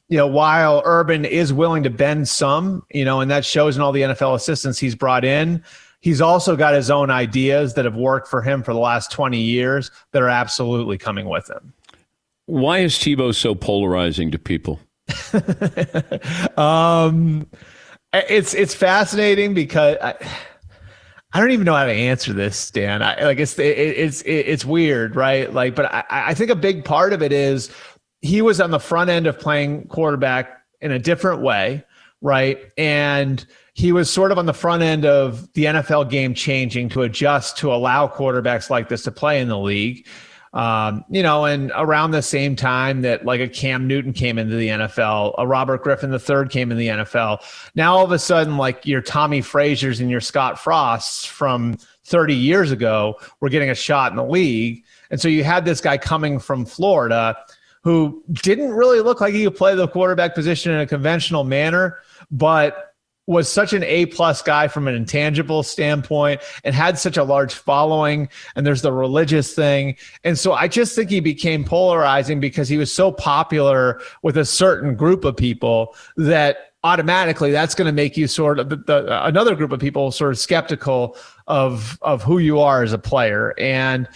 you 0.08 0.16
know, 0.16 0.26
while 0.26 0.82
Urban 0.84 1.24
is 1.24 1.52
willing 1.52 1.82
to 1.82 1.90
bend 1.90 2.28
some, 2.28 2.84
you 2.90 3.04
know, 3.04 3.20
and 3.20 3.30
that 3.30 3.44
shows 3.44 3.76
in 3.76 3.82
all 3.82 3.92
the 3.92 4.02
NFL 4.02 4.34
assistants 4.34 4.78
he's 4.78 4.94
brought 4.94 5.24
in, 5.24 5.62
he's 6.00 6.20
also 6.20 6.56
got 6.56 6.74
his 6.74 6.90
own 6.90 7.10
ideas 7.10 7.74
that 7.74 7.84
have 7.84 7.96
worked 7.96 8.28
for 8.28 8.42
him 8.42 8.62
for 8.62 8.72
the 8.72 8.78
last 8.78 9.10
20 9.10 9.38
years 9.38 9.90
that 10.12 10.22
are 10.22 10.28
absolutely 10.28 10.96
coming 10.96 11.28
with 11.28 11.50
him. 11.50 11.72
Why 12.46 12.78
is 12.78 12.94
Tebow 12.94 13.34
so 13.34 13.56
polarizing 13.56 14.30
to 14.30 14.38
people? 14.38 14.78
um, 16.56 17.46
it's 18.12 18.54
it's 18.54 18.74
fascinating 18.74 19.54
because 19.54 19.96
I, 20.00 20.14
I 21.32 21.40
don't 21.40 21.50
even 21.50 21.64
know 21.64 21.74
how 21.74 21.86
to 21.86 21.92
answer 21.92 22.32
this, 22.32 22.70
Dan. 22.70 23.02
I, 23.02 23.24
like 23.24 23.38
it's 23.38 23.58
it, 23.58 23.76
it's 23.76 24.22
it, 24.22 24.32
it's 24.32 24.64
weird, 24.64 25.16
right? 25.16 25.52
Like, 25.52 25.74
but 25.74 25.92
I, 25.92 26.04
I 26.08 26.34
think 26.34 26.50
a 26.50 26.56
big 26.56 26.84
part 26.84 27.12
of 27.12 27.22
it 27.22 27.32
is 27.32 27.70
he 28.22 28.42
was 28.42 28.60
on 28.60 28.70
the 28.70 28.80
front 28.80 29.10
end 29.10 29.26
of 29.26 29.38
playing 29.38 29.88
quarterback 29.88 30.62
in 30.80 30.90
a 30.90 30.98
different 30.98 31.42
way, 31.42 31.84
right? 32.20 32.58
And 32.76 33.44
he 33.74 33.92
was 33.92 34.10
sort 34.10 34.32
of 34.32 34.38
on 34.38 34.46
the 34.46 34.54
front 34.54 34.82
end 34.82 35.04
of 35.04 35.52
the 35.52 35.64
NFL 35.66 36.10
game 36.10 36.34
changing 36.34 36.88
to 36.90 37.02
adjust 37.02 37.58
to 37.58 37.72
allow 37.72 38.08
quarterbacks 38.08 38.70
like 38.70 38.88
this 38.88 39.02
to 39.04 39.10
play 39.10 39.40
in 39.40 39.48
the 39.48 39.58
league. 39.58 40.06
Um, 40.54 41.04
you 41.10 41.22
know, 41.22 41.44
and 41.44 41.70
around 41.76 42.12
the 42.12 42.22
same 42.22 42.56
time 42.56 43.02
that 43.02 43.26
like 43.26 43.42
a 43.42 43.48
Cam 43.48 43.86
Newton 43.86 44.14
came 44.14 44.38
into 44.38 44.56
the 44.56 44.68
NFL, 44.68 45.34
a 45.36 45.46
Robert 45.46 45.82
Griffin 45.82 46.10
III 46.10 46.48
came 46.48 46.72
in 46.72 46.78
the 46.78 46.88
NFL. 46.88 47.42
Now 47.74 47.94
all 47.94 48.04
of 48.04 48.12
a 48.12 48.18
sudden, 48.18 48.56
like 48.56 48.86
your 48.86 49.02
Tommie 49.02 49.42
Frazier's 49.42 50.00
and 50.00 50.10
your 50.10 50.22
Scott 50.22 50.58
Frosts 50.58 51.26
from 51.26 51.76
30 52.04 52.34
years 52.34 52.70
ago 52.70 53.16
were 53.40 53.50
getting 53.50 53.68
a 53.68 53.74
shot 53.74 54.12
in 54.12 54.16
the 54.16 54.24
league. 54.24 54.82
And 55.10 55.20
so 55.20 55.28
you 55.28 55.44
had 55.44 55.66
this 55.66 55.82
guy 55.82 55.98
coming 55.98 56.38
from 56.38 56.64
Florida 56.64 57.36
who 57.86 58.20
didn't 58.32 58.72
really 58.72 59.00
look 59.00 59.20
like 59.20 59.32
he 59.32 59.44
could 59.44 59.54
play 59.54 59.72
the 59.76 59.86
quarterback 59.86 60.34
position 60.34 60.72
in 60.72 60.80
a 60.80 60.86
conventional 60.88 61.44
manner, 61.44 61.98
but 62.32 62.94
was 63.28 63.48
such 63.48 63.72
an 63.72 63.84
A 63.84 64.06
plus 64.06 64.42
guy 64.42 64.66
from 64.66 64.88
an 64.88 64.96
intangible 64.96 65.62
standpoint 65.62 66.40
and 66.64 66.74
had 66.74 66.98
such 66.98 67.16
a 67.16 67.22
large 67.22 67.54
following. 67.54 68.28
And 68.56 68.66
there's 68.66 68.82
the 68.82 68.90
religious 68.90 69.54
thing. 69.54 69.94
And 70.24 70.36
so 70.36 70.52
I 70.52 70.66
just 70.66 70.96
think 70.96 71.10
he 71.10 71.20
became 71.20 71.62
polarizing 71.62 72.40
because 72.40 72.68
he 72.68 72.76
was 72.76 72.92
so 72.92 73.12
popular 73.12 74.00
with 74.20 74.36
a 74.36 74.44
certain 74.44 74.96
group 74.96 75.24
of 75.24 75.36
people 75.36 75.94
that 76.16 76.72
automatically 76.82 77.52
that's 77.52 77.76
going 77.76 77.86
to 77.86 77.92
make 77.92 78.16
you 78.16 78.26
sort 78.26 78.58
of 78.58 78.68
the, 78.68 78.76
the, 78.78 79.26
another 79.26 79.54
group 79.54 79.70
of 79.70 79.78
people 79.78 80.10
sort 80.10 80.32
of 80.32 80.40
skeptical 80.40 81.16
of 81.46 82.00
of 82.02 82.24
who 82.24 82.38
you 82.38 82.58
are 82.58 82.82
as 82.82 82.92
a 82.92 82.98
player. 82.98 83.54
And 83.58 84.08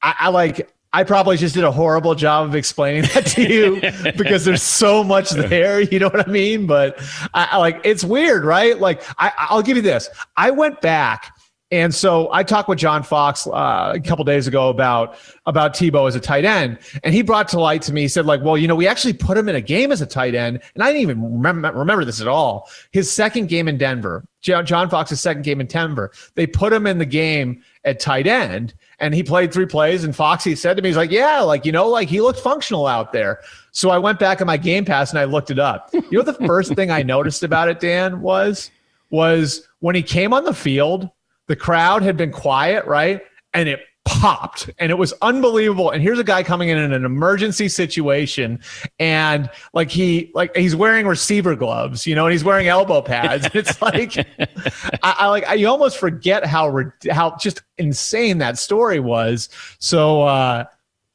I, 0.00 0.14
I 0.20 0.28
like 0.30 0.70
I 0.92 1.04
probably 1.04 1.36
just 1.36 1.54
did 1.54 1.64
a 1.64 1.70
horrible 1.70 2.14
job 2.14 2.48
of 2.48 2.54
explaining 2.56 3.02
that 3.14 3.26
to 3.26 3.42
you 3.42 4.12
because 4.16 4.44
there's 4.44 4.62
so 4.62 5.04
much 5.04 5.30
there. 5.30 5.80
You 5.80 6.00
know 6.00 6.08
what 6.08 6.28
I 6.28 6.30
mean? 6.30 6.66
But 6.66 6.98
I, 7.32 7.48
I 7.52 7.56
like 7.58 7.80
it's 7.84 8.02
weird, 8.02 8.44
right? 8.44 8.78
Like 8.78 9.02
I, 9.18 9.32
I'll 9.38 9.62
give 9.62 9.76
you 9.76 9.82
this. 9.82 10.08
I 10.36 10.50
went 10.50 10.80
back. 10.80 11.32
And 11.72 11.94
so 11.94 12.28
I 12.32 12.42
talked 12.42 12.68
with 12.68 12.80
John 12.80 13.04
Fox 13.04 13.46
uh, 13.46 13.92
a 13.94 14.00
couple 14.00 14.24
days 14.24 14.48
ago 14.48 14.70
about 14.70 15.14
about 15.46 15.72
Tebow 15.72 16.08
as 16.08 16.16
a 16.16 16.20
tight 16.20 16.44
end, 16.44 16.78
and 17.04 17.14
he 17.14 17.22
brought 17.22 17.46
to 17.48 17.60
light 17.60 17.82
to 17.82 17.92
me. 17.92 18.02
He 18.02 18.08
said, 18.08 18.26
like, 18.26 18.42
well, 18.42 18.58
you 18.58 18.66
know, 18.66 18.74
we 18.74 18.88
actually 18.88 19.12
put 19.12 19.38
him 19.38 19.48
in 19.48 19.54
a 19.54 19.60
game 19.60 19.92
as 19.92 20.00
a 20.00 20.06
tight 20.06 20.34
end, 20.34 20.60
and 20.74 20.82
I 20.82 20.88
didn't 20.88 21.02
even 21.02 21.32
remember, 21.34 21.70
remember 21.72 22.04
this 22.04 22.20
at 22.20 22.26
all. 22.26 22.68
His 22.90 23.08
second 23.08 23.48
game 23.48 23.68
in 23.68 23.78
Denver, 23.78 24.26
John 24.40 24.90
Fox's 24.90 25.20
second 25.20 25.42
game 25.42 25.60
in 25.60 25.68
Denver, 25.68 26.10
they 26.34 26.44
put 26.44 26.72
him 26.72 26.88
in 26.88 26.98
the 26.98 27.06
game 27.06 27.62
at 27.84 28.00
tight 28.00 28.26
end, 28.26 28.74
and 29.00 29.14
he 29.14 29.22
played 29.22 29.52
three 29.52 29.66
plays. 29.66 30.04
And 30.04 30.14
Foxy 30.14 30.54
said 30.54 30.76
to 30.76 30.82
me, 30.82 30.90
he's 30.90 30.96
like, 30.96 31.10
yeah, 31.10 31.40
like, 31.40 31.64
you 31.64 31.72
know, 31.72 31.88
like 31.88 32.08
he 32.08 32.20
looked 32.20 32.40
functional 32.40 32.86
out 32.86 33.12
there. 33.12 33.40
So 33.72 33.90
I 33.90 33.98
went 33.98 34.18
back 34.18 34.40
on 34.40 34.46
my 34.46 34.56
game 34.56 34.84
pass 34.84 35.10
and 35.10 35.18
I 35.18 35.24
looked 35.24 35.50
it 35.50 35.58
up. 35.58 35.90
You 35.92 36.18
know, 36.18 36.22
the 36.22 36.34
first 36.46 36.74
thing 36.74 36.90
I 36.90 37.02
noticed 37.02 37.42
about 37.42 37.68
it, 37.68 37.80
Dan, 37.80 38.20
was, 38.20 38.70
was 39.10 39.66
when 39.80 39.94
he 39.94 40.02
came 40.02 40.32
on 40.32 40.44
the 40.44 40.54
field, 40.54 41.08
the 41.46 41.56
crowd 41.56 42.02
had 42.02 42.16
been 42.16 42.30
quiet, 42.30 42.84
right? 42.84 43.22
And 43.54 43.68
it 43.68 43.80
popped. 44.04 44.70
And 44.78 44.90
it 44.90 44.96
was 44.96 45.12
unbelievable. 45.22 45.90
And 45.90 46.02
here's 46.02 46.18
a 46.18 46.24
guy 46.24 46.42
coming 46.42 46.68
in 46.68 46.78
in 46.78 46.92
an 46.92 47.04
emergency 47.04 47.68
situation. 47.68 48.60
And 48.98 49.50
like 49.72 49.90
he 49.90 50.30
like 50.34 50.54
he's 50.56 50.74
wearing 50.74 51.06
receiver 51.06 51.54
gloves 51.54 52.06
you 52.06 52.14
know 52.14 52.26
and 52.26 52.32
he's 52.32 52.44
wearing 52.44 52.68
elbow 52.68 53.02
pads. 53.02 53.48
It's 53.54 53.80
like 53.82 54.16
I, 55.02 55.14
I, 55.18 55.26
like 55.28 55.46
I, 55.46 55.54
you 55.54 55.68
almost 55.68 55.98
forget 55.98 56.44
how 56.44 56.92
how 57.10 57.36
just 57.36 57.62
insane 57.78 58.38
that 58.38 58.58
story 58.58 59.00
was. 59.00 59.48
So 59.78 60.22
uh 60.22 60.64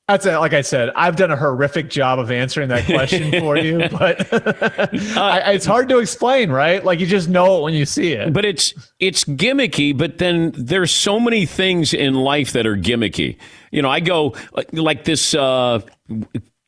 that's 0.08 0.26
it. 0.28 0.38
Like 0.38 0.53
I 0.53 0.62
said, 0.62 0.91
I've 0.95 1.16
done 1.16 1.32
a 1.32 1.36
horrific 1.36 1.89
job 1.89 2.20
of 2.20 2.30
answering 2.30 2.70
that 2.70 2.86
question 2.86 3.32
for 3.39 3.58
you, 3.58 3.89
but 3.89 4.32
I, 5.18 5.53
it's 5.53 5.66
hard 5.66 5.89
to 5.89 5.97
explain, 5.97 6.51
right? 6.51 6.84
Like 6.84 6.99
you 6.99 7.08
just 7.08 7.28
know 7.28 7.58
it 7.58 7.64
when 7.64 7.74
you 7.74 7.86
see 7.86 8.14
it. 8.14 8.32
But 8.32 8.45
it's 8.45 8.74
it's 8.99 9.24
gimmicky. 9.24 9.97
But 9.97 10.20
then 10.20 10.53
there's 10.56 10.91
so 10.91 11.20
many 11.20 11.47
things 11.47 11.91
in 11.93 12.14
life 12.14 12.51
that 12.53 12.68
are 12.68 12.78
gimmicky. 12.78 13.38
You 13.72 13.82
know, 13.82 13.89
I 13.89 13.99
go 13.99 14.36
like, 14.53 14.72
like 14.74 15.03
this 15.06 15.34
uh, 15.34 15.82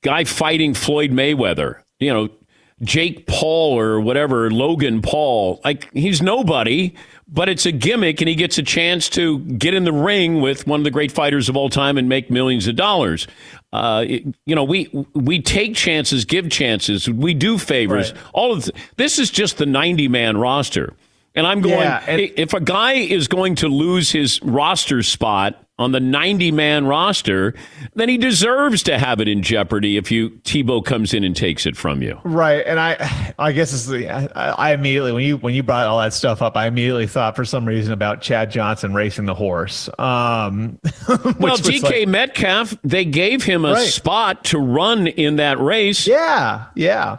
guy 0.03 0.23
fighting 0.23 0.73
Floyd 0.73 1.11
Mayweather. 1.11 1.81
You 1.99 2.13
know, 2.13 2.29
Jake 2.81 3.27
Paul 3.27 3.77
or 3.77 3.99
whatever, 3.99 4.49
Logan 4.49 5.03
Paul. 5.03 5.61
Like 5.63 5.91
he's 5.93 6.23
nobody 6.23 6.95
but 7.28 7.49
it's 7.49 7.65
a 7.65 7.71
gimmick 7.71 8.21
and 8.21 8.30
he 8.30 8.36
gets 8.36 8.57
a 8.57 8.63
chance 8.63 9.09
to 9.09 9.39
get 9.39 9.73
in 9.73 9.84
the 9.84 9.91
ring 9.91 10.41
with 10.41 10.65
one 10.65 10.80
of 10.80 10.84
the 10.86 10.91
great 10.91 11.11
fighters 11.11 11.49
of 11.49 11.57
all 11.57 11.69
time 11.69 11.97
and 11.97 12.07
make 12.07 12.32
millions 12.32 12.67
of 12.67 12.75
dollars. 12.75 13.28
Uh, 13.73 14.05
you 14.07 14.55
know, 14.55 14.63
we 14.63 14.89
we 15.13 15.41
take 15.41 15.75
chances, 15.75 16.23
give 16.25 16.49
chances, 16.49 17.09
we 17.09 17.34
do 17.34 17.57
favors. 17.57 18.13
Right. 18.13 18.21
All 18.34 18.53
of 18.53 18.63
th- 18.63 18.75
this 18.95 19.19
is 19.19 19.30
just 19.30 19.57
the 19.57 19.65
90 19.65 20.07
man 20.07 20.38
roster. 20.38 20.93
And 21.36 21.45
I'm 21.45 21.61
going, 21.61 21.80
yeah, 21.80 22.03
and- 22.07 22.19
if 22.19 22.53
a 22.53 22.59
guy 22.61 22.93
is 22.93 23.28
going 23.28 23.55
to 23.55 23.67
lose 23.67 24.09
his 24.11 24.41
roster 24.41 25.03
spot 25.03 25.61
on 25.80 25.91
the 25.91 25.99
90 25.99 26.51
man 26.51 26.88
roster, 26.88 27.53
then 27.93 28.09
he 28.09 28.17
deserves 28.17 28.82
to 28.84 28.97
have 28.97 29.19
it 29.21 29.28
in 29.28 29.43
jeopardy 29.43 29.97
if 29.97 30.11
you 30.11 30.32
Tebow 30.43 30.84
comes 30.84 31.13
in 31.13 31.23
and 31.23 31.36
takes 31.36 31.65
it 31.65 31.78
from 31.78 32.01
you. 32.01 32.19
Right. 32.23 32.65
And 32.65 32.80
I, 32.80 33.34
I 33.38 33.51
guess 33.51 33.73
it's 33.73 33.86
the, 33.86 34.09
I, 34.09 34.25
I 34.49 34.73
immediately, 34.73 35.11
when 35.11 35.23
you, 35.23 35.38
when 35.38 35.53
you 35.53 35.61
brought 35.61 35.86
all 35.86 35.99
that 35.99 36.13
stuff 36.13 36.41
up, 36.41 36.57
I 36.57 36.67
immediately 36.67 37.05
thought 37.05 37.36
for 37.36 37.45
some 37.45 37.67
reason 37.67 37.93
about 37.93 38.21
Chad 38.21 38.49
Johnson 38.49 38.93
racing 38.93 39.25
the 39.25 39.36
horse. 39.36 39.88
Um, 39.99 40.80
well, 41.07 41.57
DK 41.57 41.84
like, 41.84 42.07
Metcalf, 42.07 42.75
they 42.84 43.05
gave 43.05 43.43
him 43.43 43.63
a 43.63 43.73
right. 43.73 43.88
spot 43.88 44.45
to 44.45 44.57
run 44.57 45.07
in 45.07 45.36
that 45.36 45.59
race. 45.59 46.07
Yeah. 46.07 46.65
Yeah. 46.75 47.17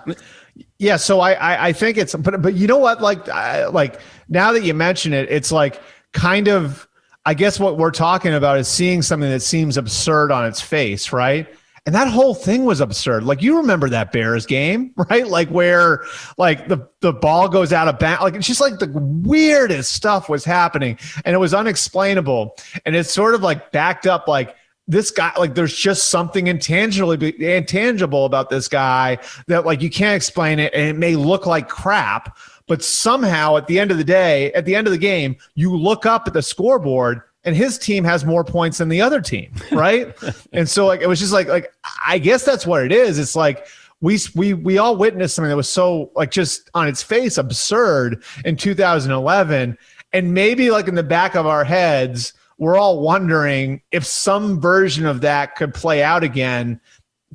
Yeah, 0.81 0.97
so 0.97 1.21
I, 1.21 1.33
I, 1.33 1.69
I 1.69 1.73
think 1.73 1.99
it's 1.99 2.15
but 2.15 2.41
but 2.41 2.55
you 2.55 2.69
know 2.69 2.79
what 2.79 3.03
like 3.03 3.29
I, 3.29 3.67
like 3.67 4.01
now 4.29 4.53
that 4.53 4.63
you 4.63 4.75
mention 4.75 5.13
it, 5.13 5.29
it's 5.29 5.51
like 5.51 5.81
kind 6.13 6.49
of 6.49 6.88
I 7.29 7.35
guess 7.35 7.61
what 7.61 7.77
we're 7.77 7.91
talking 7.91 8.33
about 8.33 8.57
is 8.57 8.69
seeing 8.69 9.03
something 9.03 9.29
that 9.29 9.43
seems 9.43 9.77
absurd 9.77 10.33
on 10.33 10.47
its 10.47 10.63
face, 10.63 11.13
right? 11.13 11.47
And 11.85 11.95
that 11.95 12.09
whole 12.09 12.35
thing 12.35 12.65
was 12.65 12.81
absurd. 12.81 13.23
Like 13.25 13.43
you 13.43 13.59
remember 13.59 13.91
that 13.91 14.13
Bears 14.13 14.47
game, 14.47 14.95
right? 15.11 15.29
Like 15.29 15.51
where 15.51 16.05
like 16.39 16.69
the 16.69 16.89
the 17.01 17.13
ball 17.13 17.51
goes 17.51 17.71
out 17.71 17.87
of 17.87 17.99
bounds. 17.99 18.23
Like 18.23 18.35
it's 18.35 18.47
just 18.47 18.63
like 18.63 18.79
the 18.79 18.91
weirdest 18.95 19.93
stuff 19.93 20.31
was 20.31 20.43
happening, 20.43 20.99
and 21.27 21.35
it 21.35 21.39
was 21.39 21.53
unexplainable. 21.53 22.57
And 22.87 22.97
it's 22.97 23.13
sort 23.13 23.35
of 23.35 23.43
like 23.43 23.73
backed 23.73 24.07
up 24.07 24.27
like 24.27 24.57
this 24.87 25.11
guy 25.11 25.31
like 25.39 25.55
there's 25.55 25.77
just 25.77 26.09
something 26.09 26.47
intangibly 26.47 27.35
intangible 27.57 28.25
about 28.25 28.49
this 28.49 28.69
guy 28.69 29.19
that 29.49 29.67
like 29.67 29.83
you 29.83 29.91
can't 29.91 30.17
explain 30.17 30.59
it 30.59 30.73
and 30.73 30.89
it 30.89 30.97
may 30.97 31.15
look 31.15 31.45
like 31.45 31.69
crap 31.69 32.39
but 32.69 32.83
somehow 32.83 33.57
at 33.57 33.67
the 33.67 33.81
end 33.81 33.91
of 33.91 33.99
the 33.99 34.05
day 34.05 34.53
at 34.53 34.65
the 34.65 34.75
end 34.75 34.87
of 34.87 34.93
the 34.93 34.99
game 34.99 35.37
you 35.55 35.75
look 35.75 36.07
up 36.07 36.27
at 36.27 36.33
the 36.33 36.43
scoreboard 36.43 37.23
and 37.45 37.57
his 37.57 37.79
team 37.79 38.05
has 38.05 38.25
more 38.25 38.45
points 38.45 38.79
than 38.79 38.89
the 38.89 39.01
other 39.01 39.21
team 39.21 39.51
right? 39.73 40.15
And 40.53 40.69
so 40.69 40.87
like 40.87 41.01
it 41.01 41.09
was 41.09 41.19
just 41.19 41.33
like 41.33 41.49
like 41.49 41.73
i 42.07 42.19
guess 42.19 42.45
that's 42.45 42.67
what 42.67 42.83
it 42.85 42.93
is. 42.93 43.19
It's 43.19 43.35
like 43.35 43.67
we 44.01 44.19
we 44.35 44.55
we 44.55 44.79
all 44.79 44.97
witnessed 44.97 45.35
something 45.35 45.51
that 45.51 45.57
was 45.57 45.69
so 45.69 46.11
like 46.15 46.31
just 46.31 46.71
on 46.75 46.89
its 46.89 47.03
face 47.03 47.39
absurd 47.39 48.23
in 48.45 48.57
2011 48.57 49.77
and 50.13 50.35
maybe 50.35 50.71
like 50.71 50.89
in 50.89 50.95
the 50.95 51.03
back 51.03 51.35
of 51.35 51.47
our 51.47 51.65
heads 51.65 52.33
we're 52.59 52.77
all 52.77 53.01
wondering 53.01 53.81
if 53.93 54.05
some 54.05 54.61
version 54.61 55.07
of 55.07 55.21
that 55.21 55.55
could 55.57 55.73
play 55.73 56.03
out 56.03 56.25
again 56.25 56.81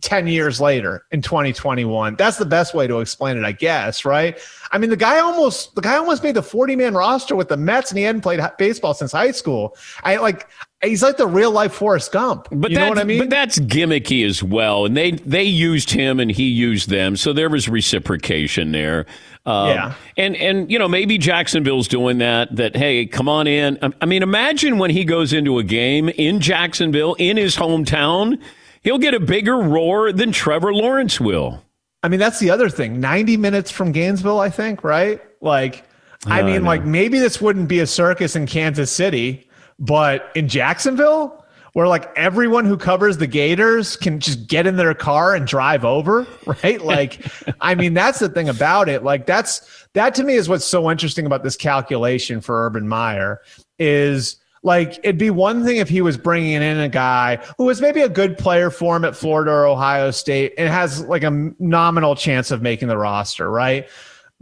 10 0.01 0.27
years 0.27 0.59
later 0.59 1.05
in 1.11 1.21
2021 1.21 2.15
that's 2.15 2.37
the 2.37 2.45
best 2.45 2.73
way 2.73 2.87
to 2.87 2.99
explain 2.99 3.37
it 3.37 3.45
i 3.45 3.51
guess 3.51 4.05
right 4.05 4.39
i 4.71 4.77
mean 4.77 4.89
the 4.89 4.97
guy 4.97 5.19
almost 5.19 5.75
the 5.75 5.81
guy 5.81 5.95
almost 5.95 6.23
made 6.23 6.35
the 6.35 6.43
40 6.43 6.75
man 6.75 6.93
roster 6.93 7.35
with 7.35 7.47
the 7.47 7.57
mets 7.57 7.91
and 7.91 7.97
he 7.97 8.03
hadn't 8.03 8.21
played 8.21 8.41
baseball 8.57 8.93
since 8.93 9.11
high 9.11 9.31
school 9.31 9.75
i 10.03 10.17
like 10.17 10.47
he's 10.83 11.03
like 11.03 11.17
the 11.17 11.27
real 11.27 11.51
life 11.51 11.73
Forrest 11.73 12.11
Gump. 12.11 12.47
But 12.51 12.71
you 12.71 12.77
know 12.77 12.89
what 12.89 12.99
I 12.99 13.03
mean? 13.03 13.19
But 13.19 13.29
that's 13.29 13.59
gimmicky 13.59 14.25
as 14.25 14.43
well. 14.43 14.85
And 14.85 14.95
they 14.95 15.11
they 15.11 15.43
used 15.43 15.89
him 15.89 16.19
and 16.19 16.31
he 16.31 16.43
used 16.43 16.89
them, 16.89 17.15
so 17.15 17.33
there 17.33 17.49
was 17.49 17.69
reciprocation 17.69 18.71
there. 18.71 19.05
Um, 19.45 19.69
yeah. 19.69 19.93
And 20.17 20.35
and 20.37 20.71
you 20.71 20.79
know 20.79 20.87
maybe 20.87 21.17
Jacksonville's 21.17 21.87
doing 21.87 22.17
that. 22.19 22.55
That 22.55 22.75
hey, 22.75 23.05
come 23.05 23.27
on 23.27 23.47
in. 23.47 23.77
I 24.01 24.05
mean, 24.05 24.23
imagine 24.23 24.77
when 24.77 24.91
he 24.91 25.03
goes 25.03 25.33
into 25.33 25.59
a 25.59 25.63
game 25.63 26.09
in 26.09 26.39
Jacksonville 26.39 27.15
in 27.15 27.37
his 27.37 27.55
hometown, 27.55 28.39
he'll 28.83 28.99
get 28.99 29.13
a 29.13 29.19
bigger 29.19 29.57
roar 29.57 30.11
than 30.11 30.31
Trevor 30.31 30.73
Lawrence 30.73 31.19
will. 31.19 31.63
I 32.03 32.09
mean, 32.09 32.19
that's 32.19 32.39
the 32.39 32.49
other 32.49 32.69
thing. 32.69 32.99
Ninety 32.99 33.37
minutes 33.37 33.71
from 33.71 33.91
Gainesville, 33.91 34.39
I 34.39 34.49
think. 34.49 34.83
Right? 34.83 35.21
Like, 35.41 35.85
I 36.25 36.41
mean, 36.41 36.63
I 36.63 36.67
like 36.67 36.85
maybe 36.85 37.19
this 37.19 37.41
wouldn't 37.41 37.67
be 37.67 37.79
a 37.79 37.87
circus 37.87 38.35
in 38.35 38.45
Kansas 38.45 38.91
City 38.91 39.49
but 39.79 40.31
in 40.35 40.47
Jacksonville, 40.47 41.45
where 41.73 41.87
like 41.87 42.11
everyone 42.15 42.65
who 42.65 42.77
covers 42.77 43.17
the 43.17 43.27
Gators 43.27 43.97
can 43.97 44.19
just 44.19 44.47
get 44.47 44.67
in 44.67 44.77
their 44.77 44.93
car 44.93 45.35
and 45.35 45.47
drive 45.47 45.83
over, 45.83 46.27
right? 46.63 46.81
Like, 46.81 47.25
I 47.61 47.75
mean, 47.75 47.93
that's 47.93 48.19
the 48.19 48.29
thing 48.29 48.49
about 48.49 48.89
it. 48.89 49.03
Like, 49.03 49.25
that's 49.25 49.87
that 49.93 50.15
to 50.15 50.23
me 50.23 50.35
is 50.35 50.47
what's 50.47 50.65
so 50.65 50.89
interesting 50.89 51.25
about 51.25 51.43
this 51.43 51.57
calculation 51.57 52.41
for 52.41 52.65
Urban 52.65 52.87
Meyer 52.87 53.41
is 53.79 54.37
like 54.63 54.99
it'd 55.03 55.17
be 55.17 55.29
one 55.29 55.63
thing 55.63 55.77
if 55.77 55.89
he 55.89 56.01
was 56.01 56.17
bringing 56.17 56.53
in 56.53 56.79
a 56.79 56.89
guy 56.89 57.37
who 57.57 57.65
was 57.65 57.81
maybe 57.81 58.01
a 58.01 58.09
good 58.09 58.37
player 58.37 58.69
for 58.69 58.95
him 58.95 59.05
at 59.05 59.15
Florida 59.15 59.51
or 59.51 59.67
Ohio 59.67 60.09
State 60.11 60.53
and 60.57 60.69
has 60.69 61.01
like 61.01 61.23
a 61.23 61.51
nominal 61.59 62.15
chance 62.15 62.49
of 62.49 62.61
making 62.61 62.87
the 62.87 62.97
roster, 62.97 63.49
right? 63.49 63.87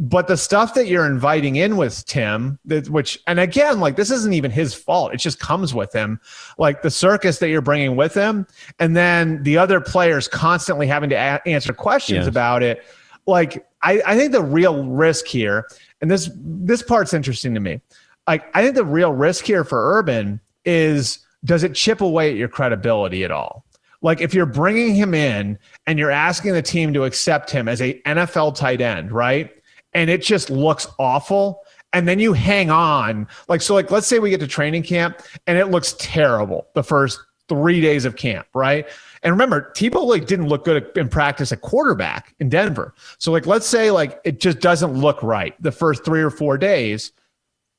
but 0.02 0.28
the 0.28 0.36
stuff 0.36 0.74
that 0.74 0.88
you're 0.88 1.06
inviting 1.06 1.58
in 1.58 1.78
with 1.78 2.04
Tim, 2.08 2.58
which, 2.90 3.20
and 3.28 3.40
again, 3.40 3.80
like 3.80 3.98
this 3.98 4.10
isn't 4.10 4.34
even 4.34 4.50
his 4.50 4.74
fault. 4.74 5.14
It 5.14 5.18
just 5.18 5.40
comes 5.40 5.76
with 5.76 5.94
him. 5.94 6.20
Like 6.58 6.82
the 6.82 6.90
circus 6.90 7.38
that 7.38 7.50
you're 7.50 7.62
bringing 7.62 7.96
with 7.96 8.16
him, 8.16 8.48
and 8.80 8.96
then 8.96 9.44
the 9.44 9.60
other 9.60 9.80
players 9.80 10.28
constantly 10.28 10.88
having 10.88 11.12
to 11.12 11.16
a- 11.16 11.48
answer 11.48 11.72
questions 11.72 12.22
yes. 12.22 12.28
about 12.28 12.64
it. 12.64 12.84
Like, 13.28 13.68
I, 13.84 14.02
I 14.04 14.18
think 14.18 14.32
the 14.32 14.42
real 14.42 14.88
risk 14.88 15.28
here, 15.28 15.68
and 16.02 16.10
this 16.10 16.32
this 16.36 16.82
part's 16.82 17.14
interesting 17.14 17.54
to 17.54 17.60
me. 17.60 17.80
Like, 18.28 18.44
I 18.56 18.64
think 18.64 18.76
the 18.76 18.86
real 18.86 19.14
risk 19.14 19.46
here 19.46 19.64
for 19.64 19.98
Urban 19.98 20.40
is 20.66 21.20
does 21.44 21.64
it 21.64 21.74
chip 21.74 22.02
away 22.02 22.30
at 22.30 22.38
your 22.38 22.48
credibility 22.48 23.24
at 23.24 23.32
all? 23.32 23.66
Like, 24.04 24.22
if 24.22 24.34
you're 24.34 24.46
bringing 24.46 24.96
him 24.96 25.14
in 25.14 25.58
and 25.88 26.00
you're 26.00 26.12
asking 26.12 26.54
the 26.54 26.62
team 26.62 26.94
to 26.94 27.04
accept 27.04 27.52
him 27.52 27.68
as 27.68 27.82
a 27.82 28.00
NFL 28.02 28.56
tight 28.56 28.82
end, 28.82 29.12
right? 29.12 29.52
and 29.94 30.10
it 30.10 30.22
just 30.22 30.50
looks 30.50 30.88
awful 31.00 31.62
and 31.94 32.08
then 32.08 32.20
you 32.20 32.34
hang 32.34 32.70
on 32.70 33.28
like 33.48 33.62
so 33.62 33.74
like 33.74 33.92
let's 33.92 34.08
say 34.08 34.20
we 34.20 34.30
get 34.30 34.40
to 34.40 34.48
training 34.48 34.84
camp 34.84 35.22
and 35.48 35.58
it 35.58 35.68
looks 35.68 35.96
terrible 36.00 36.68
the 36.74 36.84
first 36.84 37.20
three 37.50 37.82
days 37.82 38.06
of 38.06 38.16
camp 38.16 38.48
right 38.54 38.88
and 39.24 39.32
remember 39.32 39.72
Tebow 39.76 40.06
like 40.06 40.26
didn't 40.26 40.48
look 40.48 40.66
good 40.66 40.90
in 40.96 41.10
practice 41.10 41.52
at 41.52 41.62
quarterback 41.62 42.34
in 42.40 42.50
Denver 42.50 42.94
so 43.18 43.32
like 43.32 43.46
let's 43.46 43.68
say 43.68 43.92
like 43.92 44.20
it 44.24 44.40
just 44.40 44.60
doesn't 44.60 44.94
look 44.94 45.22
right 45.22 45.62
the 45.62 45.72
first 45.72 46.06
three 46.06 46.22
or 46.22 46.30
four 46.30 46.58
days 46.58 47.12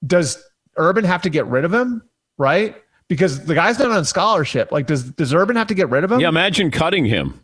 does 0.07 0.43
Urban 0.77 1.05
have 1.05 1.23
to 1.23 1.31
get 1.31 1.47
rid 1.47 1.65
of 1.65 1.73
him 1.73 2.03
right 2.39 2.77
because 3.09 3.45
the 3.45 3.55
guy's 3.55 3.79
not 3.79 3.91
on 3.91 4.05
scholarship 4.05 4.73
like 4.73 4.87
does 4.87 5.11
does 5.13 5.35
Urban 5.35 5.57
have 5.57 5.67
to 5.69 5.75
get 5.75 5.91
rid 5.91 6.05
of 6.05 6.13
him 6.13 6.21
yeah 6.21 6.29
imagine 6.29 6.71
cutting 6.71 7.05
him 7.05 7.43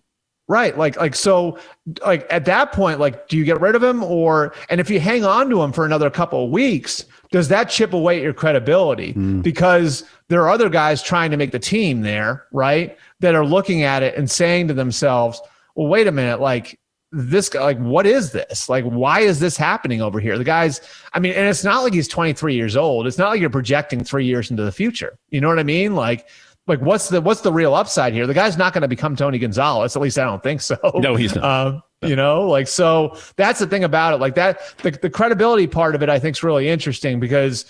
Right. 0.48 0.76
Like, 0.78 0.96
like, 0.96 1.14
so, 1.14 1.58
like, 2.04 2.26
at 2.30 2.46
that 2.46 2.72
point, 2.72 2.98
like, 2.98 3.28
do 3.28 3.36
you 3.36 3.44
get 3.44 3.60
rid 3.60 3.74
of 3.74 3.82
him? 3.82 4.02
Or, 4.02 4.54
and 4.70 4.80
if 4.80 4.88
you 4.88 4.98
hang 4.98 5.22
on 5.22 5.50
to 5.50 5.62
him 5.62 5.72
for 5.72 5.84
another 5.84 6.08
couple 6.08 6.42
of 6.42 6.50
weeks, 6.50 7.04
does 7.30 7.48
that 7.48 7.68
chip 7.68 7.92
away 7.92 8.16
at 8.16 8.22
your 8.22 8.32
credibility? 8.32 9.12
Mm. 9.12 9.42
Because 9.42 10.04
there 10.28 10.40
are 10.40 10.48
other 10.48 10.70
guys 10.70 11.02
trying 11.02 11.30
to 11.32 11.36
make 11.36 11.52
the 11.52 11.58
team 11.58 12.00
there, 12.00 12.46
right? 12.50 12.96
That 13.20 13.34
are 13.34 13.44
looking 13.44 13.82
at 13.82 14.02
it 14.02 14.16
and 14.16 14.30
saying 14.30 14.68
to 14.68 14.74
themselves, 14.74 15.38
well, 15.74 15.88
wait 15.88 16.06
a 16.06 16.12
minute, 16.12 16.40
like, 16.40 16.80
this 17.10 17.48
guy, 17.48 17.62
like, 17.62 17.78
what 17.78 18.06
is 18.06 18.32
this? 18.32 18.68
Like, 18.68 18.84
why 18.84 19.20
is 19.20 19.40
this 19.40 19.56
happening 19.56 20.02
over 20.02 20.20
here? 20.20 20.36
The 20.36 20.44
guy's, 20.44 20.80
I 21.12 21.18
mean, 21.20 21.32
and 21.32 21.46
it's 21.46 21.64
not 21.64 21.82
like 21.82 21.94
he's 21.94 22.08
23 22.08 22.54
years 22.54 22.76
old. 22.76 23.06
It's 23.06 23.18
not 23.18 23.30
like 23.30 23.40
you're 23.40 23.50
projecting 23.50 24.04
three 24.04 24.26
years 24.26 24.50
into 24.50 24.62
the 24.62 24.72
future. 24.72 25.18
You 25.30 25.40
know 25.40 25.48
what 25.48 25.58
I 25.58 25.62
mean? 25.62 25.94
Like, 25.94 26.28
like 26.66 26.80
what's 26.80 27.08
the 27.08 27.20
what's 27.20 27.40
the 27.40 27.52
real 27.52 27.74
upside 27.74 28.12
here? 28.12 28.26
The 28.26 28.34
guy's 28.34 28.58
not 28.58 28.74
going 28.74 28.82
to 28.82 28.88
become 28.88 29.16
Tony 29.16 29.38
Gonzalez. 29.38 29.96
At 29.96 30.02
least 30.02 30.18
I 30.18 30.24
don't 30.24 30.42
think 30.42 30.60
so. 30.60 30.76
No, 30.94 31.16
he's 31.16 31.34
not. 31.34 31.44
Um, 31.44 31.82
you 32.02 32.14
know, 32.14 32.46
like 32.46 32.68
so 32.68 33.16
that's 33.36 33.58
the 33.58 33.66
thing 33.66 33.84
about 33.84 34.14
it. 34.14 34.18
Like 34.18 34.34
that, 34.34 34.60
the, 34.82 34.90
the 34.90 35.10
credibility 35.10 35.66
part 35.66 35.94
of 35.94 36.02
it, 36.02 36.08
I 36.08 36.18
think, 36.18 36.36
is 36.36 36.42
really 36.42 36.68
interesting 36.68 37.18
because 37.18 37.64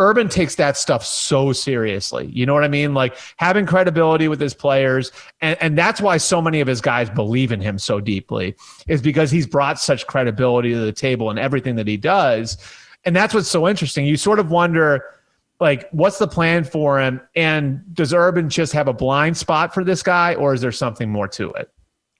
Urban 0.00 0.30
takes 0.30 0.54
that 0.54 0.78
stuff 0.78 1.04
so 1.04 1.52
seriously. 1.52 2.26
You 2.32 2.46
know 2.46 2.54
what 2.54 2.64
I 2.64 2.68
mean? 2.68 2.94
Like 2.94 3.18
having 3.36 3.66
credibility 3.66 4.28
with 4.28 4.40
his 4.40 4.54
players. 4.54 5.12
And, 5.42 5.60
and 5.60 5.76
that's 5.76 6.00
why 6.00 6.16
so 6.16 6.40
many 6.40 6.62
of 6.62 6.66
his 6.66 6.80
guys 6.80 7.10
believe 7.10 7.52
in 7.52 7.60
him 7.60 7.78
so 7.78 8.00
deeply, 8.00 8.56
is 8.88 9.02
because 9.02 9.30
he's 9.30 9.46
brought 9.46 9.78
such 9.78 10.06
credibility 10.06 10.72
to 10.72 10.80
the 10.80 10.92
table 10.92 11.30
in 11.30 11.36
everything 11.36 11.76
that 11.76 11.86
he 11.86 11.98
does. 11.98 12.56
And 13.04 13.14
that's 13.14 13.34
what's 13.34 13.48
so 13.48 13.68
interesting. 13.68 14.06
You 14.06 14.16
sort 14.16 14.38
of 14.38 14.50
wonder, 14.50 15.04
like 15.60 15.90
what's 15.90 16.16
the 16.16 16.26
plan 16.26 16.64
for 16.64 16.98
him 16.98 17.20
and 17.36 17.82
does 17.94 18.14
urban 18.14 18.48
just 18.48 18.72
have 18.72 18.88
a 18.88 18.94
blind 18.94 19.36
spot 19.36 19.74
for 19.74 19.84
this 19.84 20.02
guy 20.02 20.34
or 20.34 20.54
is 20.54 20.62
there 20.62 20.72
something 20.72 21.10
more 21.10 21.28
to 21.28 21.52
it 21.52 21.70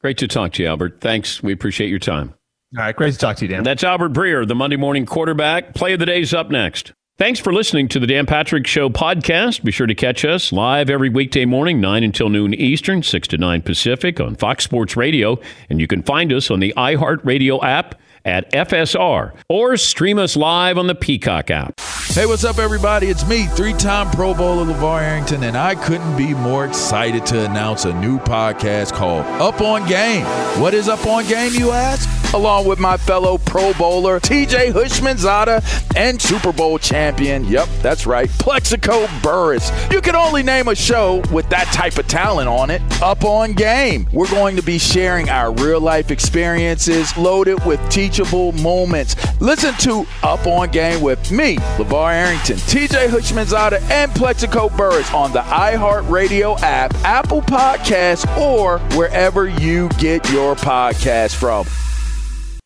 great 0.03 0.19
to 0.19 0.29
talk 0.29 0.53
to 0.53 0.63
you 0.63 0.69
albert 0.69 1.01
thanks 1.01 1.43
we 1.43 1.51
appreciate 1.51 1.89
your 1.89 1.99
time 1.99 2.35
all 2.77 2.85
right 2.85 2.95
great 2.95 3.13
to 3.13 3.19
talk 3.19 3.37
to 3.37 3.47
you 3.47 3.49
dan 3.49 3.65
that's 3.65 3.83
albert 3.83 4.13
breer 4.13 4.47
the 4.47 4.55
monday 4.55 4.77
morning 4.77 5.07
quarterback 5.07 5.75
play 5.75 5.95
of 5.95 5.99
the 5.99 6.05
day's 6.05 6.35
up 6.35 6.51
next 6.51 6.93
thanks 7.21 7.39
for 7.39 7.53
listening 7.53 7.87
to 7.87 8.01
the 8.01 8.07
dan 8.07 8.25
patrick 8.25 8.67
show 8.67 8.89
podcast. 8.89 9.63
Be 9.63 9.71
sure 9.71 9.87
to 9.87 9.95
catch 9.95 10.25
us 10.25 10.53
live 10.53 10.89
every 10.89 11.11
weekday 11.11 11.45
morning 11.45 11.79
9 11.79 12.03
until 12.03 12.31
noon 12.31 12.55
eastern 12.55 13.03
6 13.03 13.29
to 13.29 13.37
9 13.37 13.61
pacific 13.61 14.19
on 14.21 14.37
fox 14.37 14.65
sports 14.65 14.97
radio. 14.97 15.39
And 15.69 15.83
you 15.83 15.87
can 15.87 16.03
find 16.03 16.33
us 16.33 16.51
on 16.51 16.61
the 16.61 16.73
iheartradio 16.79 17.63
app 17.63 18.01
at 18.25 18.51
FSR 18.53 19.33
or 19.49 19.77
stream 19.77 20.19
us 20.19 20.37
live 20.37 20.79
on 20.79 20.87
the 20.87 20.95
Peacock 20.95 21.51
app. 21.51 21.81
Hey, 22.13 22.27
what's 22.27 22.45
up, 22.45 22.59
everybody? 22.59 23.07
It's 23.07 23.25
me, 23.29 23.47
three 23.47 23.73
time 23.73 24.11
Pro 24.11 24.35
Bowler 24.35 24.65
LaVar 24.65 25.01
Arrington, 25.01 25.45
and 25.45 25.57
I 25.57 25.77
couldn't 25.77 26.17
be 26.17 26.35
more 26.35 26.65
excited 26.67 27.25
to 27.27 27.45
announce 27.49 27.85
a 27.85 27.95
new 28.01 28.19
podcast 28.19 28.93
called 28.93 29.25
Up 29.41 29.61
on 29.61 29.87
Game. 29.87 30.25
What 30.61 30.75
is 30.75 30.89
Up 30.89 31.07
on 31.07 31.25
Game, 31.29 31.53
you 31.55 31.71
ask? 31.71 32.09
Along 32.35 32.67
with 32.67 32.79
my 32.79 32.97
fellow 32.97 33.39
Pro 33.39 33.73
Bowler, 33.75 34.19
TJ 34.21 34.73
Houshmandzadeh 34.73 35.97
and 35.97 36.21
Super 36.21 36.53
Bowl 36.53 36.79
champion, 36.79 37.45
yep, 37.45 37.69
that's 37.81 38.07
right, 38.07 38.29
Plaxico 38.29 39.07
Burress. 39.23 39.71
You 39.91 40.01
can 40.01 40.17
only 40.17 40.43
name 40.43 40.67
a 40.69 40.75
show 40.75 41.23
with 41.33 41.49
that 41.51 41.67
type 41.73 41.97
of 41.99 42.09
talent 42.09 42.49
on 42.49 42.71
it. 42.71 42.83
Up 43.03 43.25
on 43.25 43.53
Game. 43.53 44.09
We're 44.13 44.31
going 44.31 44.57
to 44.57 44.63
be 44.63 44.79
sharing 44.79 45.29
our 45.29 45.53
real 45.53 45.81
life 45.81 46.11
experiences 46.11 47.17
loaded 47.17 47.65
with 47.65 47.81
teachable 48.11 48.53
moments. 48.53 49.17
Listen 49.41 49.75
to 49.75 50.07
Up 50.23 50.47
on 50.47 50.71
Game 50.71 51.01
with 51.01 51.31
me, 51.31 51.57
LaVar 51.79 52.13
Arrington, 52.13 52.57
TJ 52.57 53.09
Houshmandzadeh, 53.09 53.81
and 53.91 54.11
Plaxico 54.13 54.69
Burress 54.71 55.13
on 55.15 55.33
the 55.33 55.41
iHeartRadio 55.41 56.61
app, 56.63 56.95
Apple 57.05 57.41
Podcasts, 57.43 58.27
or 58.37 58.79
wherever 58.97 59.49
you 59.49 59.89
get 59.91 60.29
your 60.31 60.57
podcast 60.57 61.37
from. 61.37 61.67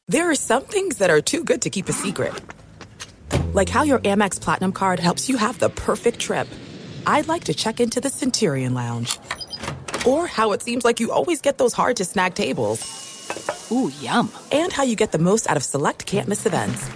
There 0.09 0.30
are 0.30 0.34
some 0.34 0.64
things 0.64 0.97
that 0.99 1.11
are 1.11 1.20
too 1.20 1.45
good 1.45 1.62
to 1.62 1.70
keep 1.70 1.88
a 1.88 1.92
secret. 1.92 2.32
Like 3.53 3.68
how 3.68 3.82
your 3.82 3.99
Amex 4.01 4.40
Platinum 4.40 4.72
card 4.72 4.99
helps 4.99 5.28
you 5.28 5.36
have 5.36 5.59
the 5.59 5.70
perfect 5.70 6.18
trip. 6.18 6.49
I'd 7.07 7.28
like 7.28 7.45
to 7.45 7.55
check 7.55 7.80
into 7.80 8.01
the 8.01 8.09
Centurion 8.09 8.74
Lounge 8.74 9.18
or 10.07 10.26
how 10.26 10.53
it 10.53 10.62
seems 10.62 10.84
like 10.84 11.01
you 11.01 11.12
always 11.12 11.40
get 11.40 11.59
those 11.59 11.72
hard 11.72 11.97
to 11.97 12.05
snag 12.05 12.34
tables. 12.34 13.13
Ooh, 13.70 13.92
yum. 14.00 14.30
And 14.52 14.72
how 14.72 14.82
you 14.82 14.96
get 14.96 15.12
the 15.12 15.18
most 15.18 15.48
out 15.48 15.56
of 15.56 15.64
select 15.64 16.06
can't 16.06 16.28
miss 16.28 16.46
events. 16.46 16.88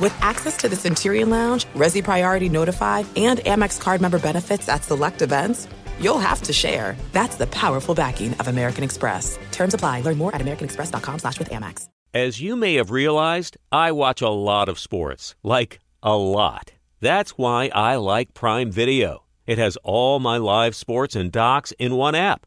With 0.00 0.14
access 0.20 0.56
to 0.58 0.68
the 0.68 0.76
Centurion 0.76 1.30
Lounge, 1.30 1.64
Resy 1.74 2.04
Priority 2.04 2.48
Notified, 2.48 3.06
and 3.16 3.38
Amex 3.40 3.80
card 3.80 4.00
member 4.00 4.18
benefits 4.18 4.68
at 4.68 4.84
select 4.84 5.22
events, 5.22 5.68
you'll 5.98 6.18
have 6.18 6.42
to 6.42 6.52
share. 6.52 6.96
That's 7.12 7.36
the 7.36 7.46
powerful 7.46 7.94
backing 7.94 8.34
of 8.34 8.48
American 8.48 8.84
Express. 8.84 9.38
Terms 9.52 9.72
apply. 9.72 10.02
Learn 10.02 10.18
more 10.18 10.34
at 10.34 10.40
americanexpress.com 10.42 11.20
slash 11.20 11.38
with 11.38 11.48
Amex. 11.50 11.88
As 12.12 12.40
you 12.40 12.56
may 12.56 12.74
have 12.74 12.90
realized, 12.90 13.56
I 13.70 13.92
watch 13.92 14.22
a 14.22 14.28
lot 14.28 14.68
of 14.68 14.78
sports. 14.78 15.34
Like, 15.42 15.80
a 16.02 16.16
lot. 16.16 16.72
That's 17.00 17.32
why 17.32 17.70
I 17.74 17.96
like 17.96 18.32
Prime 18.32 18.70
Video. 18.70 19.24
It 19.46 19.58
has 19.58 19.76
all 19.82 20.18
my 20.18 20.38
live 20.38 20.74
sports 20.74 21.14
and 21.14 21.30
docs 21.30 21.72
in 21.72 21.94
one 21.94 22.14
app. 22.14 22.46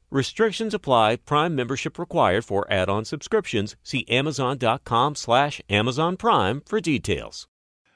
Restrictions 0.11 0.73
apply. 0.73 1.15
Prime 1.15 1.55
membership 1.55 1.97
required 1.97 2.43
for 2.43 2.69
add-on 2.69 3.05
subscriptions. 3.05 3.77
See 3.81 4.05
Amazon.com 4.09 5.15
slash 5.15 5.61
Amazon 5.69 6.17
Prime 6.17 6.61
for 6.65 6.81
details. 6.81 7.47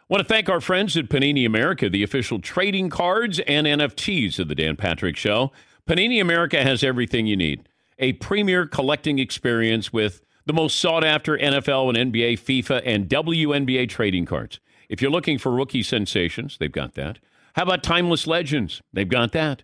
want 0.08 0.24
to 0.24 0.28
thank 0.28 0.48
our 0.48 0.62
friends 0.62 0.96
at 0.96 1.10
Panini 1.10 1.46
America, 1.46 1.90
the 1.90 2.04
official 2.04 2.40
trading 2.40 2.90
cards 2.90 3.40
and 3.40 3.68
NFTs 3.68 4.40
of 4.40 4.48
the 4.48 4.56
Dan 4.56 4.78
Patrick 4.78 5.18
Show. 5.18 5.52
Panini 5.86 6.22
America 6.22 6.64
has 6.64 6.86
everything 6.86 7.28
you 7.28 7.36
need. 7.36 7.68
A 8.00 8.14
premier 8.14 8.66
collecting 8.66 9.20
experience 9.20 9.92
with 9.92 10.22
the 10.46 10.54
most 10.54 10.78
sought 10.78 11.04
after 11.04 11.38
NFL 11.38 11.98
and 11.98 12.14
NBA, 12.14 12.40
FIFA, 12.40 12.82
and 12.86 13.10
WNBA 13.10 13.90
trading 13.90 14.26
cards. 14.26 14.62
If 14.88 15.02
you're 15.02 15.12
looking 15.12 15.38
for 15.38 15.52
rookie 15.52 15.84
sensations, 15.84 16.58
they've 16.60 16.72
got 16.72 16.94
that. 16.94 17.20
How 17.56 17.64
about 17.64 17.84
timeless 17.84 18.26
legends? 18.26 18.82
They've 18.94 19.08
got 19.08 19.34
that. 19.34 19.64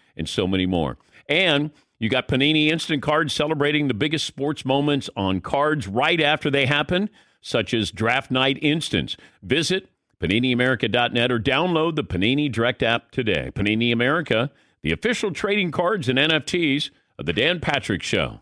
and 0.15 0.27
so 0.27 0.47
many 0.47 0.65
more. 0.65 0.97
And 1.27 1.71
you 1.99 2.09
got 2.09 2.27
Panini 2.27 2.67
Instant 2.69 3.03
Cards 3.03 3.33
celebrating 3.33 3.87
the 3.87 3.93
biggest 3.93 4.25
sports 4.25 4.65
moments 4.65 5.09
on 5.15 5.41
cards 5.41 5.87
right 5.87 6.19
after 6.19 6.49
they 6.49 6.65
happen, 6.65 7.09
such 7.41 7.73
as 7.73 7.91
Draft 7.91 8.31
Night 8.31 8.57
Instants. 8.61 9.17
Visit 9.43 9.89
PaniniAmerica.net 10.19 11.31
or 11.31 11.39
download 11.39 11.95
the 11.95 12.03
Panini 12.03 12.51
Direct 12.51 12.83
app 12.83 13.11
today. 13.11 13.51
Panini 13.53 13.91
America, 13.91 14.51
the 14.83 14.91
official 14.91 15.31
trading 15.31 15.71
cards 15.71 16.07
and 16.09 16.17
NFTs 16.17 16.89
of 17.17 17.25
The 17.25 17.33
Dan 17.33 17.59
Patrick 17.59 18.03
Show. 18.03 18.41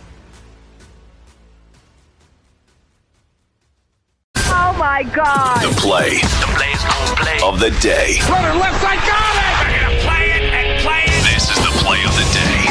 Oh 4.61 4.73
my 4.77 5.01
God. 5.01 5.57
The 5.65 5.73
play, 5.81 6.21
the 6.37 6.49
plays 6.53 6.81
play 7.17 7.39
of 7.41 7.59
the 7.59 7.71
day. 7.81 8.21
Runner 8.29 8.53
left 8.61 8.77
side, 8.79 9.01
got 9.09 9.33
it! 9.33 9.57
They're 9.65 9.81
gonna 9.81 10.05
play 10.05 10.25
it 10.37 10.43
and 10.53 10.85
play 10.85 11.01
it. 11.09 11.21
This 11.25 11.49
is 11.49 11.57
the 11.57 11.73
play 11.81 11.97
of 12.05 12.13
the 12.13 12.27
day. 12.29 12.61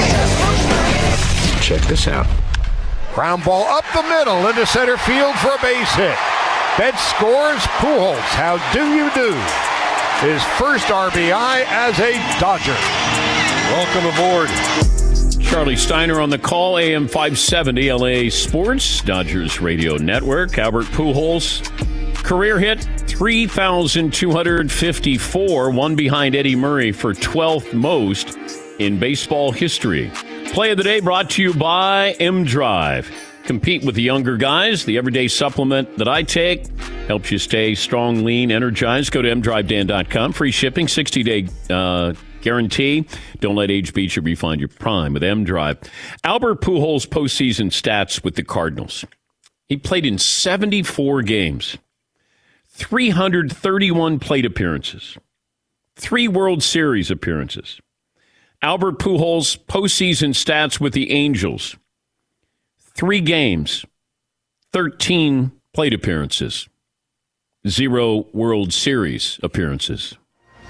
Check 1.60 1.82
this 1.88 2.06
out. 2.06 2.28
Ground 3.12 3.44
ball 3.44 3.64
up 3.66 3.84
the 3.92 4.02
middle 4.04 4.46
into 4.46 4.64
center 4.66 4.96
field 4.98 5.34
for 5.42 5.50
a 5.50 5.58
base 5.60 5.92
hit. 5.94 6.16
Betts 6.78 7.02
scores 7.10 7.60
Pujols. 7.82 8.22
How 8.38 8.58
do 8.72 8.94
you 8.94 9.10
do? 9.10 9.34
His 10.22 10.42
first 10.58 10.86
RBI 10.86 11.64
as 11.66 11.98
a 11.98 12.12
Dodger. 12.38 12.78
Welcome 13.74 14.06
aboard. 14.14 14.89
Charlie 15.50 15.74
Steiner 15.74 16.20
on 16.20 16.30
the 16.30 16.38
call, 16.38 16.78
AM 16.78 17.08
570, 17.08 17.92
LA 17.92 18.30
Sports, 18.30 19.00
Dodgers 19.00 19.60
Radio 19.60 19.96
Network. 19.96 20.56
Albert 20.58 20.86
Pujols, 20.86 21.68
career 22.22 22.60
hit 22.60 22.84
3,254, 23.08 25.70
one 25.72 25.96
behind 25.96 26.36
Eddie 26.36 26.54
Murray 26.54 26.92
for 26.92 27.14
12th 27.14 27.74
most 27.74 28.38
in 28.78 29.00
baseball 29.00 29.50
history. 29.50 30.12
Play 30.52 30.70
of 30.70 30.76
the 30.76 30.84
day 30.84 31.00
brought 31.00 31.30
to 31.30 31.42
you 31.42 31.52
by 31.52 32.12
M 32.20 32.44
Drive. 32.44 33.10
Compete 33.42 33.84
with 33.84 33.96
the 33.96 34.02
younger 34.02 34.36
guys. 34.36 34.84
The 34.84 34.98
everyday 34.98 35.26
supplement 35.26 35.98
that 35.98 36.06
I 36.06 36.22
take 36.22 36.68
helps 37.08 37.32
you 37.32 37.38
stay 37.38 37.74
strong, 37.74 38.22
lean, 38.22 38.52
energized. 38.52 39.10
Go 39.10 39.20
to 39.20 39.28
mdrivedan.com. 39.28 40.32
Free 40.32 40.52
shipping, 40.52 40.86
60 40.86 41.24
day 41.24 41.48
uh, 41.68 42.12
guarantee. 42.40 43.06
Don't 43.40 43.56
let 43.56 43.70
age 43.70 43.92
beat 43.94 44.16
you. 44.16 44.22
Refine 44.22 44.58
your 44.58 44.68
prime 44.68 45.12
with 45.14 45.22
M 45.22 45.44
Drive. 45.44 45.78
Albert 46.24 46.60
Pujols' 46.60 47.06
postseason 47.06 47.70
stats 47.70 48.22
with 48.24 48.34
the 48.34 48.42
Cardinals. 48.42 49.04
He 49.68 49.76
played 49.76 50.04
in 50.04 50.18
74 50.18 51.22
games, 51.22 51.78
331 52.68 54.18
plate 54.18 54.44
appearances, 54.44 55.16
three 55.96 56.26
World 56.26 56.62
Series 56.62 57.10
appearances. 57.10 57.80
Albert 58.62 58.98
Pujols' 58.98 59.56
postseason 59.66 60.30
stats 60.30 60.80
with 60.80 60.92
the 60.92 61.10
Angels 61.12 61.76
three 63.00 63.20
games, 63.20 63.86
13 64.74 65.52
plate 65.72 65.94
appearances, 65.94 66.68
zero 67.66 68.26
World 68.34 68.74
Series 68.74 69.40
appearances. 69.42 70.18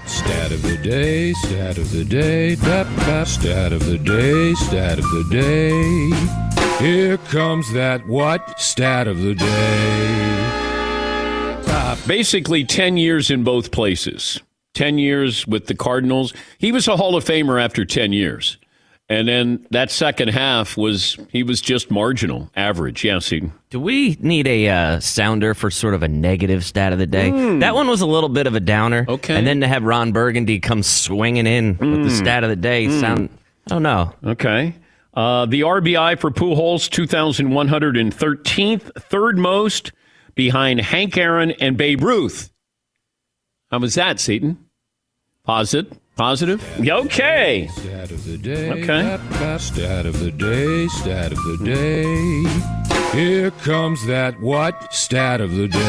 Stat 0.05 0.51
of 0.51 0.61
the 0.61 0.77
day, 0.77 1.33
stat 1.33 1.77
of 1.77 1.91
the 1.91 2.03
day, 2.03 2.55
tap, 2.55 2.87
tap, 2.97 3.27
stat 3.27 3.71
of 3.73 3.85
the 3.85 3.97
day, 3.97 4.53
stat 4.55 4.99
of 4.99 5.05
the 5.05 5.27
day. 5.31 6.85
Here 6.85 7.17
comes 7.17 7.71
that 7.73 8.05
what? 8.07 8.59
Stat 8.59 9.07
of 9.07 9.19
the 9.19 9.35
day. 9.35 10.51
Uh, 11.67 11.95
basically, 12.07 12.63
10 12.63 12.97
years 12.97 13.29
in 13.29 13.43
both 13.43 13.71
places. 13.71 14.39
10 14.73 14.97
years 14.97 15.45
with 15.45 15.67
the 15.67 15.75
Cardinals. 15.75 16.33
He 16.57 16.71
was 16.71 16.87
a 16.87 16.97
Hall 16.97 17.15
of 17.15 17.23
Famer 17.23 17.61
after 17.63 17.85
10 17.85 18.13
years. 18.13 18.57
And 19.11 19.27
then 19.27 19.67
that 19.71 19.91
second 19.91 20.29
half 20.29 20.77
was 20.77 21.17
he 21.31 21.43
was 21.43 21.59
just 21.59 21.91
marginal, 21.91 22.49
average. 22.55 23.03
Yeah, 23.03 23.19
see. 23.19 23.41
Do 23.69 23.77
we 23.77 24.15
need 24.21 24.47
a 24.47 24.69
uh, 24.69 24.99
sounder 25.01 25.53
for 25.53 25.69
sort 25.69 25.95
of 25.95 26.01
a 26.01 26.07
negative 26.07 26.63
stat 26.63 26.93
of 26.93 26.99
the 26.99 27.07
day? 27.07 27.29
Mm. 27.29 27.59
That 27.59 27.75
one 27.75 27.89
was 27.89 27.99
a 27.99 28.05
little 28.05 28.29
bit 28.29 28.47
of 28.47 28.55
a 28.55 28.61
downer. 28.61 29.03
Okay. 29.09 29.35
And 29.35 29.45
then 29.45 29.59
to 29.61 29.67
have 29.67 29.83
Ron 29.83 30.13
Burgundy 30.13 30.61
come 30.61 30.81
swinging 30.81 31.45
in 31.45 31.71
with 31.77 32.03
the 32.03 32.09
Mm. 32.09 32.17
stat 32.17 32.45
of 32.45 32.49
the 32.51 32.55
day 32.55 32.85
Mm. 32.87 32.99
sound. 33.01 33.29
I 33.69 33.75
don't 33.75 33.83
know. 33.83 34.13
Okay. 34.25 34.75
Uh, 35.13 35.45
the 35.45 35.63
RBI 35.63 36.15
for 36.17 36.31
Pujols, 36.31 36.89
2,113th, 36.89 38.91
third 39.09 39.37
most 39.37 39.91
behind 40.35 40.79
Hank 40.79 41.17
Aaron 41.17 41.51
and 41.51 41.75
Babe 41.75 42.01
Ruth. 42.01 42.49
How 43.69 43.79
was 43.79 43.95
that, 43.95 44.21
Seton? 44.21 44.57
Positive? 45.43 45.91
Positive? 46.21 46.61
Yeah, 46.79 46.97
Okay. 46.97 47.67
Stat 47.73 48.11
of 48.11 48.23
the 48.25 48.37
day. 48.37 48.69
Okay. 48.69 48.85
Bap, 48.85 49.19
bap, 49.31 49.59
Stat 49.59 50.05
of 50.05 50.19
the 50.19 50.29
day. 50.29 50.87
Stat 50.89 51.31
of 51.31 51.39
the 51.39 51.57
day. 51.65 52.43
Here 53.11 53.49
comes 53.49 54.05
that 54.05 54.39
what? 54.39 54.93
Stat 54.93 55.41
of 55.41 55.55
the 55.55 55.67
day. 55.67 55.79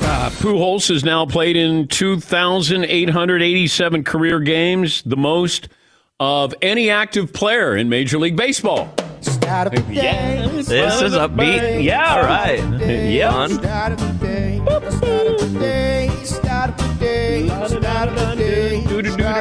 Uh, 0.00 0.30
Pujols 0.38 0.88
has 0.88 1.04
now 1.04 1.26
played 1.26 1.56
in 1.56 1.88
2,887 1.88 4.04
career 4.04 4.38
games, 4.38 5.02
the 5.02 5.16
most 5.16 5.68
of 6.20 6.54
any 6.62 6.90
active 6.90 7.32
player 7.32 7.76
in 7.76 7.88
Major 7.88 8.20
League 8.20 8.36
Baseball. 8.36 8.88
Yes. 9.90 10.68
This 10.68 11.02
is 11.02 11.14
upbeat. 11.14 11.82
Yeah. 11.82 12.14
All 12.14 12.22
right. 12.22 12.62
Yeah. 12.86 13.48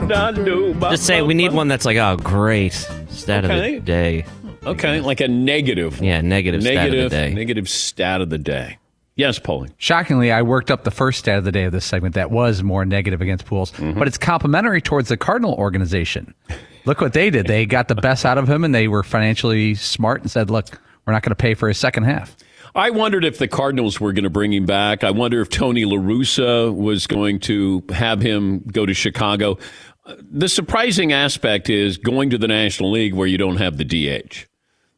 Just 0.08 1.06
say 1.06 1.22
we 1.22 1.34
need 1.34 1.54
one 1.54 1.68
that's 1.68 1.86
like, 1.86 1.98
oh, 1.98 2.18
great. 2.18 2.74
Stat 3.10 3.46
of 3.46 3.50
the 3.50 3.80
day. 3.80 4.26
Okay, 4.66 5.02
like 5.02 5.22
a 5.22 5.28
negative. 5.28 6.02
Yeah, 6.02 6.22
negative, 6.22 6.62
stat 6.62 6.90
of 6.90 6.96
the 6.96 7.10
day. 7.10 7.34
negative 7.34 7.68
stat 7.68 8.22
of 8.22 8.30
the 8.30 8.38
day. 8.38 8.78
Yes, 9.16 9.40
Paulie. 9.40 9.72
Shockingly, 9.78 10.32
I 10.32 10.42
worked 10.42 10.72
up 10.72 10.84
the 10.84 10.92
first 10.92 11.20
stat 11.20 11.38
of 11.38 11.44
the 11.44 11.52
day 11.52 11.64
of 11.64 11.72
this 11.72 11.86
segment 11.86 12.16
that 12.16 12.32
was 12.32 12.64
more 12.64 12.86
negative 12.86 13.22
against 13.22 13.46
Pujols, 13.46 13.72
mm-hmm. 13.74 13.98
but 13.98 14.08
it's 14.08 14.18
complimentary 14.18 14.82
towards 14.82 15.10
the 15.10 15.18
Cardinal 15.18 15.54
organization. 15.56 16.34
Look 16.86 17.02
what 17.02 17.14
they 17.14 17.30
did. 17.30 17.48
They 17.48 17.66
got 17.66 17.88
the 17.88 17.96
best 17.96 18.26
out 18.26 18.38
of 18.38 18.50
him 18.50 18.64
and 18.64 18.74
they 18.74 18.88
were 18.88 19.04
financially 19.04 19.76
smart 19.76 20.22
and 20.22 20.32
said, 20.32 20.50
look, 20.50 20.80
we're 21.06 21.14
not 21.14 21.22
going 21.22 21.30
to 21.30 21.36
pay 21.36 21.54
for 21.54 21.68
his 21.68 21.78
second 21.78 22.06
half. 22.06 22.36
I 22.74 22.90
wondered 22.90 23.26
if 23.26 23.38
the 23.38 23.48
Cardinals 23.48 24.00
were 24.00 24.14
going 24.14 24.24
to 24.24 24.30
bring 24.30 24.54
him 24.54 24.66
back. 24.66 25.04
I 25.04 25.12
wonder 25.12 25.42
if 25.42 25.50
Tony 25.50 25.84
La 25.84 25.98
Russa 25.98 26.74
was 26.74 27.06
going 27.06 27.40
to 27.42 27.84
have 27.94 28.22
him 28.22 28.60
go 28.72 28.86
to 28.86 28.94
Chicago. 28.94 29.58
The 30.06 30.50
surprising 30.50 31.12
aspect 31.12 31.70
is 31.70 31.98
going 31.98 32.32
to 32.32 32.38
the 32.38 32.48
National 32.48 32.92
League 32.92 33.14
where 33.14 33.28
you 33.28 33.38
don't 33.38 33.58
have 33.58 33.78
the 33.78 33.86
DH. 33.86 34.48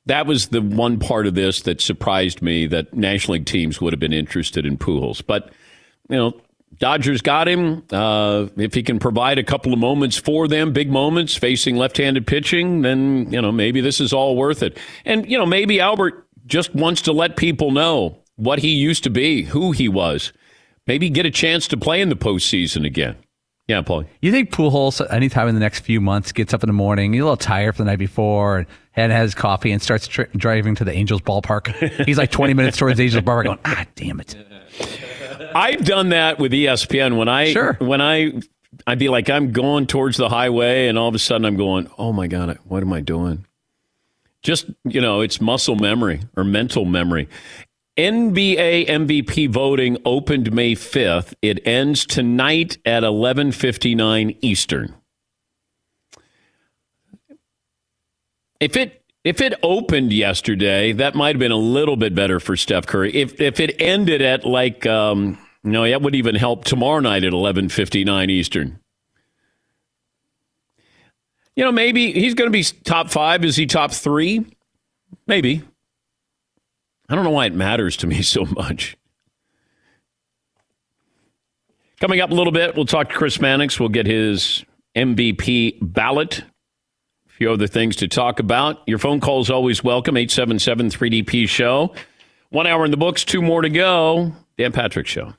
That 0.06 0.26
was 0.26 0.47
the 0.47 0.62
one 0.62 0.99
part 0.99 1.28
of 1.28 1.36
this 1.36 1.62
that 1.62 1.82
surprised 1.82 2.41
me 2.41 2.68
that 2.68 2.93
National 2.93 3.34
League 3.34 3.45
teams 3.45 3.80
would 3.80 3.93
have 3.93 3.99
been 3.99 4.14
interested 4.14 4.66
in 4.66 4.78
Pujols. 4.78 5.26
But, 5.26 5.51
you 6.10 6.18
know, 6.18 6.41
Dodgers 6.80 7.22
got 7.22 7.47
him. 7.47 7.84
Uh, 7.91 8.47
if 8.58 8.74
he 8.74 8.84
can 8.84 8.99
provide 8.99 9.38
a 9.38 9.43
couple 9.43 9.74
of 9.74 9.80
moments 9.80 10.18
for 10.18 10.47
them, 10.47 10.74
big 10.74 10.89
moments 10.89 11.36
facing 11.36 11.76
left-handed 11.76 12.26
pitching, 12.26 12.82
then 12.82 13.32
you 13.32 13.41
know 13.41 13.51
maybe 13.51 13.82
this 13.82 14.01
is 14.01 14.12
all 14.12 14.36
worth 14.36 14.64
it. 14.64 14.78
And 15.06 15.30
you 15.30 15.38
know 15.38 15.45
maybe 15.45 15.80
Albert 15.80 16.28
just 16.45 16.74
wants 16.74 17.01
to 17.04 17.14
let 17.14 17.38
people 17.38 17.72
know 17.72 18.18
what 18.36 18.60
he 18.60 18.70
used 18.70 19.04
to 19.04 19.10
be, 19.10 19.43
who 19.43 19.72
he 19.72 19.88
was. 19.88 20.34
Maybe 20.88 21.10
get 21.10 21.26
a 21.26 21.32
chance 21.32 21.68
to 21.70 21.78
play 21.78 22.01
in 22.01 22.10
the 22.10 22.16
postseason 22.16 22.86
again. 22.86 23.16
Yeah, 23.68 23.82
Paul. 23.82 24.03
You 24.22 24.32
think 24.32 24.51
Pujols, 24.51 25.05
anytime 25.11 25.47
in 25.47 25.55
the 25.55 25.61
next 25.61 25.80
few 25.80 26.01
months, 26.01 26.32
gets 26.34 26.53
up 26.53 26.64
in 26.64 26.68
the 26.68 26.74
morning, 26.74 27.14
he's 27.14 27.22
a 27.22 27.26
little 27.26 27.38
tired 27.38 27.76
from 27.76 27.86
the 27.86 27.91
night 27.91 27.99
before, 27.99 28.68
and 28.95 29.11
has 29.11 29.34
coffee 29.34 29.72
and 29.72 29.82
starts 29.82 30.05
tr- 30.07 30.24
driving 30.36 30.76
to 30.76 30.84
the 30.84 30.91
Angels 30.91 31.22
ballpark. 31.22 31.74
He's 32.05 32.18
like 32.18 32.30
20 32.30 32.53
minutes 32.53 32.78
towards 32.78 32.97
the 32.97 33.05
Angels 33.05 33.24
ballpark 33.24 33.45
going, 33.45 33.59
ah, 33.66 33.86
damn 33.95 34.20
it. 34.20 34.36
I've 35.55 35.84
done 35.86 36.09
that 36.09 36.39
with 36.39 36.51
ESPN 36.51 37.18
when 37.18 37.28
I 37.30 37.51
Sure. 37.53 37.74
when 37.80 38.01
I 38.01 38.34
I'd 38.86 38.99
be 38.99 39.07
like 39.09 39.30
I'm 39.30 39.51
going 39.51 39.88
towards 39.88 40.18
the 40.18 40.30
highway 40.30 40.88
and 40.88 40.97
all 40.97 41.07
of 41.07 41.16
a 41.16 41.20
sudden 41.20 41.45
I'm 41.45 41.57
going, 41.57 41.89
"Oh 41.97 42.11
my 42.11 42.28
god, 42.28 42.57
what 42.66 42.82
am 42.84 42.91
I 42.91 43.01
doing?" 43.01 43.45
Just, 44.41 44.66
you 44.84 44.99
know, 44.99 45.22
it's 45.22 45.39
muscle 45.39 45.76
memory 45.76 46.22
or 46.36 46.43
mental 46.43 46.84
memory. 46.86 47.30
NBA 47.97 48.87
MVP 48.87 49.49
voting 49.49 49.97
opened 50.03 50.51
May 50.51 50.73
5th. 50.73 51.33
It 51.41 51.65
ends 51.67 52.05
tonight 52.05 52.77
at 52.85 53.03
11:59 53.03 54.37
Eastern. 54.41 54.95
If 58.59 58.75
it 58.75 59.03
if 59.23 59.41
it 59.41 59.53
opened 59.61 60.11
yesterday, 60.11 60.91
that 60.93 61.15
might 61.15 61.35
have 61.35 61.39
been 61.39 61.51
a 61.51 61.55
little 61.55 61.95
bit 61.95 62.15
better 62.15 62.39
for 62.39 62.57
Steph 62.57 62.87
Curry. 62.87 63.13
If 63.13 63.39
if 63.39 63.59
it 63.59 63.75
ended 63.79 64.21
at 64.21 64.43
like 64.45 64.85
um 64.85 65.37
no, 65.63 65.87
that 65.87 66.01
would 66.01 66.15
even 66.15 66.35
help 66.35 66.65
tomorrow 66.65 66.99
night 66.99 67.23
at 67.23 67.31
11:59 67.31 68.29
Eastern. 68.29 68.79
You 71.55 71.63
know, 71.63 71.71
maybe 71.71 72.11
he's 72.11 72.33
going 72.33 72.51
to 72.51 72.51
be 72.51 72.63
top 72.83 73.11
5, 73.11 73.45
is 73.45 73.55
he 73.55 73.67
top 73.67 73.91
3? 73.91 74.43
Maybe. 75.27 75.61
I 77.14 77.16
don't 77.16 77.26
know 77.26 77.30
why 77.30 77.45
it 77.45 77.53
matters 77.53 77.95
to 77.97 78.07
me 78.07 78.22
so 78.24 78.43
much. 78.43 78.97
Coming 81.99 82.22
up 82.22 82.32
a 82.32 82.34
little 82.34 82.51
bit, 82.51 82.76
we'll 82.76 82.88
talk 82.88 83.09
to 83.09 83.16
Chris 83.16 83.39
Mannix. 83.39 83.80
We'll 83.80 83.89
get 83.89 84.07
his 84.07 84.66
MVP 84.95 85.78
ballot. 85.80 86.39
A 86.39 87.30
few 87.30 87.51
other 87.51 87.68
things 87.68 87.97
to 87.97 88.07
talk 88.07 88.39
about. 88.39 88.82
Your 88.88 88.97
phone 88.97 89.20
call 89.20 89.41
is 89.41 89.51
always 89.51 89.84
welcome. 89.84 90.18
877 90.18 90.89
3DP 90.89 91.47
Show. 91.47 91.93
One 92.49 92.66
hour 92.66 92.84
in 92.84 92.89
the 92.89 92.97
books, 92.97 93.24
two 93.24 93.43
more 93.43 93.61
to 93.61 93.70
go. 93.70 94.34
Dan 94.57 94.72
Patrick 94.72 95.05
Show. 95.05 95.36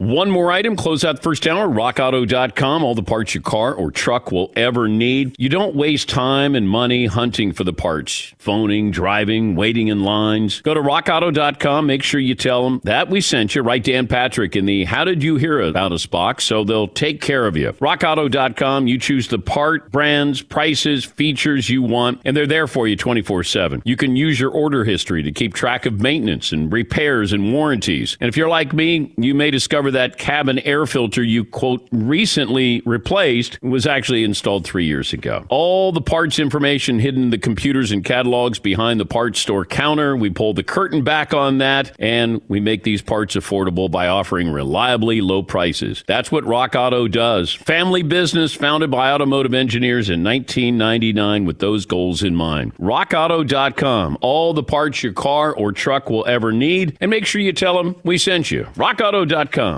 One 0.00 0.30
more 0.30 0.52
item, 0.52 0.76
close 0.76 1.04
out 1.04 1.16
the 1.16 1.22
first 1.22 1.44
hour, 1.44 1.66
rockauto.com, 1.66 2.84
all 2.84 2.94
the 2.94 3.02
parts 3.02 3.34
your 3.34 3.42
car 3.42 3.74
or 3.74 3.90
truck 3.90 4.30
will 4.30 4.52
ever 4.54 4.86
need. 4.86 5.34
You 5.40 5.48
don't 5.48 5.74
waste 5.74 6.08
time 6.08 6.54
and 6.54 6.68
money 6.68 7.06
hunting 7.06 7.52
for 7.52 7.64
the 7.64 7.72
parts, 7.72 8.32
phoning, 8.38 8.92
driving, 8.92 9.56
waiting 9.56 9.88
in 9.88 10.04
lines. 10.04 10.60
Go 10.60 10.72
to 10.72 10.80
rockauto.com, 10.80 11.84
make 11.84 12.04
sure 12.04 12.20
you 12.20 12.36
tell 12.36 12.62
them 12.62 12.80
that 12.84 13.10
we 13.10 13.20
sent 13.20 13.56
you. 13.56 13.62
Write 13.62 13.82
Dan 13.82 14.06
Patrick 14.06 14.54
in 14.54 14.66
the 14.66 14.84
How 14.84 15.02
Did 15.02 15.20
You 15.20 15.34
Hear 15.34 15.60
About 15.62 15.90
Us 15.90 16.06
box 16.06 16.44
so 16.44 16.62
they'll 16.62 16.86
take 16.86 17.20
care 17.20 17.44
of 17.44 17.56
you. 17.56 17.72
Rockauto.com, 17.72 18.86
you 18.86 19.00
choose 19.00 19.26
the 19.26 19.40
part, 19.40 19.90
brands, 19.90 20.42
prices, 20.42 21.04
features 21.06 21.68
you 21.68 21.82
want, 21.82 22.20
and 22.24 22.36
they're 22.36 22.46
there 22.46 22.68
for 22.68 22.86
you 22.86 22.94
24 22.94 23.42
7. 23.42 23.82
You 23.84 23.96
can 23.96 24.14
use 24.14 24.38
your 24.38 24.52
order 24.52 24.84
history 24.84 25.24
to 25.24 25.32
keep 25.32 25.54
track 25.54 25.86
of 25.86 26.00
maintenance 26.00 26.52
and 26.52 26.72
repairs 26.72 27.32
and 27.32 27.52
warranties. 27.52 28.16
And 28.20 28.28
if 28.28 28.36
you're 28.36 28.48
like 28.48 28.72
me, 28.72 29.12
you 29.18 29.34
may 29.34 29.50
discover 29.50 29.87
that 29.90 30.18
cabin 30.18 30.58
air 30.60 30.86
filter 30.86 31.22
you, 31.22 31.44
quote, 31.44 31.86
recently 31.92 32.82
replaced 32.84 33.60
was 33.62 33.86
actually 33.86 34.24
installed 34.24 34.64
three 34.64 34.84
years 34.84 35.12
ago. 35.12 35.44
All 35.48 35.92
the 35.92 36.00
parts 36.00 36.38
information 36.38 36.98
hidden 36.98 37.24
in 37.24 37.30
the 37.30 37.38
computers 37.38 37.92
and 37.92 38.04
catalogs 38.04 38.58
behind 38.58 39.00
the 39.00 39.06
parts 39.06 39.40
store 39.40 39.64
counter. 39.64 40.16
We 40.16 40.30
pull 40.30 40.54
the 40.54 40.62
curtain 40.62 41.02
back 41.02 41.34
on 41.34 41.58
that, 41.58 41.92
and 41.98 42.40
we 42.48 42.60
make 42.60 42.84
these 42.84 43.02
parts 43.02 43.34
affordable 43.36 43.90
by 43.90 44.08
offering 44.08 44.50
reliably 44.50 45.20
low 45.20 45.42
prices. 45.42 46.04
That's 46.06 46.32
what 46.32 46.44
Rock 46.44 46.74
Auto 46.74 47.08
does. 47.08 47.52
Family 47.52 48.02
business 48.02 48.54
founded 48.54 48.90
by 48.90 49.10
automotive 49.10 49.54
engineers 49.54 50.08
in 50.08 50.24
1999 50.24 51.44
with 51.44 51.58
those 51.58 51.86
goals 51.86 52.22
in 52.22 52.34
mind. 52.34 52.74
RockAuto.com. 52.76 54.18
All 54.20 54.52
the 54.54 54.62
parts 54.62 55.02
your 55.02 55.12
car 55.12 55.52
or 55.54 55.72
truck 55.72 56.10
will 56.10 56.26
ever 56.26 56.52
need, 56.52 56.96
and 57.00 57.10
make 57.10 57.26
sure 57.26 57.40
you 57.40 57.52
tell 57.52 57.76
them 57.82 57.96
we 58.04 58.18
sent 58.18 58.50
you. 58.50 58.64
RockAuto.com. 58.74 59.77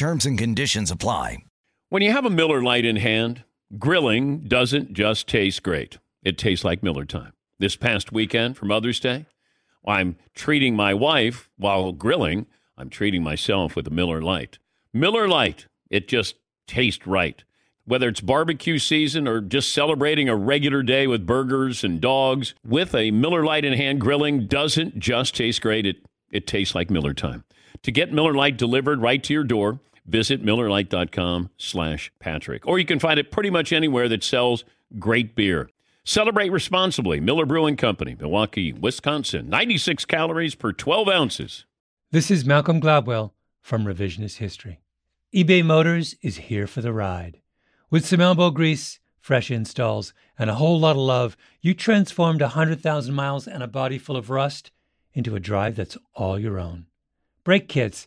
Terms 0.00 0.24
and 0.24 0.38
conditions 0.38 0.90
apply. 0.90 1.44
When 1.90 2.00
you 2.00 2.10
have 2.10 2.24
a 2.24 2.30
Miller 2.30 2.62
Lite 2.62 2.86
in 2.86 2.96
hand, 2.96 3.44
grilling 3.78 4.48
doesn't 4.48 4.94
just 4.94 5.28
taste 5.28 5.62
great. 5.62 5.98
It 6.22 6.38
tastes 6.38 6.64
like 6.64 6.82
Miller 6.82 7.04
time. 7.04 7.34
This 7.58 7.76
past 7.76 8.10
weekend 8.10 8.56
for 8.56 8.64
Mother's 8.64 8.98
Day, 8.98 9.26
I'm 9.86 10.16
treating 10.34 10.74
my 10.74 10.94
wife 10.94 11.50
while 11.58 11.92
grilling. 11.92 12.46
I'm 12.78 12.88
treating 12.88 13.22
myself 13.22 13.76
with 13.76 13.86
a 13.88 13.90
Miller 13.90 14.22
Lite. 14.22 14.58
Miller 14.94 15.28
Lite, 15.28 15.66
it 15.90 16.08
just 16.08 16.36
tastes 16.66 17.06
right. 17.06 17.44
Whether 17.84 18.08
it's 18.08 18.22
barbecue 18.22 18.78
season 18.78 19.28
or 19.28 19.42
just 19.42 19.70
celebrating 19.70 20.30
a 20.30 20.34
regular 20.34 20.82
day 20.82 21.08
with 21.08 21.26
burgers 21.26 21.84
and 21.84 22.00
dogs, 22.00 22.54
with 22.66 22.94
a 22.94 23.10
Miller 23.10 23.44
Lite 23.44 23.66
in 23.66 23.74
hand, 23.74 24.00
grilling 24.00 24.46
doesn't 24.46 24.98
just 24.98 25.36
taste 25.36 25.60
great, 25.60 25.84
it, 25.84 25.96
it 26.30 26.46
tastes 26.46 26.74
like 26.74 26.88
Miller 26.88 27.12
time. 27.12 27.44
To 27.82 27.92
get 27.92 28.14
Miller 28.14 28.32
Lite 28.32 28.56
delivered 28.56 29.02
right 29.02 29.22
to 29.24 29.34
your 29.34 29.44
door, 29.44 29.80
visit 30.10 30.44
MillerLite.com 30.44 31.50
slash 31.56 32.12
Patrick. 32.18 32.66
Or 32.66 32.78
you 32.78 32.84
can 32.84 32.98
find 32.98 33.18
it 33.18 33.30
pretty 33.30 33.50
much 33.50 33.72
anywhere 33.72 34.08
that 34.08 34.24
sells 34.24 34.64
great 34.98 35.34
beer. 35.34 35.70
Celebrate 36.04 36.50
responsibly. 36.50 37.20
Miller 37.20 37.46
Brewing 37.46 37.76
Company, 37.76 38.16
Milwaukee, 38.18 38.72
Wisconsin. 38.72 39.48
96 39.48 40.04
calories 40.06 40.54
per 40.54 40.72
12 40.72 41.08
ounces. 41.08 41.64
This 42.10 42.30
is 42.30 42.44
Malcolm 42.44 42.80
Gladwell 42.80 43.32
from 43.60 43.84
Revisionist 43.84 44.38
History. 44.38 44.80
eBay 45.34 45.64
Motors 45.64 46.16
is 46.22 46.36
here 46.36 46.66
for 46.66 46.80
the 46.80 46.92
ride. 46.92 47.40
With 47.90 48.06
some 48.06 48.20
elbow 48.20 48.50
grease, 48.50 48.98
fresh 49.20 49.50
installs, 49.50 50.12
and 50.38 50.50
a 50.50 50.54
whole 50.54 50.80
lot 50.80 50.92
of 50.92 51.02
love, 51.02 51.36
you 51.60 51.74
transformed 51.74 52.40
100,000 52.40 53.14
miles 53.14 53.46
and 53.46 53.62
a 53.62 53.68
body 53.68 53.98
full 53.98 54.16
of 54.16 54.30
rust 54.30 54.72
into 55.12 55.36
a 55.36 55.40
drive 55.40 55.76
that's 55.76 55.98
all 56.14 56.38
your 56.38 56.58
own. 56.58 56.86
Brake 57.44 57.68
kits, 57.68 58.06